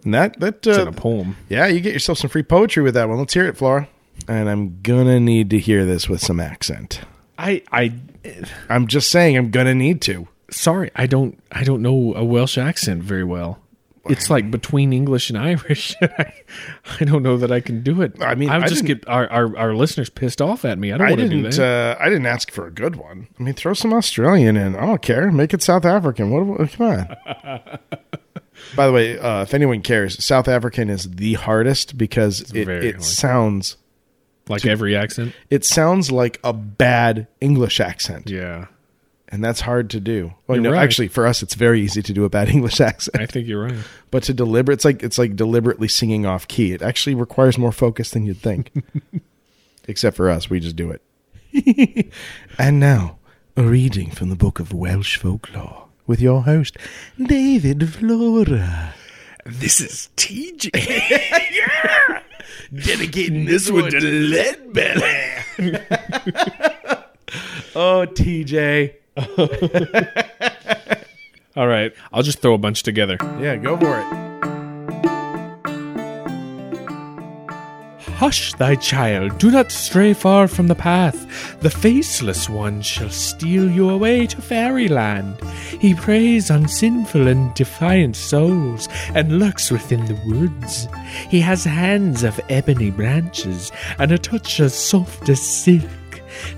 [0.09, 1.37] And that that It's uh, in a poem.
[1.51, 3.19] yeah, you get yourself some free poetry with that one.
[3.19, 3.87] Let's hear it, Flora.
[4.27, 7.03] And I'm gonna need to hear this with some accent.
[7.37, 7.93] I, I,
[8.71, 10.27] I'm just saying, I'm gonna need to.
[10.51, 13.59] sorry, I don't, I don't know a Welsh accent very well.
[14.09, 15.95] It's like between English and Irish.
[16.03, 16.33] I,
[16.99, 18.17] I don't know that I can do it.
[18.23, 20.91] I mean, I just didn't- get our, our, our listeners pissed off at me.
[20.91, 21.57] I don't I want to do didn't.
[21.57, 21.97] that.
[22.01, 23.29] Uh, I didn't ask for a good one.
[23.39, 24.75] I mean, throw some Australian in.
[24.75, 25.31] I don't care.
[25.31, 26.31] Make it South African.
[26.31, 26.47] What?
[26.47, 27.79] what- Come on.
[28.77, 33.03] By the way, uh, if anyone cares, South African is the hardest because it, it
[33.03, 33.77] sounds
[34.49, 35.35] like every accent.
[35.51, 38.67] it sounds like a bad English accent, Yeah,
[39.29, 40.33] and that's hard to do.
[40.47, 40.83] Well, You're no, right.
[40.83, 43.65] actually, for us, it's very easy to do a bad English accent, I think you're
[43.65, 43.75] right.
[44.11, 46.73] but to deliberate, it's like it's like deliberately singing off key.
[46.73, 48.73] It actually requires more focus than you'd think.
[49.89, 52.13] Except for us, we just do it.
[52.59, 53.19] and now,
[53.57, 56.77] a reading from the book of Welsh folklore with your host,
[57.23, 58.95] David Flora.
[59.47, 60.71] This is TJ.
[60.75, 62.23] yeah!
[62.75, 65.03] Dedicating this one to Lead Belly.
[67.77, 68.95] oh, TJ.
[71.57, 73.19] All right, I'll just throw a bunch together.
[73.41, 74.58] Yeah, go for it.
[78.19, 81.61] Hush, thy child, do not stray far from the path.
[81.61, 85.41] The faceless one shall steal you away to fairyland.
[85.81, 90.89] He preys on sinful and defiant souls and lurks within the woods.
[91.31, 95.89] He has hands of ebony branches and a touch as soft as silk.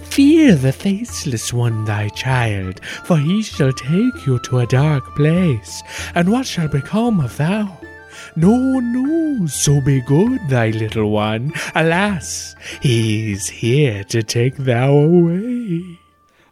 [0.01, 5.83] Fear the faceless one, thy child, for he shall take you to a dark place.
[6.15, 7.80] And what shall become of thou?
[8.41, 11.53] No no, so be good, thy little one.
[11.75, 15.99] Alas, he's here to take thou away.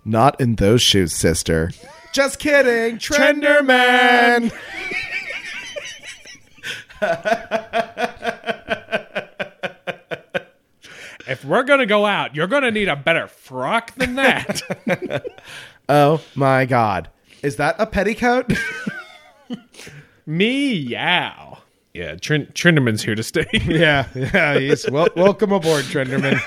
[0.04, 1.70] Not in those shoes, sister.
[2.12, 2.98] Just kidding.
[2.98, 4.52] Trenderman.
[11.26, 14.62] If we're gonna go out, you're gonna need a better frock than that.
[15.90, 17.08] Oh my god.
[17.42, 18.52] Is that a petticoat?
[20.26, 21.57] Meow.
[21.98, 23.44] Yeah, Trin- Trinderman's here to stay.
[23.52, 24.56] yeah, yeah.
[24.56, 26.38] He's well, welcome aboard, Trenderman.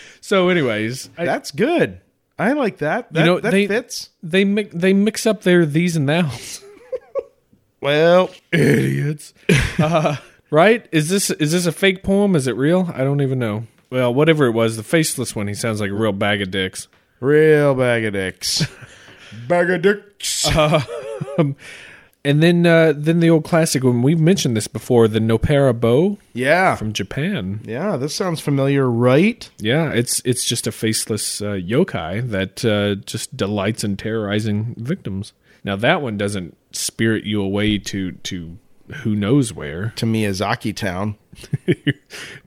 [0.20, 2.02] so, anyways, I, That's good.
[2.38, 3.10] I like that.
[3.14, 4.10] That, know, that they- fits.
[4.22, 6.62] they mi- they mix up their these and thous.
[7.80, 9.32] Well, idiots.
[9.78, 10.16] Uh,
[10.50, 10.86] right?
[10.92, 12.34] Is this is this a fake poem?
[12.34, 12.90] Is it real?
[12.92, 13.66] I don't even know.
[13.90, 16.88] Well, whatever it was, the faceless one, he sounds like a real bag of dicks.
[17.20, 18.66] real bag of dicks.
[19.46, 20.46] bag of dicks.
[22.26, 26.74] And then uh, then the old classic one we've mentioned this before, the Noppera-bo yeah.
[26.74, 27.60] from Japan.
[27.64, 29.48] Yeah, this sounds familiar, right?
[29.58, 35.34] Yeah, it's it's just a faceless uh, yokai that uh, just delights in terrorizing victims.
[35.62, 38.58] Now that one doesn't spirit you away to to
[39.04, 41.16] who knows where To Miyazaki Town.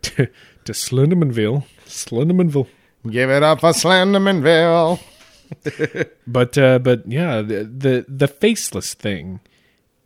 [0.02, 0.28] to,
[0.66, 2.68] to Slendermanville, Slendermanville.
[3.10, 5.00] Give it up for Slendermanville.
[6.28, 9.40] But uh, but yeah, the, the the faceless thing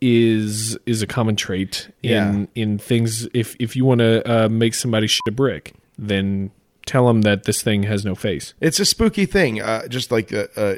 [0.06, 2.46] is is a common trait in Yeah.
[2.62, 3.28] in things.
[3.34, 6.52] If if you want to uh, make somebody shit a brick, then
[6.86, 8.54] tell them that this thing has no face.
[8.60, 9.62] It's a spooky thing.
[9.62, 10.76] Uh, just like uh, uh,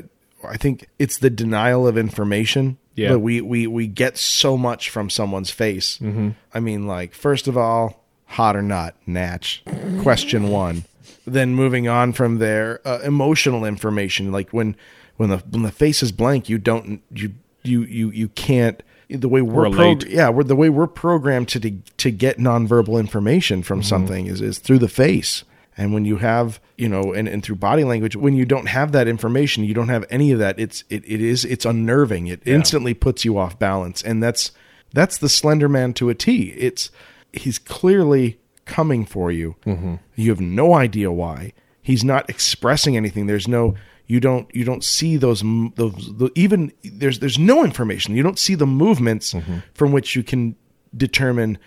[0.48, 2.78] I think it's the denial of information.
[2.96, 3.10] Yeah.
[3.14, 5.98] But we we we get so much from someone's face.
[5.98, 6.30] Mm-hmm.
[6.54, 9.64] I mean, like first of all, hot or not, natch.
[10.02, 10.86] Question one.
[11.28, 14.32] Then moving on from there, uh, emotional information.
[14.32, 14.76] Like when
[15.18, 18.82] when the when the face is blank, you don't you you you you can't.
[19.10, 23.00] The way we're prog- yeah, we're the way we're programmed to to, to get nonverbal
[23.00, 23.88] information from mm-hmm.
[23.88, 25.44] something is is through the face.
[25.78, 28.94] And when you have, you know, and, and through body language, when you don't have
[28.94, 30.58] that information, you don't have any of that.
[30.58, 32.28] It's it, it is it's unnerving.
[32.28, 34.52] It instantly puts you off balance, and that's
[34.94, 36.54] that's the Slender Man to a T.
[36.58, 36.92] It's
[37.34, 39.56] he's clearly coming for you.
[39.66, 39.96] Mm-hmm.
[40.16, 41.54] You have no idea why.
[41.82, 43.28] He's not expressing anything.
[43.28, 43.76] There's no
[44.08, 45.42] you don't you don't see those
[45.76, 48.16] those the, even there's there's no information.
[48.16, 49.36] You don't see the movements
[49.74, 50.56] from which you can
[50.96, 51.58] determine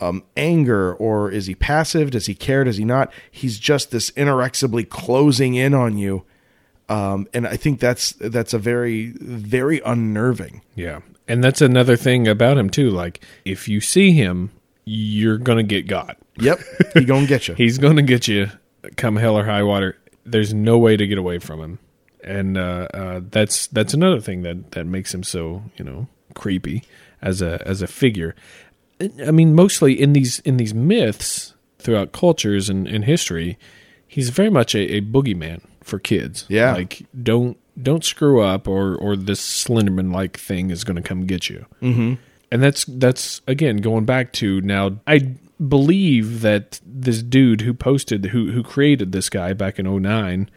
[0.00, 2.10] um, anger or is he passive?
[2.10, 2.64] Does he care?
[2.64, 3.10] Does he not?
[3.30, 6.24] He's just this inexorably closing in on you
[6.88, 10.62] Um, and I think that's that's a very very unnerving.
[10.74, 11.00] Yeah.
[11.26, 12.90] And that's another thing about him too.
[12.90, 14.50] Like if you see him,
[14.84, 16.16] you're gonna get got.
[16.38, 16.60] Yep,
[16.94, 17.54] he gonna get you.
[17.56, 18.50] He's gonna get you
[18.96, 19.96] come hell or high water.
[20.24, 21.78] There's no way to get away from him.
[22.26, 26.82] And uh, uh, that's that's another thing that, that makes him so, you know, creepy
[27.22, 28.34] as a as a figure.
[29.24, 33.58] I mean, mostly in these in these myths throughout cultures and, and history,
[34.06, 36.44] he's very much a, a boogeyman for kids.
[36.48, 36.72] Yeah.
[36.72, 41.26] like don't don't screw up, or or this Slenderman like thing is going to come
[41.26, 41.66] get you.
[41.80, 42.14] Mm-hmm.
[42.50, 44.98] And that's that's again going back to now.
[45.06, 50.50] I believe that this dude who posted who who created this guy back in 09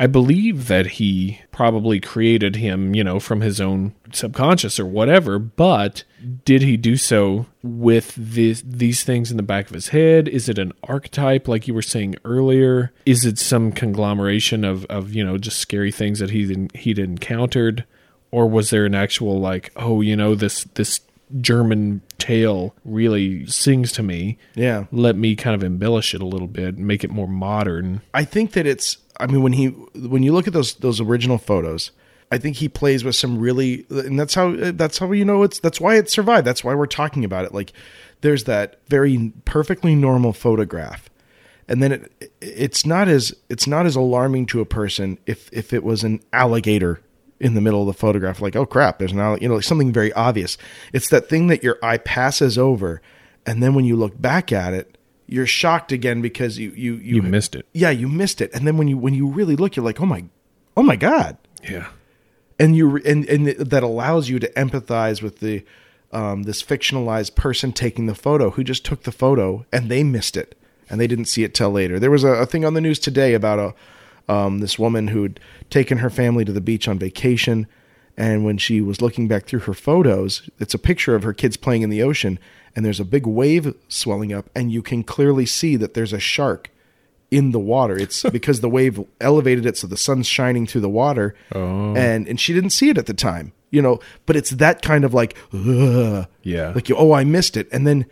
[0.00, 5.38] I believe that he probably created him, you know, from his own subconscious or whatever,
[5.38, 6.04] but
[6.46, 10.26] did he do so with this, these things in the back of his head?
[10.26, 12.92] Is it an archetype like you were saying earlier?
[13.04, 17.84] Is it some conglomeration of, of you know, just scary things that he he'd encountered?
[18.30, 21.00] Or was there an actual like, oh, you know, this this
[21.40, 24.38] German tale really sings to me.
[24.54, 24.86] Yeah.
[24.90, 28.02] Let me kind of embellish it a little bit, make it more modern.
[28.14, 28.98] I think that it's.
[29.20, 31.90] I mean, when he when you look at those those original photos,
[32.32, 35.58] I think he plays with some really, and that's how that's how you know it's
[35.58, 36.46] that's why it survived.
[36.46, 37.52] That's why we're talking about it.
[37.52, 37.72] Like,
[38.20, 41.10] there's that very perfectly normal photograph,
[41.68, 45.72] and then it it's not as it's not as alarming to a person if if
[45.72, 47.00] it was an alligator
[47.40, 48.40] in the middle of the photograph.
[48.40, 49.42] Like, oh crap, there's an alligator.
[49.42, 50.56] You know, like something very obvious.
[50.92, 53.02] It's that thing that your eye passes over,
[53.44, 54.96] and then when you look back at it,
[55.30, 57.66] you're shocked again because you you you, You missed it.
[57.72, 58.50] yeah, you missed it.
[58.52, 60.24] And then when you when you really look, you're like, oh my,
[60.76, 61.36] oh my god.
[61.62, 61.88] Yeah.
[62.58, 65.64] And you and and that allows you to empathize with the
[66.12, 70.36] um, this fictionalized person taking the photo who just took the photo and they missed
[70.36, 70.58] it
[70.90, 71.98] and they didn't see it till later.
[72.00, 73.58] There was a, a thing on the news today about
[74.28, 77.66] a um, this woman who'd taken her family to the beach on vacation,
[78.20, 81.56] and when she was looking back through her photos, it's a picture of her kids
[81.56, 82.38] playing in the ocean,
[82.76, 86.20] and there's a big wave swelling up, and you can clearly see that there's a
[86.20, 86.70] shark
[87.30, 87.96] in the water.
[87.96, 91.96] It's because the wave elevated it so the sun's shining through the water, oh.
[91.96, 94.00] and and she didn't see it at the time, you know.
[94.26, 96.72] But it's that kind of like, ugh, Yeah.
[96.74, 98.04] like oh I missed it, and then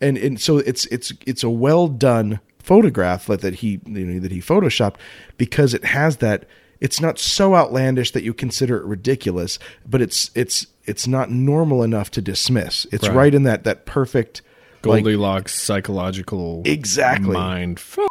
[0.00, 4.20] and and so it's it's it's a well done photograph that, that he you know,
[4.20, 4.96] that he photoshopped
[5.36, 6.46] because it has that.
[6.80, 9.58] It's not so outlandish that you consider it ridiculous,
[9.88, 12.86] but it's it's it's not normal enough to dismiss.
[12.92, 13.34] It's right, Right.
[13.34, 14.42] in that that perfect
[14.84, 17.32] like, Goldilocks psychological Exactly.
[17.32, 17.80] mind.
[17.80, 18.08] Fuck.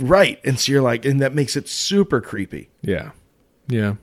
[0.00, 2.68] right, and so you're like, and that makes it super creepy.
[2.82, 3.10] Yeah.
[3.68, 3.94] Yeah.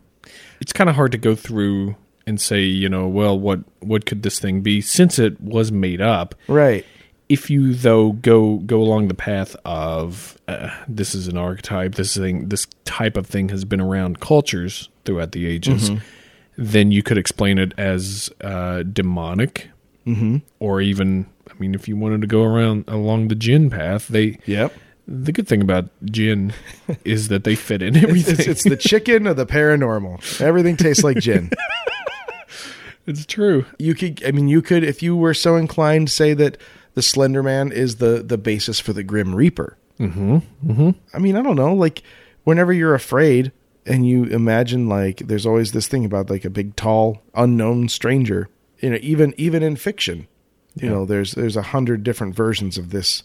[0.59, 1.95] It's kind of hard to go through
[2.27, 6.01] and say, you know, well, what what could this thing be since it was made
[6.01, 6.35] up?
[6.47, 6.85] Right.
[7.31, 12.15] If you though go go along the path of uh, this is an archetype, this
[12.17, 16.03] thing, this type of thing has been around cultures throughout the ages, Mm-hmm.
[16.57, 19.69] then you could explain it as uh, demonic,
[20.05, 20.37] mm-hmm.
[20.59, 24.37] or even, I mean, if you wanted to go around along the jinn path, they
[24.45, 24.73] Yep.
[25.07, 26.53] the good thing about jinn
[27.05, 28.35] is that they fit in everything.
[28.39, 30.41] It's, it's the chicken of the paranormal.
[30.41, 31.49] Everything tastes like gin.
[33.07, 33.65] It's true.
[33.79, 36.57] You could, I mean, you could, if you were so inclined, say that
[36.93, 39.77] the Slender Man is the the basis for the Grim Reaper.
[39.99, 40.37] Mm-hmm.
[40.65, 40.89] Mm-hmm.
[41.13, 41.73] I mean, I don't know.
[41.73, 42.01] Like,
[42.43, 43.51] whenever you're afraid
[43.85, 48.49] and you imagine, like, there's always this thing about like a big, tall, unknown stranger.
[48.79, 50.27] You know, even even in fiction,
[50.75, 53.23] you know, there's there's a hundred different versions of this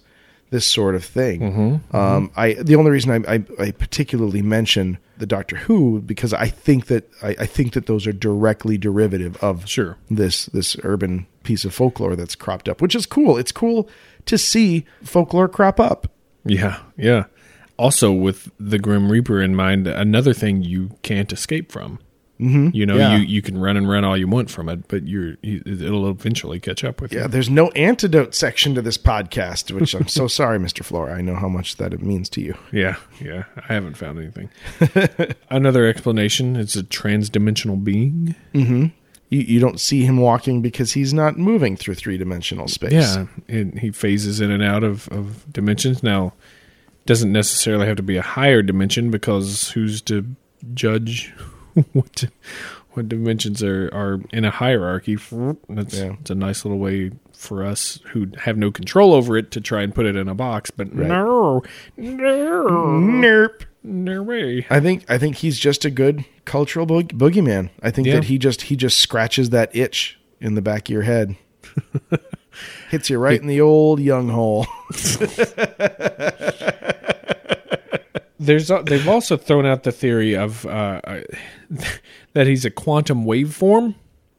[0.51, 1.81] this sort of thing.
[1.93, 6.49] Um, I the only reason I, I, I particularly mention the Doctor Who because I
[6.49, 9.97] think that I, I think that those are directly derivative of Sure.
[10.11, 13.37] this this urban piece of folklore that's cropped up, which is cool.
[13.37, 13.89] It's cool
[14.27, 16.11] to see folklore crop up.
[16.45, 17.25] Yeah, yeah.
[17.79, 21.99] Also, with the Grim Reaper in mind, another thing you can't escape from.
[22.41, 22.69] Mm-hmm.
[22.75, 23.17] You know, Yeah.
[23.17, 26.09] you you can run and run all you want from it, but you're you- it'll
[26.11, 27.23] eventually catch up with Yeah, you.
[27.23, 30.85] Yeah, there's no antidote section to this podcast, which I'm so sorry, Mr.
[30.85, 31.15] Flora.
[31.17, 32.55] I know how much that it means to you.
[32.73, 33.45] Yeah, yeah.
[33.69, 34.51] I haven't found anything.
[35.51, 38.35] Another explanation: it's a transdimensional being.
[39.29, 42.93] You, you don't see him walking because he's not moving through three dimensional space.
[42.93, 46.03] Yeah, it, he phases in and out of, of dimensions.
[46.03, 46.33] Now,
[47.07, 50.25] doesn't necessarily have to be a higher dimension because who's to
[50.75, 51.33] judge
[51.93, 52.25] what
[52.93, 55.17] what dimensions are, are in a hierarchy?
[55.69, 56.15] That's Yeah.
[56.21, 59.83] it's a nice little way for us who have no control over it to try
[59.83, 60.71] and put it in a box.
[60.71, 61.63] But no,
[61.99, 63.65] no, Nerp.
[63.83, 64.67] no way.
[64.71, 67.69] I think I think he's just a good cultural boog- boogeyman.
[67.83, 68.15] I think Yeah.
[68.15, 71.37] that he just he just scratches that itch in the back of your head.
[72.91, 74.67] Hits you right in the old young hole.
[78.47, 81.21] There's they've also thrown out the theory of uh, uh,
[82.33, 83.97] that he's a quantum waveform.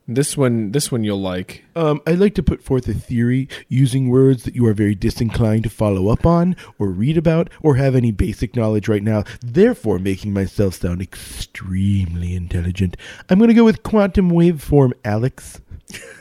[0.10, 1.66] This one, this one you'll like.
[1.76, 5.64] Um, I'd like to put forth a theory using words that you are very disinclined
[5.64, 10.00] to follow up on, or read about, or have any basic knowledge right now, therefore
[10.00, 12.96] making myself sound extremely intelligent.
[13.30, 15.60] I'm going to go with quantum waveform, Alex.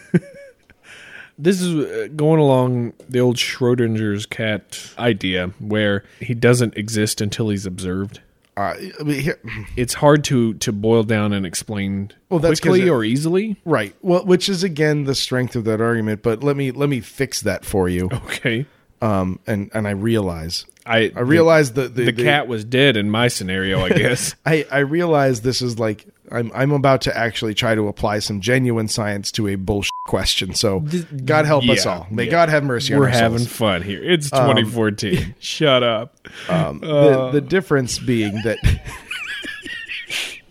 [1.38, 7.50] This is uh, going along the old Schrodinger's cat idea, where he doesn't exist until
[7.50, 8.20] he's observed.
[8.56, 9.38] Uh, I mean, here,
[9.76, 13.56] It's hard to to boil down and explain Well, that's quickly it- or easily.
[13.66, 13.94] right.
[14.00, 16.22] Well, which is again the strength of that argument.
[16.22, 18.08] But let me let me fix that for you.
[18.10, 18.64] Okay,
[19.02, 23.10] Um, and and I realize I I realize the the, the, cat was dead in
[23.10, 23.80] my scenario.
[23.84, 24.34] I guess.
[24.46, 28.40] I, I realize this is like I'm I'm about to actually try to apply some
[28.40, 30.54] genuine science to a bullshit question.
[30.54, 30.84] So
[31.24, 32.06] God help us all.
[32.10, 32.30] May yeah.
[32.30, 33.00] God have mercy on us.
[33.00, 33.52] We're having souls.
[33.52, 34.02] fun here.
[34.02, 35.34] It's 2014.
[35.38, 36.16] Shut up.
[36.48, 38.58] Um, the the difference being that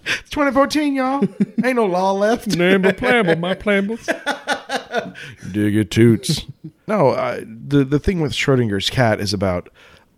[0.06, 1.28] it's 2014, y'all.
[1.64, 2.50] Ain't no law left.
[2.50, 4.06] Namble plamble, my plambles.
[5.52, 6.46] Dig it toots.
[6.88, 9.70] no, uh, the the thing with Schrodinger's cat is about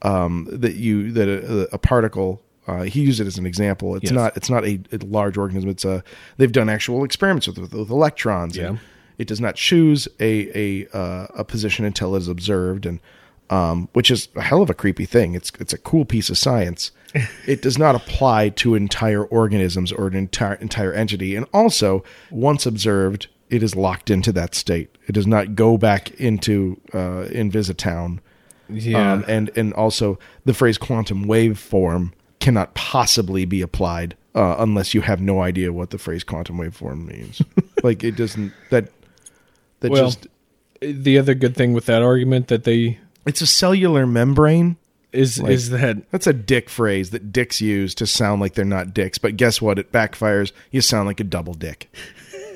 [0.01, 2.41] um, that you that a, a particle.
[2.68, 3.95] Uh, he used it as an example.
[3.95, 4.11] It's Yes.
[4.11, 4.38] not.
[4.38, 5.70] It's not a, a large organism.
[5.70, 6.03] It's a.
[6.38, 8.57] They've done actual experiments with with, with electrons.
[8.57, 8.78] Yeah.
[9.18, 12.99] it does not choose a a uh, a position until it is observed, and
[13.49, 15.34] um, which is a hell of a creepy thing.
[15.34, 16.91] It's it's a cool piece of science.
[17.47, 22.65] it does not apply to entire organisms or an entire entire entity, and also once
[22.65, 24.89] observed, it is locked into that state.
[25.07, 28.20] It does not go back into uh, Invisitown.
[28.70, 29.13] Yeah.
[29.13, 32.11] Um, and and also the phrase quantum wave form
[32.47, 37.05] cannot possibly be applied uh, unless you have no idea what the phrase quantum waveform
[37.05, 37.41] means.
[37.83, 38.89] like it doesn't that
[39.81, 40.27] that Well, just
[40.79, 44.77] the other good thing with that argument that they it's a cellular membrane.
[45.11, 48.93] is is that That's a dick phrase that dicks use to sound like they're not
[48.93, 49.17] dicks.
[49.17, 49.77] But guess what?
[49.77, 50.53] It backfires.
[50.71, 51.93] You sound like a double dick.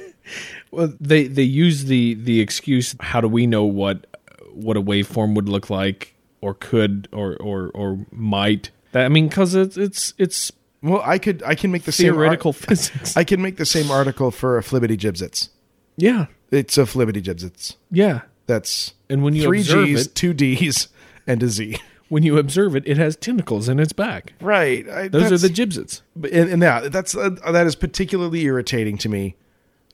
[0.71, 4.07] well they they use the the excuse how do we know what
[4.53, 9.29] what a waveform would look like or could or or or might that I mean
[9.29, 13.15] cuz it's it's it's Well, I could I can make the same theoretical ar- physics.
[13.17, 15.49] I can make the same article for a flibbity gibbsits.
[15.97, 16.25] yeah.
[16.51, 17.75] It's a flibbity gibbsits.
[17.91, 18.21] Yeah.
[18.45, 20.89] That's And when you three observe G's, it, two D's,
[21.25, 21.77] and a Z.
[22.09, 24.33] when you observe it, it has tentacles in its back.
[24.41, 24.89] Right.
[24.89, 26.01] I, Those are the gibbsits.
[26.13, 29.35] But- and, and yeah, that's uh, that is particularly irritating to me,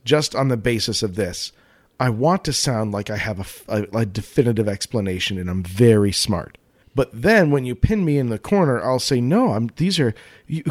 [0.04, 1.52] just on the basis of this.
[2.00, 6.58] I want to sound like I have a definitive explanation, and I'm very smart.
[6.98, 9.70] But then when you pin me in the corner, I'll say, "No, I'm.
[9.76, 10.16] These are.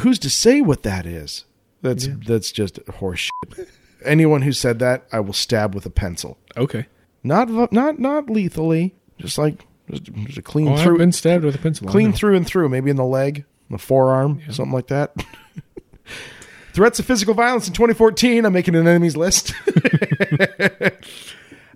[0.02, 1.46] Who's to say what that is?
[1.82, 3.70] That's that's just horse shit.
[4.04, 6.38] Anyone who said that, I will stab with a pencil.
[6.58, 6.88] Okay.
[7.24, 8.94] Not not not lethally.
[9.18, 11.88] Just like just, just a clean Oh, I've through been stabbed with a pencil.
[11.88, 15.16] Clean through and through, maybe in the leg, the forearm, something like that.
[16.74, 18.44] Threats of physical violence in 2014.
[18.44, 19.54] I'm making an enemies list.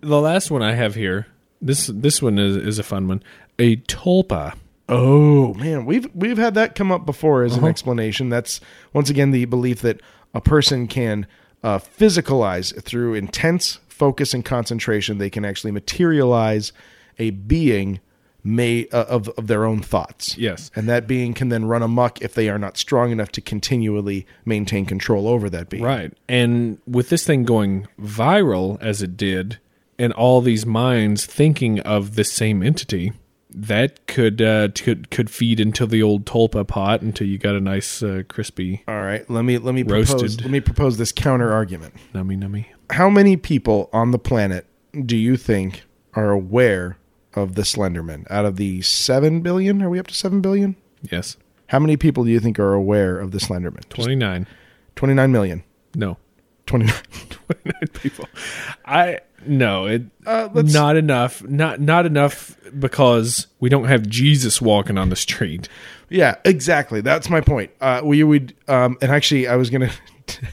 [0.01, 1.27] The last one I have here.
[1.61, 3.21] This this one is, is a fun one.
[3.59, 4.55] A tulpa.
[4.89, 7.53] oh man, we've we've had that come up before Uh-huh.
[7.53, 8.29] as an explanation.
[8.29, 8.59] That's
[8.93, 10.01] once again the belief that
[10.33, 11.27] a person can
[11.63, 15.17] uh, physicalize through intense focus and concentration.
[15.17, 16.73] They can actually materialize
[17.19, 17.99] a being
[18.43, 20.35] may uh, of of their own thoughts.
[20.37, 20.71] Yes.
[20.75, 24.25] and that being can then run amok if they are not strong enough to continually
[24.45, 25.83] maintain control over that being.
[25.83, 26.11] Right.
[26.27, 29.59] And with this thing going viral as it did,
[29.99, 33.13] and all these minds thinking of the same entity,
[33.53, 37.59] that could uh, could could feed into the old tulpa pot until you got a
[37.61, 41.51] nice uh, crispy All right, let me let me propose let me propose this counter
[41.51, 41.93] argument.
[42.13, 42.65] nummy nummy.
[42.91, 44.65] How many people on the planet
[45.05, 45.83] do you think
[46.13, 46.97] are aware
[47.33, 48.29] of the Slenderman?
[48.29, 50.75] Out of the 7 billion, are we up to 7 billion?
[51.09, 51.37] Yes.
[51.67, 53.87] How many people do you think are aware of the Slenderman?
[53.87, 54.45] Twenty nine.
[54.97, 55.63] 29 million.
[55.95, 56.17] No.
[56.71, 56.95] 29.
[57.29, 58.25] 29 people.
[58.85, 61.43] I no, it Uh, let's- not enough.
[61.43, 65.67] Not not enough because we don't have Jesus walking on the street.
[66.09, 67.01] Yeah, exactly.
[67.01, 67.71] That's my point.
[67.81, 69.89] Uh, we would, um, and actually, I was going
[70.27, 70.47] to.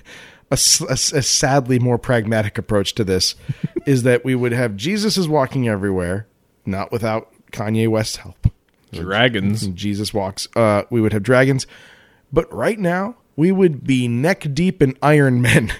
[0.51, 3.35] a sadly more pragmatic approach to this
[3.87, 6.27] is that we would have Jesus is walking everywhere,
[6.65, 8.47] not without Kanye West's help.
[8.93, 9.67] Dragons.
[9.69, 10.49] Jesus walks.
[10.57, 11.67] Uh, we would have dragons,
[12.33, 15.71] but right now we would be neck deep in Iron Men.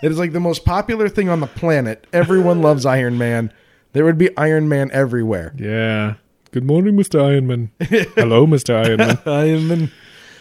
[0.02, 2.06] it is like the most popular thing on the planet.
[2.12, 3.52] Everyone loves Iron Man.
[3.92, 5.52] There would be Iron Man everywhere.
[5.56, 6.14] Yeah.
[6.52, 7.22] Good morning, Mr.
[7.22, 7.70] Iron Man.
[7.80, 8.84] Hello, Mr.
[8.84, 9.24] Ironman.
[9.26, 9.92] Iron Man.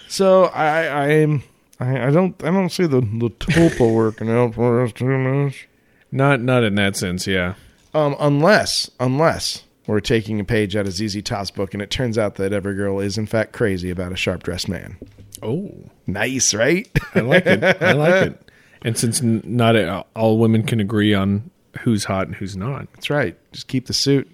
[0.07, 1.43] So I, I am.
[1.79, 2.41] I, I don't.
[2.43, 5.67] I don't see the the tulpa working out for us too much.
[6.11, 7.53] Not not in that sense, yeah.
[7.93, 12.17] Um, unless, unless we're taking a page out of ZZ Top's book, and it turns
[12.17, 14.97] out that every girl is in fact crazy about a sharp dressed man.
[15.41, 15.71] Oh,
[16.05, 16.87] Nice, right?
[17.13, 17.63] I like it.
[17.63, 18.48] I like it.
[18.83, 21.49] And since n- not a, all women can agree on
[21.81, 23.37] who's hot and who's not, That's right.
[23.51, 24.29] Just keep the suit.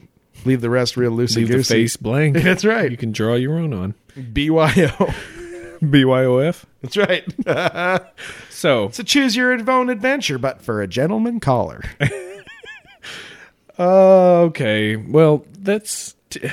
[0.46, 1.74] Leave the rest real loosey leave the goosey.
[1.74, 2.36] face blank.
[2.44, 2.92] That's right.
[2.92, 3.96] You can draw your own on.
[4.34, 4.90] BYO.
[5.82, 6.64] BYOF.
[6.82, 7.26] That's right.
[8.50, 11.84] So, It's a choose your own adventure, but for a gentleman caller.
[13.78, 14.96] uh, okay.
[14.96, 16.50] Well, that's t-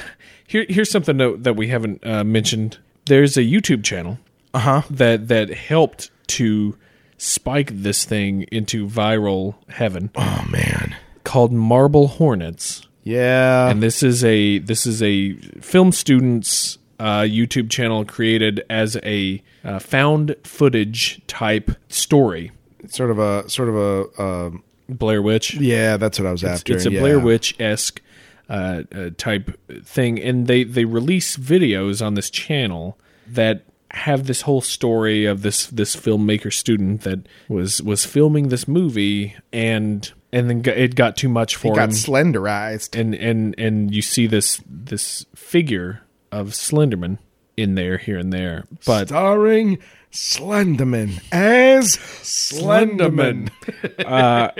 [0.46, 0.66] here.
[0.68, 2.78] Here's something that, that we haven't uh, mentioned.
[3.06, 4.18] There's a YouTube channel
[4.54, 4.82] Uh huh.
[4.90, 6.76] that that helped to
[7.22, 10.96] spike this thing into viral heaven Oh man.
[11.24, 12.86] called Marble Hornets.
[13.04, 13.68] Yeah.
[13.68, 19.42] and this is a this is a film students uh, YouTube channel created as a
[19.64, 22.50] uh, found footage type story.
[22.80, 25.54] It's sort of a sort of a um, Blair Witch.
[25.54, 25.96] yeah.
[25.96, 26.74] That's what I was after.
[26.74, 27.00] It's a yeah.
[27.00, 28.00] Blair Witch esque
[28.48, 34.40] uh, uh, type thing, and they they release videos on this channel that have this
[34.42, 40.48] whole story of this this filmmaker student that was was filming this movie and and
[40.48, 42.98] then it got too much for He got him slenderized.
[42.98, 46.00] and and and you see this this figure
[46.30, 47.18] of Slenderman
[47.56, 49.78] in there here and there, but Starring
[50.10, 53.50] Slenderman as Slenderman.
[54.06, 54.50] Uh,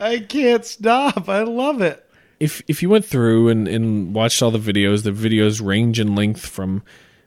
[0.00, 1.28] I can't stop.
[1.28, 2.04] I love it.
[2.40, 6.14] if if you went through and, and watched all the videos, the videos range in
[6.14, 6.82] length from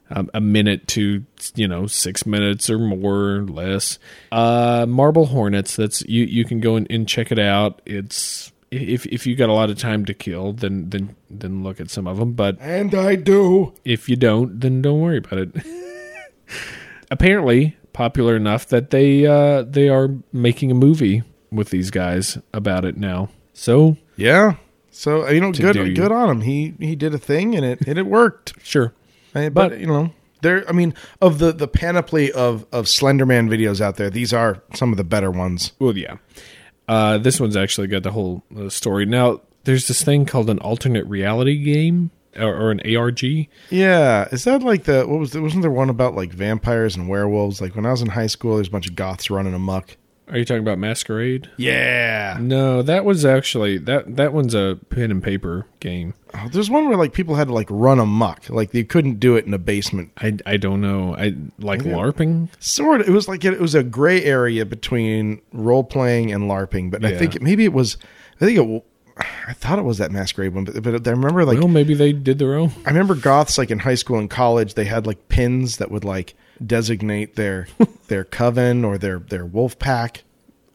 [0.09, 1.25] um, a minute to
[1.55, 3.99] you know six minutes or more or less.
[4.31, 5.75] Uh, Marble Hornets.
[5.75, 7.81] That's you you can go and, and check it out.
[7.85, 11.80] It's if if you got a lot of time to kill, then then then look
[11.80, 12.34] at some of them.
[12.34, 13.73] But And I do.
[13.85, 15.55] if you don't, then don't worry about it.
[17.11, 21.21] Apparently popular enough that they uh, they are making a movie
[21.51, 23.30] with these guys about it now.
[23.53, 24.55] So Yeah.
[24.89, 26.41] So you know, good good on him.
[26.41, 28.53] He he did a thing and it and it worked.
[28.63, 28.93] sure,
[29.34, 30.11] but, But- you know,
[30.41, 30.68] there.
[30.69, 34.91] I mean, of the the panoply of of Slenderman videos out there, these are some
[34.91, 35.72] of the better ones.
[35.80, 36.18] well, yeah.
[36.88, 39.05] Uh, this one's actually got the whole uh, story.
[39.05, 43.23] Now, there's this thing called an alternate reality game or, or an ARG.
[43.69, 47.07] Yeah, is that like the what was the, wasn't there one about like vampires and
[47.07, 47.61] werewolves?
[47.61, 49.95] Like when I was in high school, there's a bunch of goths running amok.
[50.34, 51.47] Are you talking about Masquerade?
[51.57, 56.15] Yeah, No, that was actually that that one's a pen and paper game.
[56.34, 59.35] oh, there's one where like people had to like run amok, like they couldn't do
[59.35, 60.11] it in a basement.
[60.18, 61.15] I, I don't know.
[61.15, 62.49] I like LARPing.
[62.60, 66.89] Sort of, it was like it, was a gray area between role playing and LARPing,
[66.89, 67.97] but I think it, maybe it was.
[68.41, 68.85] I think it.
[69.47, 72.11] I thought it was that masquerade one, but, but I remember like Well, maybe they
[72.11, 72.72] did their own.
[72.88, 76.03] I remember goths like in high school and college they had like pins that would
[76.03, 76.34] like
[76.65, 77.68] designate their
[78.07, 80.23] their coven or their their wolf pack.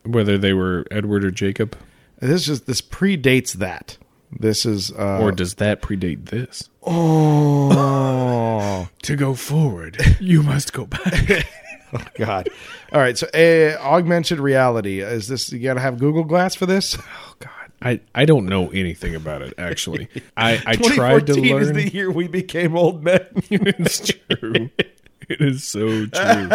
[0.04, 1.76] whether they were Edward or Jacob,
[2.20, 3.96] This is this predates that.
[4.30, 6.68] This is uh or does that predate this?
[6.82, 11.46] oh To go forward, you must go back.
[11.90, 12.50] Oh God.
[12.92, 16.66] All right, so uh, augmented reality is this you got to have Google Glass for
[16.66, 16.98] this?
[17.00, 19.54] oh God, I, I don't know anything about it.
[19.56, 20.06] Actually,
[20.36, 23.26] I I tried to 2014 is the year we became old men.
[23.48, 24.68] it's true.
[25.30, 26.48] It is so true.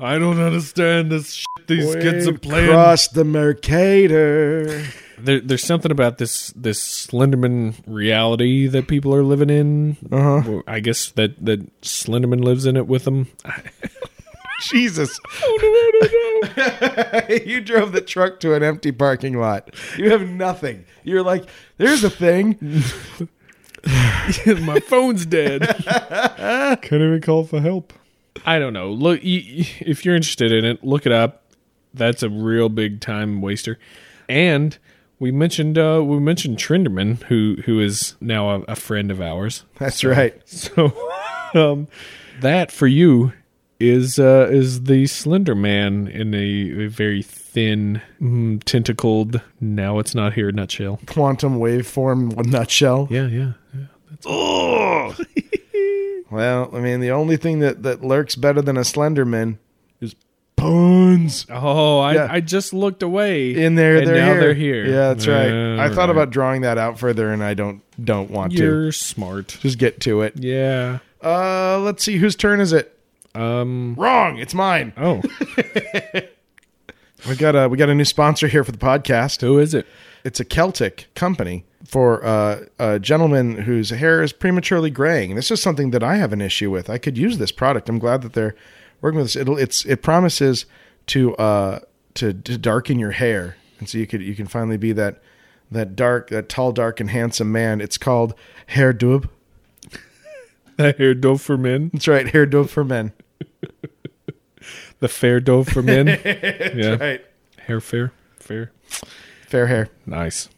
[0.00, 2.70] I don't understand this shit these kids are playing.
[2.70, 4.84] Across the Mercator.
[5.18, 9.96] There, there's something about this this Slenderman reality that people are living in.
[10.12, 10.60] Uh-huh.
[10.66, 13.28] I guess that that Slenderman lives in it with them.
[14.60, 15.18] Jesus.
[15.42, 17.34] Oh, no, no, no.
[17.46, 19.74] you drove the truck to an empty parking lot.
[19.96, 20.84] You have nothing.
[21.02, 21.46] You're like,
[21.78, 22.82] there's a thing.
[24.62, 25.62] My phone's dead.
[25.86, 27.92] Can't even call for help.
[28.44, 28.90] I don't know.
[28.90, 31.44] Look, if you're interested in it, look it up.
[31.94, 33.78] That's a real big time waster.
[34.28, 34.76] And
[35.18, 39.64] we mentioned uh, we mentioned Trenderman, who who is now a, a friend of ours.
[39.78, 40.36] That's right.
[40.48, 40.92] So
[41.54, 41.88] um,
[42.40, 43.32] that for you
[43.80, 47.22] is uh, is the Slender Man in a, a very
[47.56, 49.40] thin, mm, tentacled.
[49.62, 50.52] Now it's not here.
[50.52, 51.00] Nutshell.
[51.06, 53.08] Quantum waveform nutshell.
[53.10, 53.52] Yeah, yeah.
[53.74, 53.84] Yeah.
[54.26, 55.16] Oh
[56.30, 59.56] well, I mean, the only thing that, that lurks better than a Slenderman
[60.02, 60.14] is
[60.56, 61.46] puns.
[61.48, 62.28] Oh, I, Yeah.
[62.30, 63.54] I just looked away.
[63.54, 64.40] In there, and they're now here.
[64.40, 64.84] they're here.
[64.84, 65.48] Yeah, that's right.
[65.48, 66.10] Yeah, I thought right.
[66.10, 68.58] about drawing that out further, and I don't don't want to.
[68.58, 69.56] You're smart.
[69.62, 70.34] Just get to it.
[70.36, 70.98] Yeah.
[71.24, 72.98] Uh, let's see whose turn is it.
[73.34, 73.94] Um.
[73.96, 74.36] Wrong.
[74.36, 74.92] It's mine.
[74.98, 75.22] Oh,
[77.28, 79.40] We got a we got a new sponsor here for the podcast.
[79.40, 79.86] who is it?
[80.22, 85.34] It's a Celtic company for uh, a gentleman whose hair is prematurely graying.
[85.34, 86.88] This is something that I have an issue with.
[86.88, 87.88] I could use this product.
[87.88, 88.54] I'm glad that they're
[89.00, 89.36] working with this.
[89.36, 90.66] It'll it's it promises
[91.08, 91.80] to uh
[92.14, 95.20] to, to darken your hair, and so you could you can finally be that
[95.70, 97.80] that dark, that tall, dark, and handsome man.
[97.80, 98.34] It's called
[98.66, 99.28] Hair Dub.
[100.78, 101.90] Hair dough for men.
[101.92, 103.12] That's right, Hair Dub for men.
[105.00, 106.06] The fair dough for men.
[106.24, 106.96] yeah.
[106.96, 107.24] Right,
[107.58, 108.12] Hair fair.
[108.38, 108.72] Fair.
[109.48, 109.88] fair hair.
[110.06, 110.48] Nice.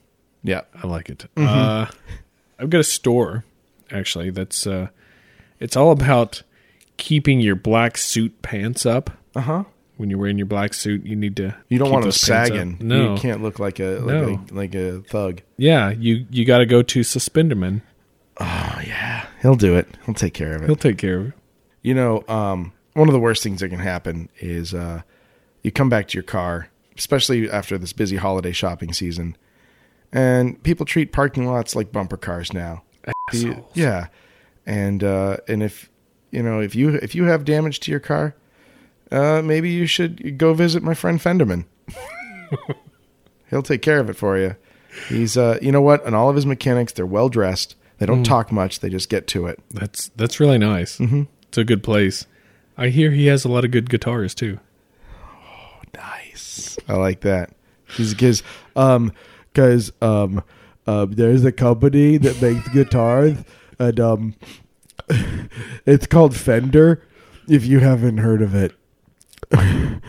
[0.43, 0.63] Yeah.
[0.83, 1.27] I like it.
[1.37, 1.87] Uh,
[2.59, 3.45] I've got a store
[3.91, 4.89] actually that's uh,
[5.59, 6.43] it's all about
[6.97, 9.11] keeping your black suit pants up.
[9.35, 9.65] Uh huh.
[9.97, 11.57] When you're wearing your black suit, you need to.
[11.69, 12.77] You don't keep want them those pants sagging.
[12.81, 13.15] No.
[13.15, 14.45] you can't look like a like No.
[14.51, 15.41] a like a thug.
[15.57, 17.83] Yeah, you you got to go to Suspenderman.
[18.39, 19.89] Oh yeah, he'll do it.
[20.07, 20.67] He'll take care of it.
[20.67, 21.33] He'll take care of it.
[21.83, 25.03] You know, um, one of the worst things that can happen is uh,
[25.63, 29.37] you come back to your car, especially after this busy holiday shopping season,
[30.13, 32.83] and people treat parking lots like bumper cars now.
[33.33, 33.71] You- Assholes.
[33.75, 34.07] yeah,
[34.67, 35.89] and uh, and if
[36.31, 38.35] you know if you if you have damage to your car,
[39.13, 41.65] uh, maybe you should go visit my friend Fenderman.
[43.51, 44.57] He'll take care of it for you.
[45.09, 46.05] He's uh, you know what?
[46.05, 47.77] And all of his mechanics, they're well dressed.
[47.99, 48.81] They don't talk much.
[48.81, 49.61] They just get to it.
[49.71, 50.99] That's that's really nice.
[50.99, 51.23] Mm-hmm.
[51.49, 52.27] It's a good place.
[52.79, 54.61] I hear he has a lot of good guitars too.
[55.13, 56.79] Oh, nice.
[56.89, 57.51] I like that.
[57.97, 58.43] He's because
[58.77, 59.13] um
[59.53, 60.43] because um
[60.87, 63.37] uh, there's a company that makes guitars
[63.79, 64.35] and um
[65.87, 67.03] it's called Fender.
[67.49, 68.75] If you haven't heard of it.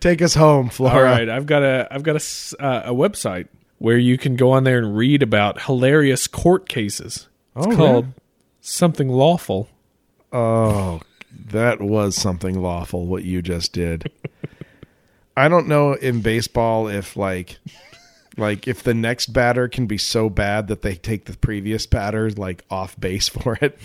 [0.00, 0.94] Take us home, Flora.
[0.96, 4.50] All right, I've got a I've got a uh, a website where you can go
[4.50, 7.28] on there and read about hilarious court cases.
[7.56, 8.14] It's Oh, called really?
[8.60, 9.68] Something lawful.
[10.32, 11.00] Oh,
[11.48, 14.10] that was something lawful what you just did.
[15.36, 17.58] I don't know in baseball if like
[18.36, 22.30] like if the next batter can be so bad that they take the previous batter
[22.30, 23.78] like off base for it.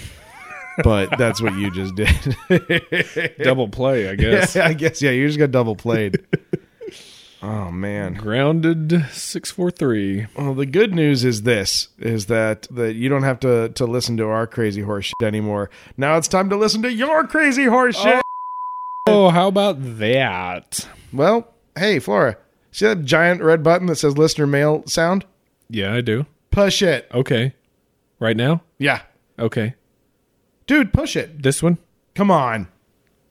[0.84, 3.38] But that's what you just did.
[3.42, 4.56] Double play, I guess.
[4.58, 6.20] I guess yeah, you just got double played.
[7.48, 8.16] Oh man.
[8.16, 10.26] Grounded six four three.
[10.36, 14.18] Well, the good news is this: is that that you don't have to to listen
[14.18, 15.70] to our crazy horse shit anymore.
[15.96, 18.24] Now it's time to listen to your crazy horse shit.
[19.06, 20.88] Oh, how about that?
[21.14, 22.38] Well, hey, Flora,
[22.72, 25.24] see that giant red button that says listener mail sound?
[25.70, 26.26] Yeah, I do.
[26.50, 27.08] Push it.
[27.14, 27.54] Okay,
[28.20, 28.64] right now.
[28.80, 29.02] Yeah.
[29.38, 29.76] Okay,
[30.66, 31.44] Dude, push it.
[31.44, 31.78] this one.
[32.16, 32.70] Come on.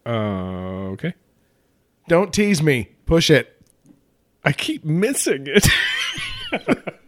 [0.06, 1.14] Uh, okay.
[2.06, 2.90] Don't tease me.
[3.06, 3.53] Push it.
[4.44, 5.66] I keep missing it.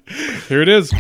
[0.49, 0.93] Here it is.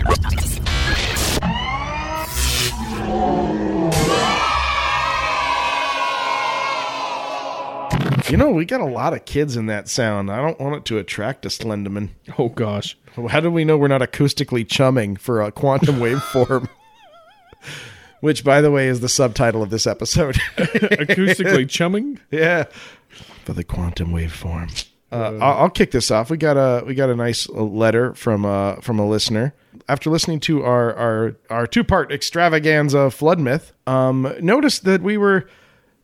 [8.28, 10.32] You know, we got a lot of kids in that sound.
[10.32, 12.08] I don't want it to attract a Slenderman.
[12.36, 12.98] Oh gosh.
[13.28, 16.68] How do we know we're not acoustically chumming for a quantum waveform?
[18.20, 20.34] Which, by the way, is the subtitle of this episode.
[20.56, 22.18] Acoustically chumming.
[22.32, 22.64] yeah,
[23.44, 24.86] for the quantum waveform.
[25.12, 26.30] Uh, I'll, I'll kick this off.
[26.30, 29.54] We got a we got a nice letter from uh from a listener.
[29.88, 35.16] After listening to our our our two part extravaganza flood myth, um, noticed that we
[35.16, 35.48] were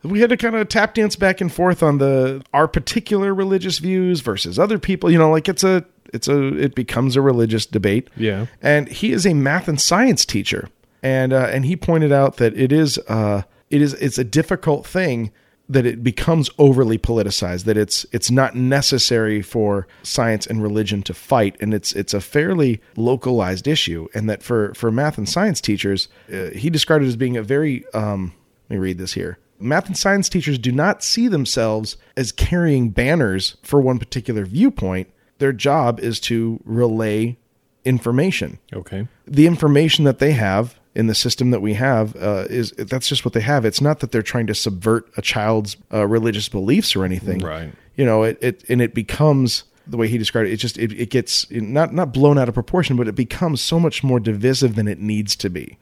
[0.04, 3.78] we had to kind of tap dance back and forth on the our particular religious
[3.78, 5.10] views versus other people.
[5.10, 8.08] You know, like it's a it's a it becomes a religious debate.
[8.16, 8.46] Yeah.
[8.60, 10.68] and he is a math and science teacher,
[11.02, 14.86] and uh, and he pointed out that it is uh it is it's a difficult
[14.86, 15.32] thing
[15.68, 21.14] that it becomes overly politicized that it's it's not necessary for science and religion to
[21.14, 25.60] fight and it's it's a fairly localized issue and that for for math and science
[25.60, 28.32] teachers uh, he described it as being a very um
[28.72, 29.38] let me read this here.
[29.60, 35.10] Math and science teachers do not see themselves as carrying banners for one particular viewpoint.
[35.38, 37.36] Their job is to relay
[37.84, 38.60] information.
[38.72, 39.08] Okay.
[39.26, 43.24] the information that they have in the system that we have uh, is that's just
[43.24, 43.64] what they have.
[43.64, 47.40] It's not that they're trying to subvert a child's uh, religious beliefs or anything.
[47.40, 47.72] Right.
[47.96, 50.52] You know, it, it and it becomes the way he described it.
[50.52, 53.80] It just it, it gets not not blown out of proportion, but it becomes so
[53.80, 55.78] much more divisive than it needs to be.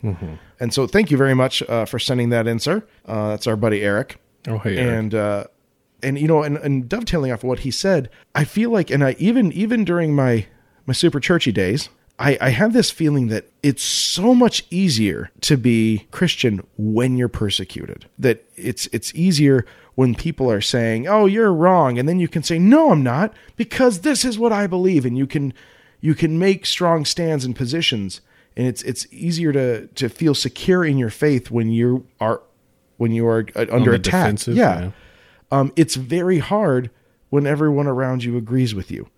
[0.58, 2.84] And so, thank you very much uh, for sending that in, sir.
[3.06, 4.18] Uh, that's our buddy Eric.
[4.48, 4.78] Oh hey.
[4.78, 4.98] Eric.
[4.98, 5.44] And uh,
[6.02, 9.04] and you know, and, and dovetailing off of what he said, I feel like, and
[9.04, 10.46] I even even during my
[10.86, 11.88] my super churchy days,
[12.20, 17.28] I, I have this feeling that it's so much easier to be Christian when you're
[17.28, 18.06] persecuted.
[18.18, 19.64] That it's it's easier
[19.94, 23.32] when people are saying, "Oh, you're wrong," and then you can say, "No, I'm not,"
[23.56, 25.54] because this is what I believe, and you can
[26.02, 28.20] you can make strong stands and positions,
[28.54, 32.42] and it's it's easier to to feel secure in your faith when you are
[32.98, 34.46] when you are uh, under attack.
[34.46, 34.52] yeah.
[34.54, 34.90] yeah.
[35.50, 36.90] Um, it's very hard
[37.30, 39.08] when everyone around you agrees with you.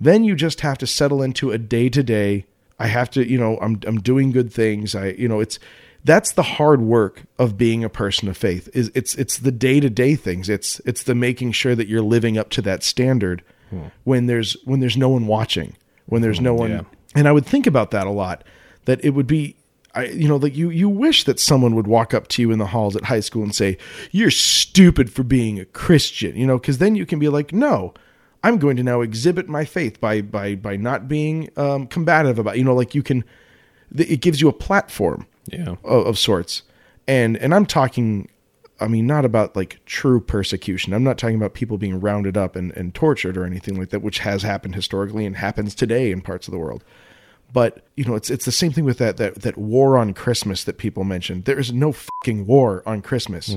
[0.00, 2.46] Then you just have to settle into a day to day.
[2.80, 4.94] I have to, you know, I'm I'm doing good things.
[4.94, 5.58] I, you know, it's
[6.02, 8.68] that's the hard work of being a person of faith.
[8.72, 10.48] Is it's it's the day to day things.
[10.48, 13.88] It's it's the making sure that you're living up to that standard hmm.
[14.04, 15.76] when there's when there's no one watching,
[16.06, 16.82] when there's no hmm, one yeah.
[17.14, 18.44] and I would think about that a lot
[18.84, 19.56] that it would be
[19.94, 22.58] I you know like you you wish that someone would walk up to you in
[22.58, 23.78] the halls at high school and say
[24.10, 27.94] you're stupid for being a Christian, you know, cuz then you can be like no,
[28.42, 32.56] I'm going to now exhibit my faith by by by not being um, combative about
[32.58, 33.24] you know like you can
[33.96, 35.76] it gives you a platform Yeah.
[35.84, 36.62] of, of sorts.
[37.08, 38.28] And and i'm talking
[38.78, 40.92] i mean not about like true persecution.
[40.94, 44.00] I'm not talking about people being rounded up and, and tortured or anything like that
[44.02, 46.82] which has happened historically and happens today in parts of the world.
[47.52, 50.62] But you know it's it's the same thing with that that that war on christmas
[50.64, 51.44] that people mentioned.
[51.46, 53.56] There is no fucking war on christmas.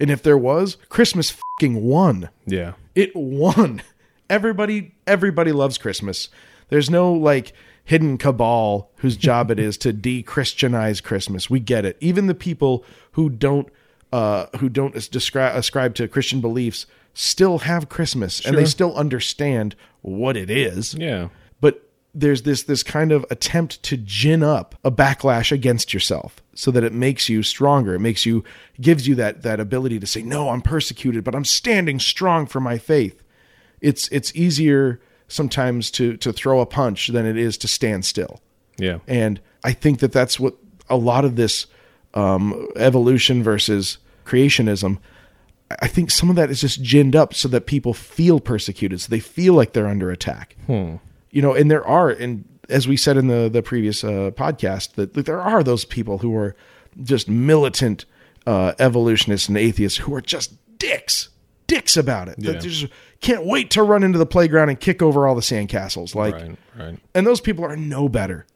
[0.00, 2.28] And if there was christmas fucking won.
[2.46, 2.72] Yeah.
[2.96, 3.82] it won.
[4.30, 6.28] Everybody everybody loves Christmas.
[6.68, 7.52] There's no like
[7.84, 11.48] hidden cabal whose job it is to de-Christianize Christmas.
[11.48, 11.96] We get it.
[12.00, 13.68] Even the people who don't
[14.12, 19.74] uh who don't describe ascribe to Christian beliefs still have Christmas and they still understand
[20.02, 21.28] what it is Yeah.
[21.60, 21.82] but
[22.14, 26.84] there's this this kind of attempt to gin up a backlash against yourself so that
[26.84, 28.44] it makes you stronger it makes you
[28.80, 32.60] gives you that that ability to say no i'm persecuted but i'm standing strong for
[32.60, 33.22] my faith
[33.80, 38.40] it's it's easier sometimes to to throw a punch than it is to stand still
[38.78, 38.98] Yeah.
[39.06, 40.54] and I think that that's what
[40.88, 41.66] a lot of this
[42.14, 44.98] um, evolution versus creationism.
[45.82, 49.08] I think some of that is just ginned up so that people feel persecuted, so
[49.10, 50.56] they feel like they're under attack.
[50.68, 54.94] You know, and there are, and as we said in the the previous uh, podcast,
[54.94, 56.56] that, that there are those people who are
[57.02, 58.06] just militant
[58.46, 61.28] uh, evolutionists and atheists who are just dicks,
[61.66, 62.36] dicks about it.
[62.38, 62.60] That Yeah.
[62.60, 62.86] just
[63.20, 66.14] can't wait to run into the playground and kick over all the sandcastles.
[66.14, 66.56] Like, Right.
[66.78, 66.98] Right.
[67.14, 68.46] and those people are no better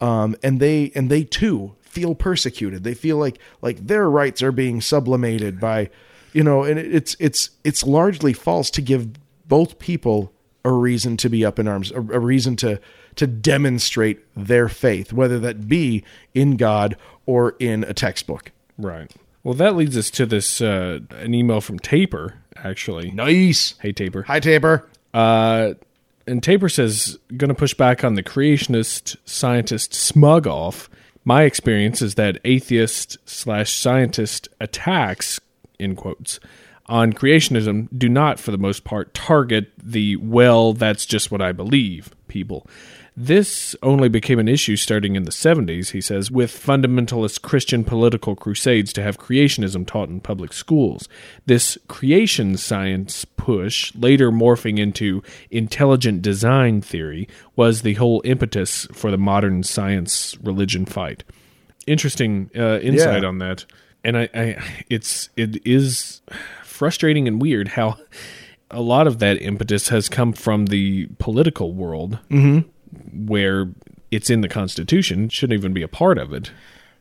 [0.00, 4.50] um, and they and they too feel persecuted they feel like like their rights are
[4.52, 5.88] being sublimated by
[6.32, 9.08] you know and it's it's it's largely false to give
[9.46, 10.32] both people
[10.64, 12.80] a reason to be up in arms a, a reason to
[13.14, 16.02] to demonstrate their faith whether that be
[16.34, 16.96] in god
[17.26, 19.08] or in a textbook Right.
[19.44, 23.10] Well, that leads us to this uh, an email from Taper, actually.
[23.10, 24.22] nice Hey, Taper.
[24.22, 25.74] hi taper Uh,
[26.26, 30.88] and Taper says, going to push back on the creationist scientist smug off.
[31.24, 35.40] My experience is that atheist slash scientist attacks,
[35.78, 36.40] in quotes,
[36.86, 41.52] on creationism do not, for the most part, target the, well, that's just what I
[41.52, 42.66] believe people.
[43.16, 48.34] This only became an issue starting in the 70s, he says, with fundamentalist Christian political
[48.34, 51.08] crusades to have creationism taught in public schools.
[51.46, 55.22] This creation science push, later morphing into
[55.52, 61.22] intelligent design theory, was the whole impetus for the modern science religion fight.
[61.86, 63.28] Interesting uh, insight Yeah.
[63.28, 63.64] on that.
[64.02, 64.56] And I, I
[64.90, 66.20] it's it is
[66.64, 67.96] frustrating and weird how
[68.70, 72.18] a lot of that impetus has come from the political world
[73.12, 73.70] where
[74.10, 76.50] it's in the Constitution, shouldn't even be a part of it.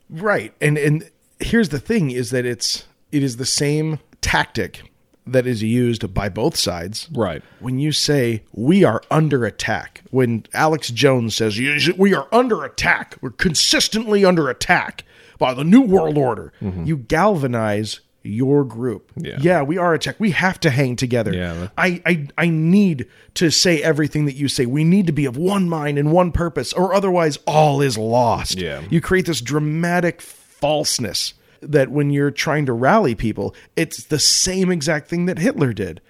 [0.09, 0.53] Right.
[0.61, 1.09] And and
[1.39, 4.91] here's the thing is that it's it is the same tactic
[5.25, 7.07] that is used by both sides.
[7.13, 7.41] Right.
[7.59, 11.57] When you say we are under attack, when Alex Jones says
[11.97, 15.05] we are under attack, we're consistently under attack
[15.37, 16.85] by the new world order, mm-hmm.
[16.85, 19.11] you galvanize your group.
[19.15, 19.41] Mm-hmm.
[19.41, 19.61] Yeah.
[19.61, 20.19] we are attacked.
[20.19, 21.33] We have to hang together.
[21.33, 21.69] Yeah.
[21.77, 24.65] I, I I need to say everything that you say.
[24.65, 28.57] We need to be of one mind and one purpose, or otherwise all is lost.
[28.57, 28.81] Yeah.
[28.89, 34.71] You create this dramatic falseness that when you're trying to rally people, it's the same
[34.71, 36.01] exact thing that Hitler did.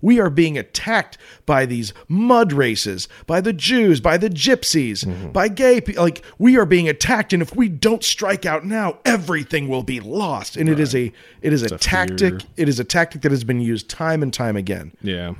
[0.00, 5.30] We are being attacked by these mud races, by the Jews, by the gypsies, Mm-hmm.
[5.30, 6.02] by gay people.
[6.04, 10.00] Like we are being attacked, and if we don't strike out now, everything will be
[10.00, 10.56] lost.
[10.56, 11.12] And it is a
[11.42, 12.40] it is a, a tactic.
[12.42, 12.50] fear.
[12.56, 14.92] It is a tactic that has been used time and time again.
[15.02, 15.34] Yeah.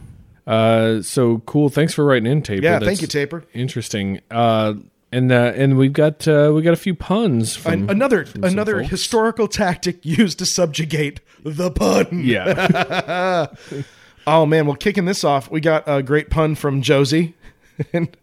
[0.47, 1.69] Uh, so cool.
[1.69, 2.63] Thanks for writing in, Taper.
[2.65, 3.45] Yeah, That's thank you, Taper.
[3.53, 4.21] Interesting.
[4.31, 4.75] Uh,
[5.13, 8.45] and uh, and we've got uh, we got a few puns from An- another from
[8.45, 12.09] another historical tactic used to subjugate the pun.
[12.25, 13.47] Yeah.
[14.31, 17.35] Oh man, well, kicking this off, we got a great pun from Josie,
[17.95, 18.15] and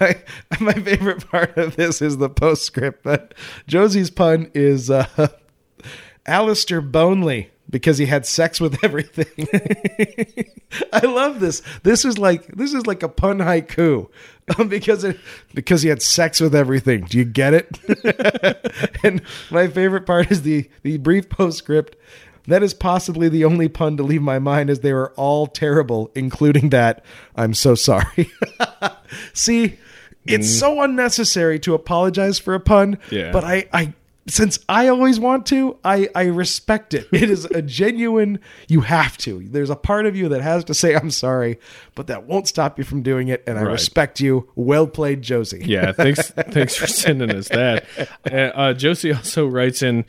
[0.00, 0.22] I,
[0.60, 3.02] my favorite part of this is the postscript.
[3.02, 3.34] But
[3.66, 5.28] Josie's pun is uh,
[6.26, 9.46] Alistair Bonely because he had sex with everything.
[10.90, 11.60] I love this.
[11.82, 14.08] This is like this is like a pun haiku
[14.58, 15.20] um, because it
[15.52, 17.02] because he had sex with everything.
[17.04, 17.78] Do you get it?
[19.04, 19.20] and
[19.50, 21.94] my favorite part is the the brief postscript.
[22.48, 26.10] That is possibly the only pun to leave my mind, as they were all terrible,
[26.14, 27.04] including that.
[27.36, 28.30] I'm so sorry.
[29.32, 29.78] See,
[30.26, 32.98] it's so unnecessary to apologize for a pun.
[33.10, 33.30] Yeah.
[33.32, 33.92] But I, I,
[34.28, 37.08] since I always want to, I, I respect it.
[37.12, 38.38] It is a genuine,
[38.68, 39.40] you have to.
[39.48, 41.58] There's a part of you that has to say, I'm sorry,
[41.94, 43.42] but that won't stop you from doing it.
[43.46, 43.72] And I Right.
[43.72, 44.48] respect you.
[44.54, 45.62] Well played, Josie.
[45.64, 46.30] Yeah, thanks.
[46.50, 47.84] thanks for sending us that.
[48.30, 50.04] Uh, uh, Josie also writes in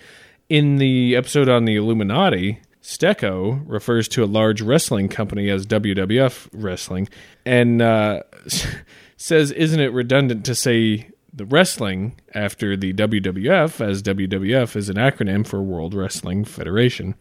[0.54, 2.60] in the episode on the Illuminati.
[2.80, 7.10] Stecco refers to a large wrestling company as WWF Wrestling,
[7.44, 8.22] and uh,
[9.18, 14.98] says, "Isn't it redundant to say the wrestling after the WWF, as WWF is an
[14.98, 17.16] acronym for World Wrestling Federation?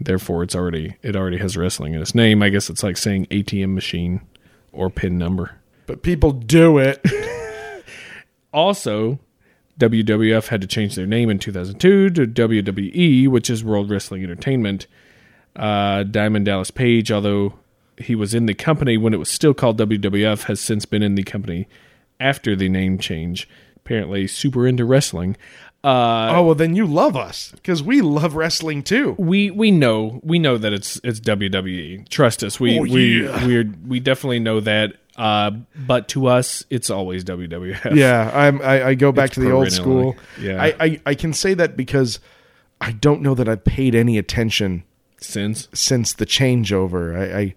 [0.00, 2.42] Therefore, it's already it already has wrestling in its name.
[2.42, 4.22] I guess it's like saying ATM machine
[4.72, 7.04] or pin number." But people do it.
[8.50, 9.18] Also,
[9.78, 14.86] WWF had to change their name in 2002 to WWE, which is World Wrestling Entertainment.
[15.54, 17.54] Uh, Diamond Dallas Page, although
[17.96, 21.14] he was in the company when it was still called WWF, has since been in
[21.14, 21.68] the company
[22.20, 23.48] after the name change.
[23.76, 25.36] Apparently, super into wrestling.
[25.82, 29.14] Uh, oh, well, then you love us because we love wrestling too.
[29.16, 32.08] we we know we know that it's it's WWE.
[32.08, 34.94] Trust us, we Oh, we we we definitely know that.
[35.18, 37.94] Uh, but to us, it's always WWF.
[37.96, 40.16] Yeah, I'm, I, I go back It's to the old school.
[40.40, 40.62] yeah.
[40.62, 42.20] I, I, I can say that because
[42.80, 44.84] I don't know that I've paid any attention
[45.20, 47.18] Since since the changeover.
[47.18, 47.54] I, I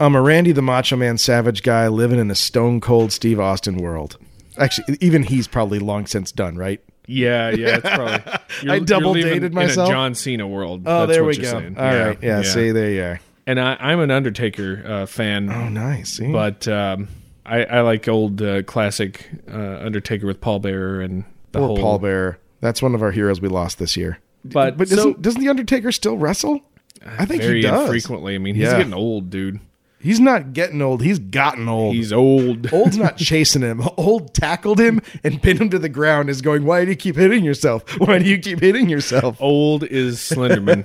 [0.00, 3.76] I'm a Randy the Macho Man Savage guy living in a stone cold Steve Austin
[3.76, 4.16] world.
[4.58, 6.82] Actually, even he's probably long since done, right?
[7.06, 8.32] Yeah, yeah, it's probably.
[8.70, 9.88] I double dated in myself.
[9.88, 10.82] a John Cena world.
[10.86, 11.44] Oh, there we go.
[11.44, 11.76] saying.
[11.78, 13.20] All right, yeah, See, there you are.
[13.50, 16.10] And I, I'm an Undertaker uh, fan, Oh, nice.
[16.10, 16.30] See?
[16.30, 17.08] but um,
[17.44, 21.76] I, I like old uh, classic uh, Undertaker with Paul Bearer and the Poor whole.
[21.78, 22.38] Paul Bearer.
[22.60, 24.18] That's one of our heroes we lost this year.
[24.44, 26.60] But, But so, doesn't doesn't the Undertaker still wrestle?
[27.04, 27.88] I think very he does.
[27.88, 28.36] frequently.
[28.36, 28.76] I mean, he's Yeah.
[28.78, 29.58] getting old, dude.
[29.98, 31.02] He's not getting old.
[31.02, 31.94] He's gotten old.
[31.96, 32.72] He's old.
[32.72, 33.82] Old's not chasing him.
[33.98, 36.30] Old tackled him and pinned him to the ground.
[36.30, 36.64] Is going.
[36.64, 37.82] Why do you keep hitting yourself?
[37.98, 39.36] Why do you keep hitting yourself?
[39.40, 40.84] Old is Slenderman.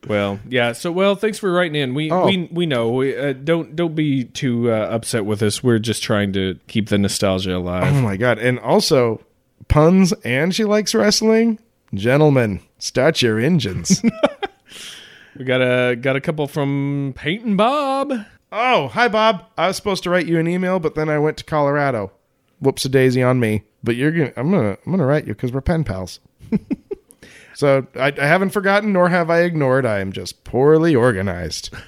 [0.08, 0.72] well, yeah.
[0.72, 1.94] So, well, thanks for writing in.
[1.94, 2.26] We Oh.
[2.26, 2.90] we we know.
[2.90, 5.62] We, uh, don't don't be too uh, upset with us.
[5.62, 7.94] We're just trying to keep the nostalgia alive.
[7.94, 8.38] Oh my god!
[8.38, 9.20] And also
[9.68, 10.12] puns.
[10.24, 11.58] And she likes wrestling.
[11.94, 14.02] Gentlemen, start your engines.
[15.38, 18.12] We got a got a couple from Peyton Bob.
[18.52, 19.46] oh, hi Bob.
[19.56, 22.12] I was supposed to write you an email, but then I went to Colorado.
[22.60, 23.62] Whoops a daisy on me.
[23.82, 24.32] But you're gonna.
[24.36, 24.76] I'm gonna.
[24.84, 26.20] I'm gonna write you because we're pen pals.
[27.54, 29.86] so I, I haven't forgotten, nor have I ignored.
[29.86, 31.70] I am just poorly organized.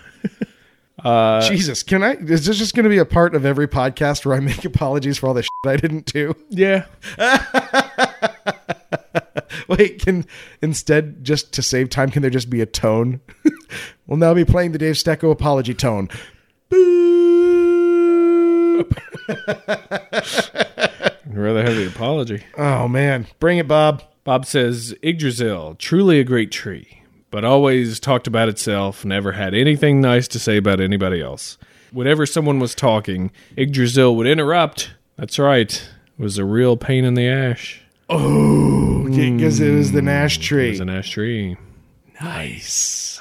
[1.05, 2.15] Uh, Jesus, can I?
[2.15, 5.19] Is this just going to be a part of every podcast where I make apologies
[5.19, 6.35] for all the shit I didn't do?
[6.49, 6.87] yeah,
[9.69, 10.25] Wait, can
[10.63, 13.21] instead just to save time, can there just be a tone?
[14.07, 16.09] we'll now be playing the Dave Stecco apology tone.
[16.71, 18.97] Boop.
[21.27, 22.45] I'd rather have the apology.
[22.57, 24.03] Oh man, bring it, Bob.
[24.25, 30.01] Bob says Yggdrasil, truly a great tree, but always talked about itself, never had anything
[30.01, 31.59] nice to say about anybody else.
[31.93, 34.93] Whenever someone was talking, Yggdrasil would interrupt.
[35.17, 37.83] That's right, it was a real pain in the ash.
[38.09, 40.71] Oh, because it was the Nash It tree.
[40.71, 41.57] was an ash tree.
[42.21, 43.21] nice.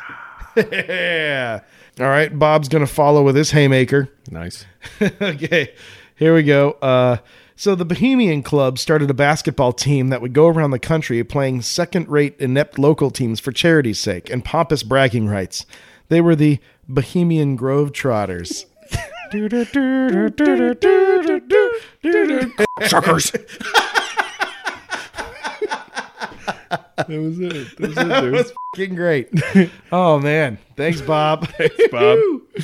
[0.56, 1.60] yeah.
[2.00, 4.10] All right, Bob's gonna follow with his haymaker.
[4.32, 4.66] Nice.
[5.02, 5.74] okay,
[6.16, 6.72] here we go.
[6.82, 7.18] Uh,
[7.64, 11.62] so the Bohemian Club started a basketball team that would go around the country playing
[11.62, 15.66] second-rate, inept local teams for charity's sake and pompous bragging rights.
[16.10, 16.60] They were the
[16.90, 18.66] Bohemian Grove Trotters.
[19.32, 19.72] Suckers.
[26.92, 27.08] that was it.
[27.08, 28.34] That was it, that dude.
[28.34, 29.30] was fucking great.
[29.90, 31.48] Oh man, thanks, Bob.
[31.48, 32.20] Thanks, Bob.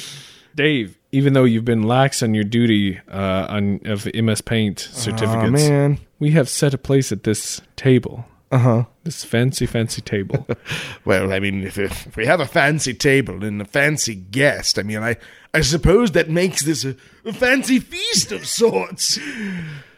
[0.55, 5.63] Dave, even though you've been lax on your duty uh, on of MS Paint certificates,
[5.65, 5.99] Oh man.
[6.19, 8.25] we have set a place at this table.
[8.51, 8.83] Uh huh.
[9.03, 10.47] This fancy, fancy table.
[11.05, 14.83] Well, I mean, if, if we have a fancy table and a fancy guest, I
[14.83, 15.17] mean, I
[15.53, 16.95] I suppose that makes this a,
[17.25, 19.19] a fancy feast of sorts.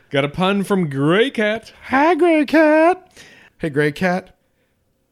[0.10, 1.74] Got a pun from Grey Cat.
[1.88, 3.12] Hi, Grey Cat.
[3.58, 4.38] Hey, Grey Cat.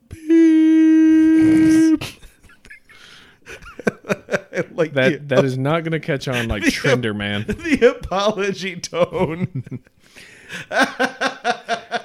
[0.10, 2.04] Beep.
[4.72, 7.46] like That the, that is not going to catch on like Trenderman.
[7.80, 9.82] the apology tone.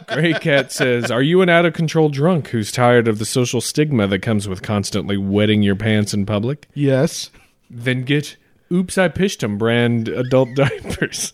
[0.07, 3.61] Grey Cat says, "Are you an out of control drunk who's tired of the social
[3.61, 6.69] stigma that comes with constantly wetting your pants in public?
[6.75, 7.31] Yes.
[7.71, 8.37] Then get
[8.73, 11.33] Oops I Pished 'em brand adult diapers,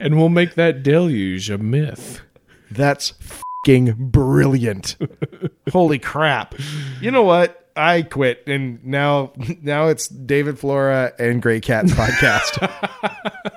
[0.00, 2.22] and we'll make that deluge a myth."
[2.70, 3.14] That's
[3.64, 4.96] fucking brilliant.
[5.72, 6.54] Holy crap.
[7.00, 7.67] You know what?
[7.78, 9.32] I quit and now
[9.62, 12.68] now it's David Flora and Grey Cat's podcast.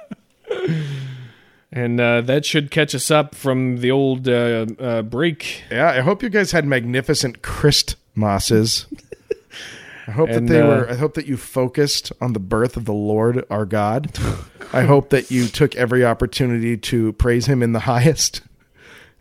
[1.74, 5.64] And uh, that should catch us up from the old uh, uh, break.
[5.72, 8.88] Yeah, I hope you guys had magnificent Christ Christmases.
[10.08, 10.90] I hope And, that they uh, were.
[10.90, 14.12] I hope that you focused on the birth of the Lord our God.
[14.74, 18.42] I hope that you took every opportunity to praise Him in the highest,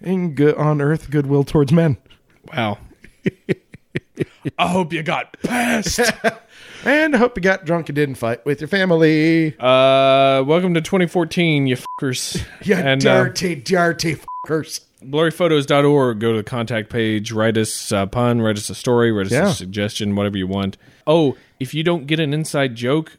[0.02, 1.98] and good on earth goodwill towards men.
[2.52, 2.78] Wow.
[4.58, 6.00] I hope you got past.
[6.82, 9.48] And I hope you got drunk and didn't fight with your family.
[9.60, 12.42] uh, welcome to 2014, you fuckers.
[12.62, 14.80] You and, uh, dirty, dirty fuckers.
[15.04, 16.20] blurryphotos.org.
[16.20, 19.32] Go to the contact page, write us a pun, write us a story, write us
[19.32, 19.50] Yeah.
[19.50, 20.78] a suggestion, whatever you want.
[21.06, 23.18] Oh, if you don't get an inside joke,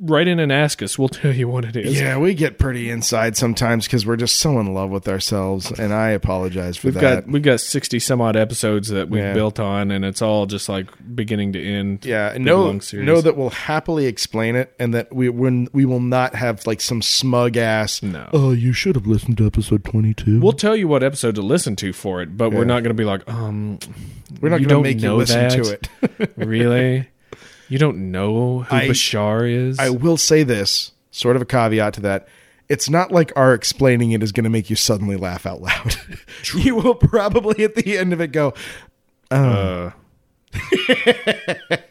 [0.00, 0.98] write in and ask us.
[0.98, 1.98] We'll tell you what it is.
[1.98, 5.92] Yeah, we get pretty inside sometimes because we're just so in love with ourselves, and
[5.94, 7.24] I apologize for We've that.
[7.24, 9.32] got we've got sixty some odd episodes that we've Yeah.
[9.32, 12.04] built on, and it's all just like beginning to end.
[12.04, 13.06] Yeah, and know long series.
[13.06, 16.80] know that we'll happily explain it, and that we when we will not have like
[16.80, 18.02] some smug ass.
[18.02, 18.28] No.
[18.32, 20.40] Oh, you should have listened to episode twenty two.
[20.40, 22.94] We'll tell you what episode to listen to for it, but we're not going to
[22.94, 23.78] be like, um,
[24.40, 25.88] We're not going to make you listen to it.
[26.36, 27.08] really?
[27.68, 29.78] You don't know who I- Bashar is?
[29.78, 32.28] I will say this, sort of a caveat to that.
[32.68, 35.96] It's not like our explaining it is going to make you suddenly laugh out loud.
[36.54, 38.54] you will probably at the end of it go,
[39.30, 39.90] uh,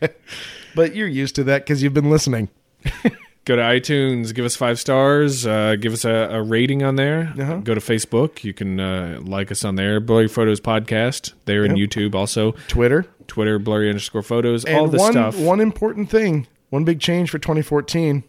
[0.76, 2.50] but you're used to that because you've been listening.
[3.46, 7.34] go to iTunes, give us five stars, uh, give us a, a rating on there.
[7.38, 7.58] Uh-huh.
[7.58, 10.00] Go to Facebook, you can uh, like us on there.
[10.00, 11.90] Blurry Photos Podcast, there in Yep.
[11.90, 12.52] YouTube also.
[12.68, 13.06] Twitter.
[13.28, 15.38] Twitter, blurry underscore photos, And all the one stuff.
[15.40, 18.24] one important thing, one big change for 2014.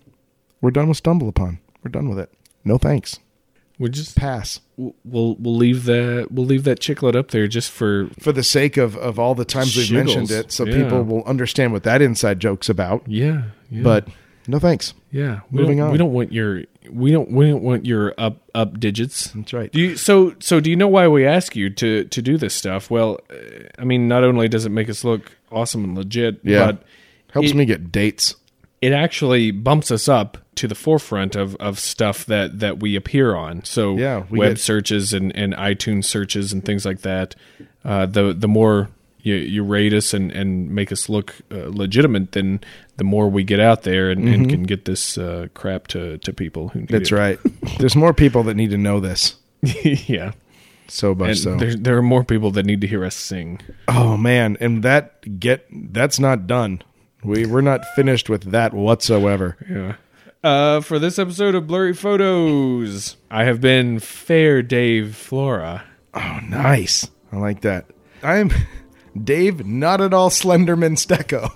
[0.61, 1.59] We're done with Stumble Upon.
[1.83, 2.33] We're done with it.
[2.65, 3.19] No thanks.
[3.79, 4.61] we just Pass.
[4.77, 8.77] we'll we'll leave that we'll leave that chicklet up there just for For the sake
[8.77, 10.83] of, of all the times we've mentioned it, so Yeah.
[10.85, 13.03] people will understand what that inside joke's about.
[13.07, 13.83] yeah, yeah.
[13.83, 14.09] But
[14.47, 14.95] no thanks.
[15.11, 15.93] yeah, we moving on.
[15.93, 19.29] We don't want your we don't we don't want your up up digits.
[19.31, 19.73] That's right.
[19.73, 22.55] Do you, so so do you know why we ask you to to do this
[22.55, 22.91] stuff?
[22.91, 23.35] Well, uh,
[23.79, 26.67] I mean, not only does it make us look awesome and legit, Yeah.
[26.67, 26.83] but
[27.33, 28.35] Helps it- me get dates.
[28.83, 33.35] it actually bumps us up to the forefront of, of stuff that, that we appear
[33.35, 33.65] on.
[33.65, 37.35] So Yeah, we web get- searches and, and iTunes searches and things like that.
[37.85, 38.89] Uh, the the more
[39.23, 42.61] you, you rate us and, and make us look uh, legitimate, then
[42.97, 46.33] the more we get out there and, and can get this uh, crap to, to
[46.33, 46.97] people who need Mm-hmm.
[46.97, 47.15] That's it.
[47.17, 47.39] right.
[47.79, 49.35] There's more people that need to know this.
[49.83, 50.33] yeah.
[50.87, 51.57] So much And so.
[51.57, 53.61] there, there are more people that need to hear us sing.
[53.89, 56.83] Oh man, and that get that's not done.
[57.25, 59.57] We we're not finished with that whatsoever.
[59.69, 59.95] Yeah.
[60.43, 65.85] Uh, for this episode of Blurry Photos, I have been Fair Dave Flora.
[66.13, 67.09] Oh, nice.
[67.33, 67.87] I like that.
[68.23, 68.51] I'm
[69.25, 71.51] Dave, not at all Slenderman Stecco.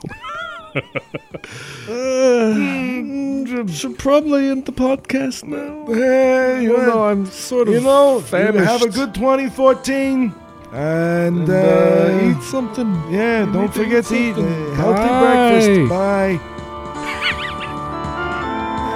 [3.73, 5.87] Should probably end the podcast now.
[5.93, 8.65] Hey, you, know, I'm sort of you know, famished.
[8.67, 10.35] have a good 2014,
[10.73, 12.91] and, And, uh, uh, eat something.
[13.11, 15.21] yeah, don't forget to eat a healthy Bye.
[15.21, 15.89] breakfast.
[15.89, 16.39] Bye.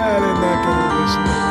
[0.02, 1.41] They're not gonna listen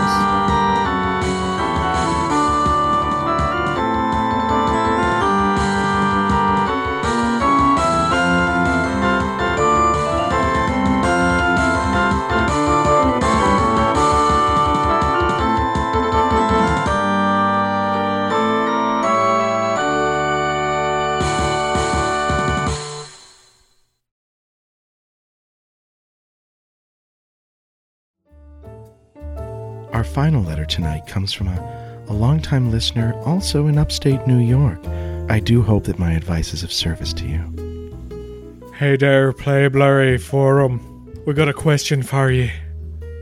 [30.11, 34.85] final letter tonight comes from a, a longtime listener, also in upstate New York.
[35.29, 38.71] I do hope that my advice is of service to you.
[38.75, 41.13] Hey there, Play Blurry Forum.
[41.25, 42.49] We got a question for you.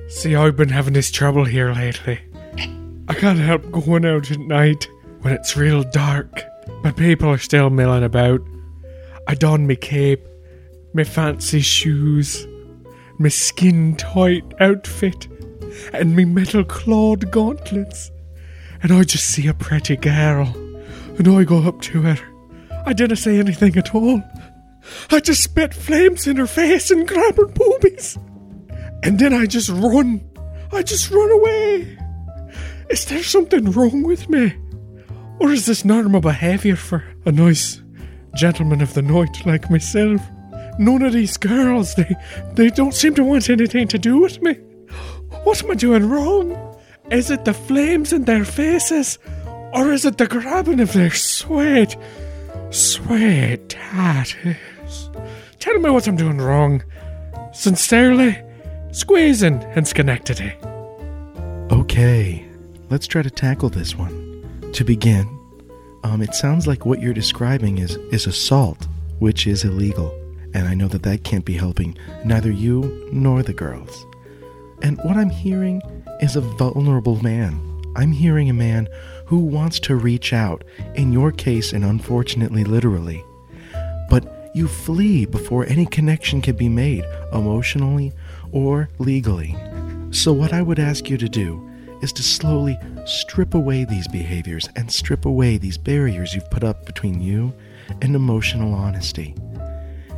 [0.07, 2.19] See, I've been having this trouble here lately.
[3.07, 4.89] I can't help going out at night
[5.21, 6.41] when it's real dark,
[6.81, 8.41] but people are still milling about.
[9.27, 10.25] I don me cape,
[10.95, 12.47] me fancy shoes,
[13.19, 15.27] me skin tight outfit,
[15.93, 18.11] and me metal clawed gauntlets.
[18.81, 20.47] And I just see a pretty girl,
[21.17, 22.17] and I go up to her.
[22.85, 24.23] I didn't say anything at all.
[25.11, 28.17] I just spit flames in her face and grab her boobies.
[29.03, 30.27] And then I just run.
[30.71, 31.97] I just run away.
[32.89, 34.55] Is there something wrong with me?
[35.39, 37.81] Or is this normal behaviour for a nice
[38.35, 40.21] gentleman of the night like myself?
[40.79, 42.15] None of these girls, they,
[42.53, 44.57] they don't seem to want anything to do with me.
[45.49, 46.77] What am I doing wrong?
[47.09, 49.17] Is it the flames in their faces?
[49.73, 51.99] Or is it the grabbing of their sweat?
[52.69, 54.59] Sweet tatties.
[55.57, 56.83] Tell me what I'm doing wrong.
[57.51, 58.37] Sincerely,
[58.91, 60.53] Squeezing and Schenectady.
[61.71, 62.47] Okay,
[62.91, 64.71] let's try to tackle this one.
[64.73, 65.27] To begin,
[66.03, 70.11] um, it sounds like what you're describing is is assault, which is illegal,
[70.53, 74.05] and I know that that can't be helping neither you nor the girls.
[74.81, 75.81] And what I'm hearing
[76.21, 77.61] is a vulnerable man.
[77.95, 78.87] I'm hearing a man
[79.25, 80.63] who wants to reach out,
[80.95, 83.23] in your case, and unfortunately, literally.
[84.09, 88.13] But you flee before any connection can be made, emotionally
[88.51, 89.55] or legally.
[90.11, 91.69] So, what I would ask you to do
[92.01, 96.85] is to slowly strip away these behaviors and strip away these barriers you've put up
[96.85, 97.53] between you
[98.01, 99.35] and emotional honesty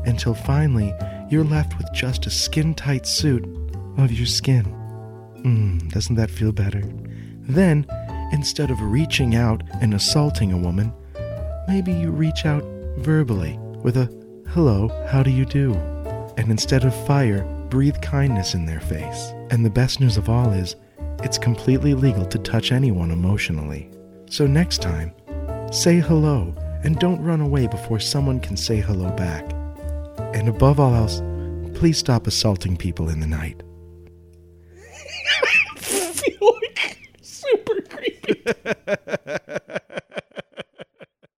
[0.05, 0.93] until finally
[1.29, 3.45] you're left with just a skin tight suit
[3.97, 4.65] of your skin.
[5.43, 6.83] Mmm, doesn't that feel better?
[7.41, 7.85] Then,
[8.31, 10.93] instead of reaching out and assaulting a woman,
[11.67, 12.63] maybe you reach out
[12.97, 14.05] verbally with a
[14.49, 15.73] hello, how do you do?
[16.37, 19.31] And instead of fire, breathe kindness in their face.
[19.49, 20.75] And the best news of all is,
[21.23, 23.89] it's completely legal to touch anyone emotionally.
[24.29, 25.13] So next time,
[25.71, 29.51] say hello and don't run away before someone can say hello back.
[30.35, 31.21] And above all else,
[31.77, 33.61] please stop assaulting people in the night
[36.21, 38.43] feel like super creepy.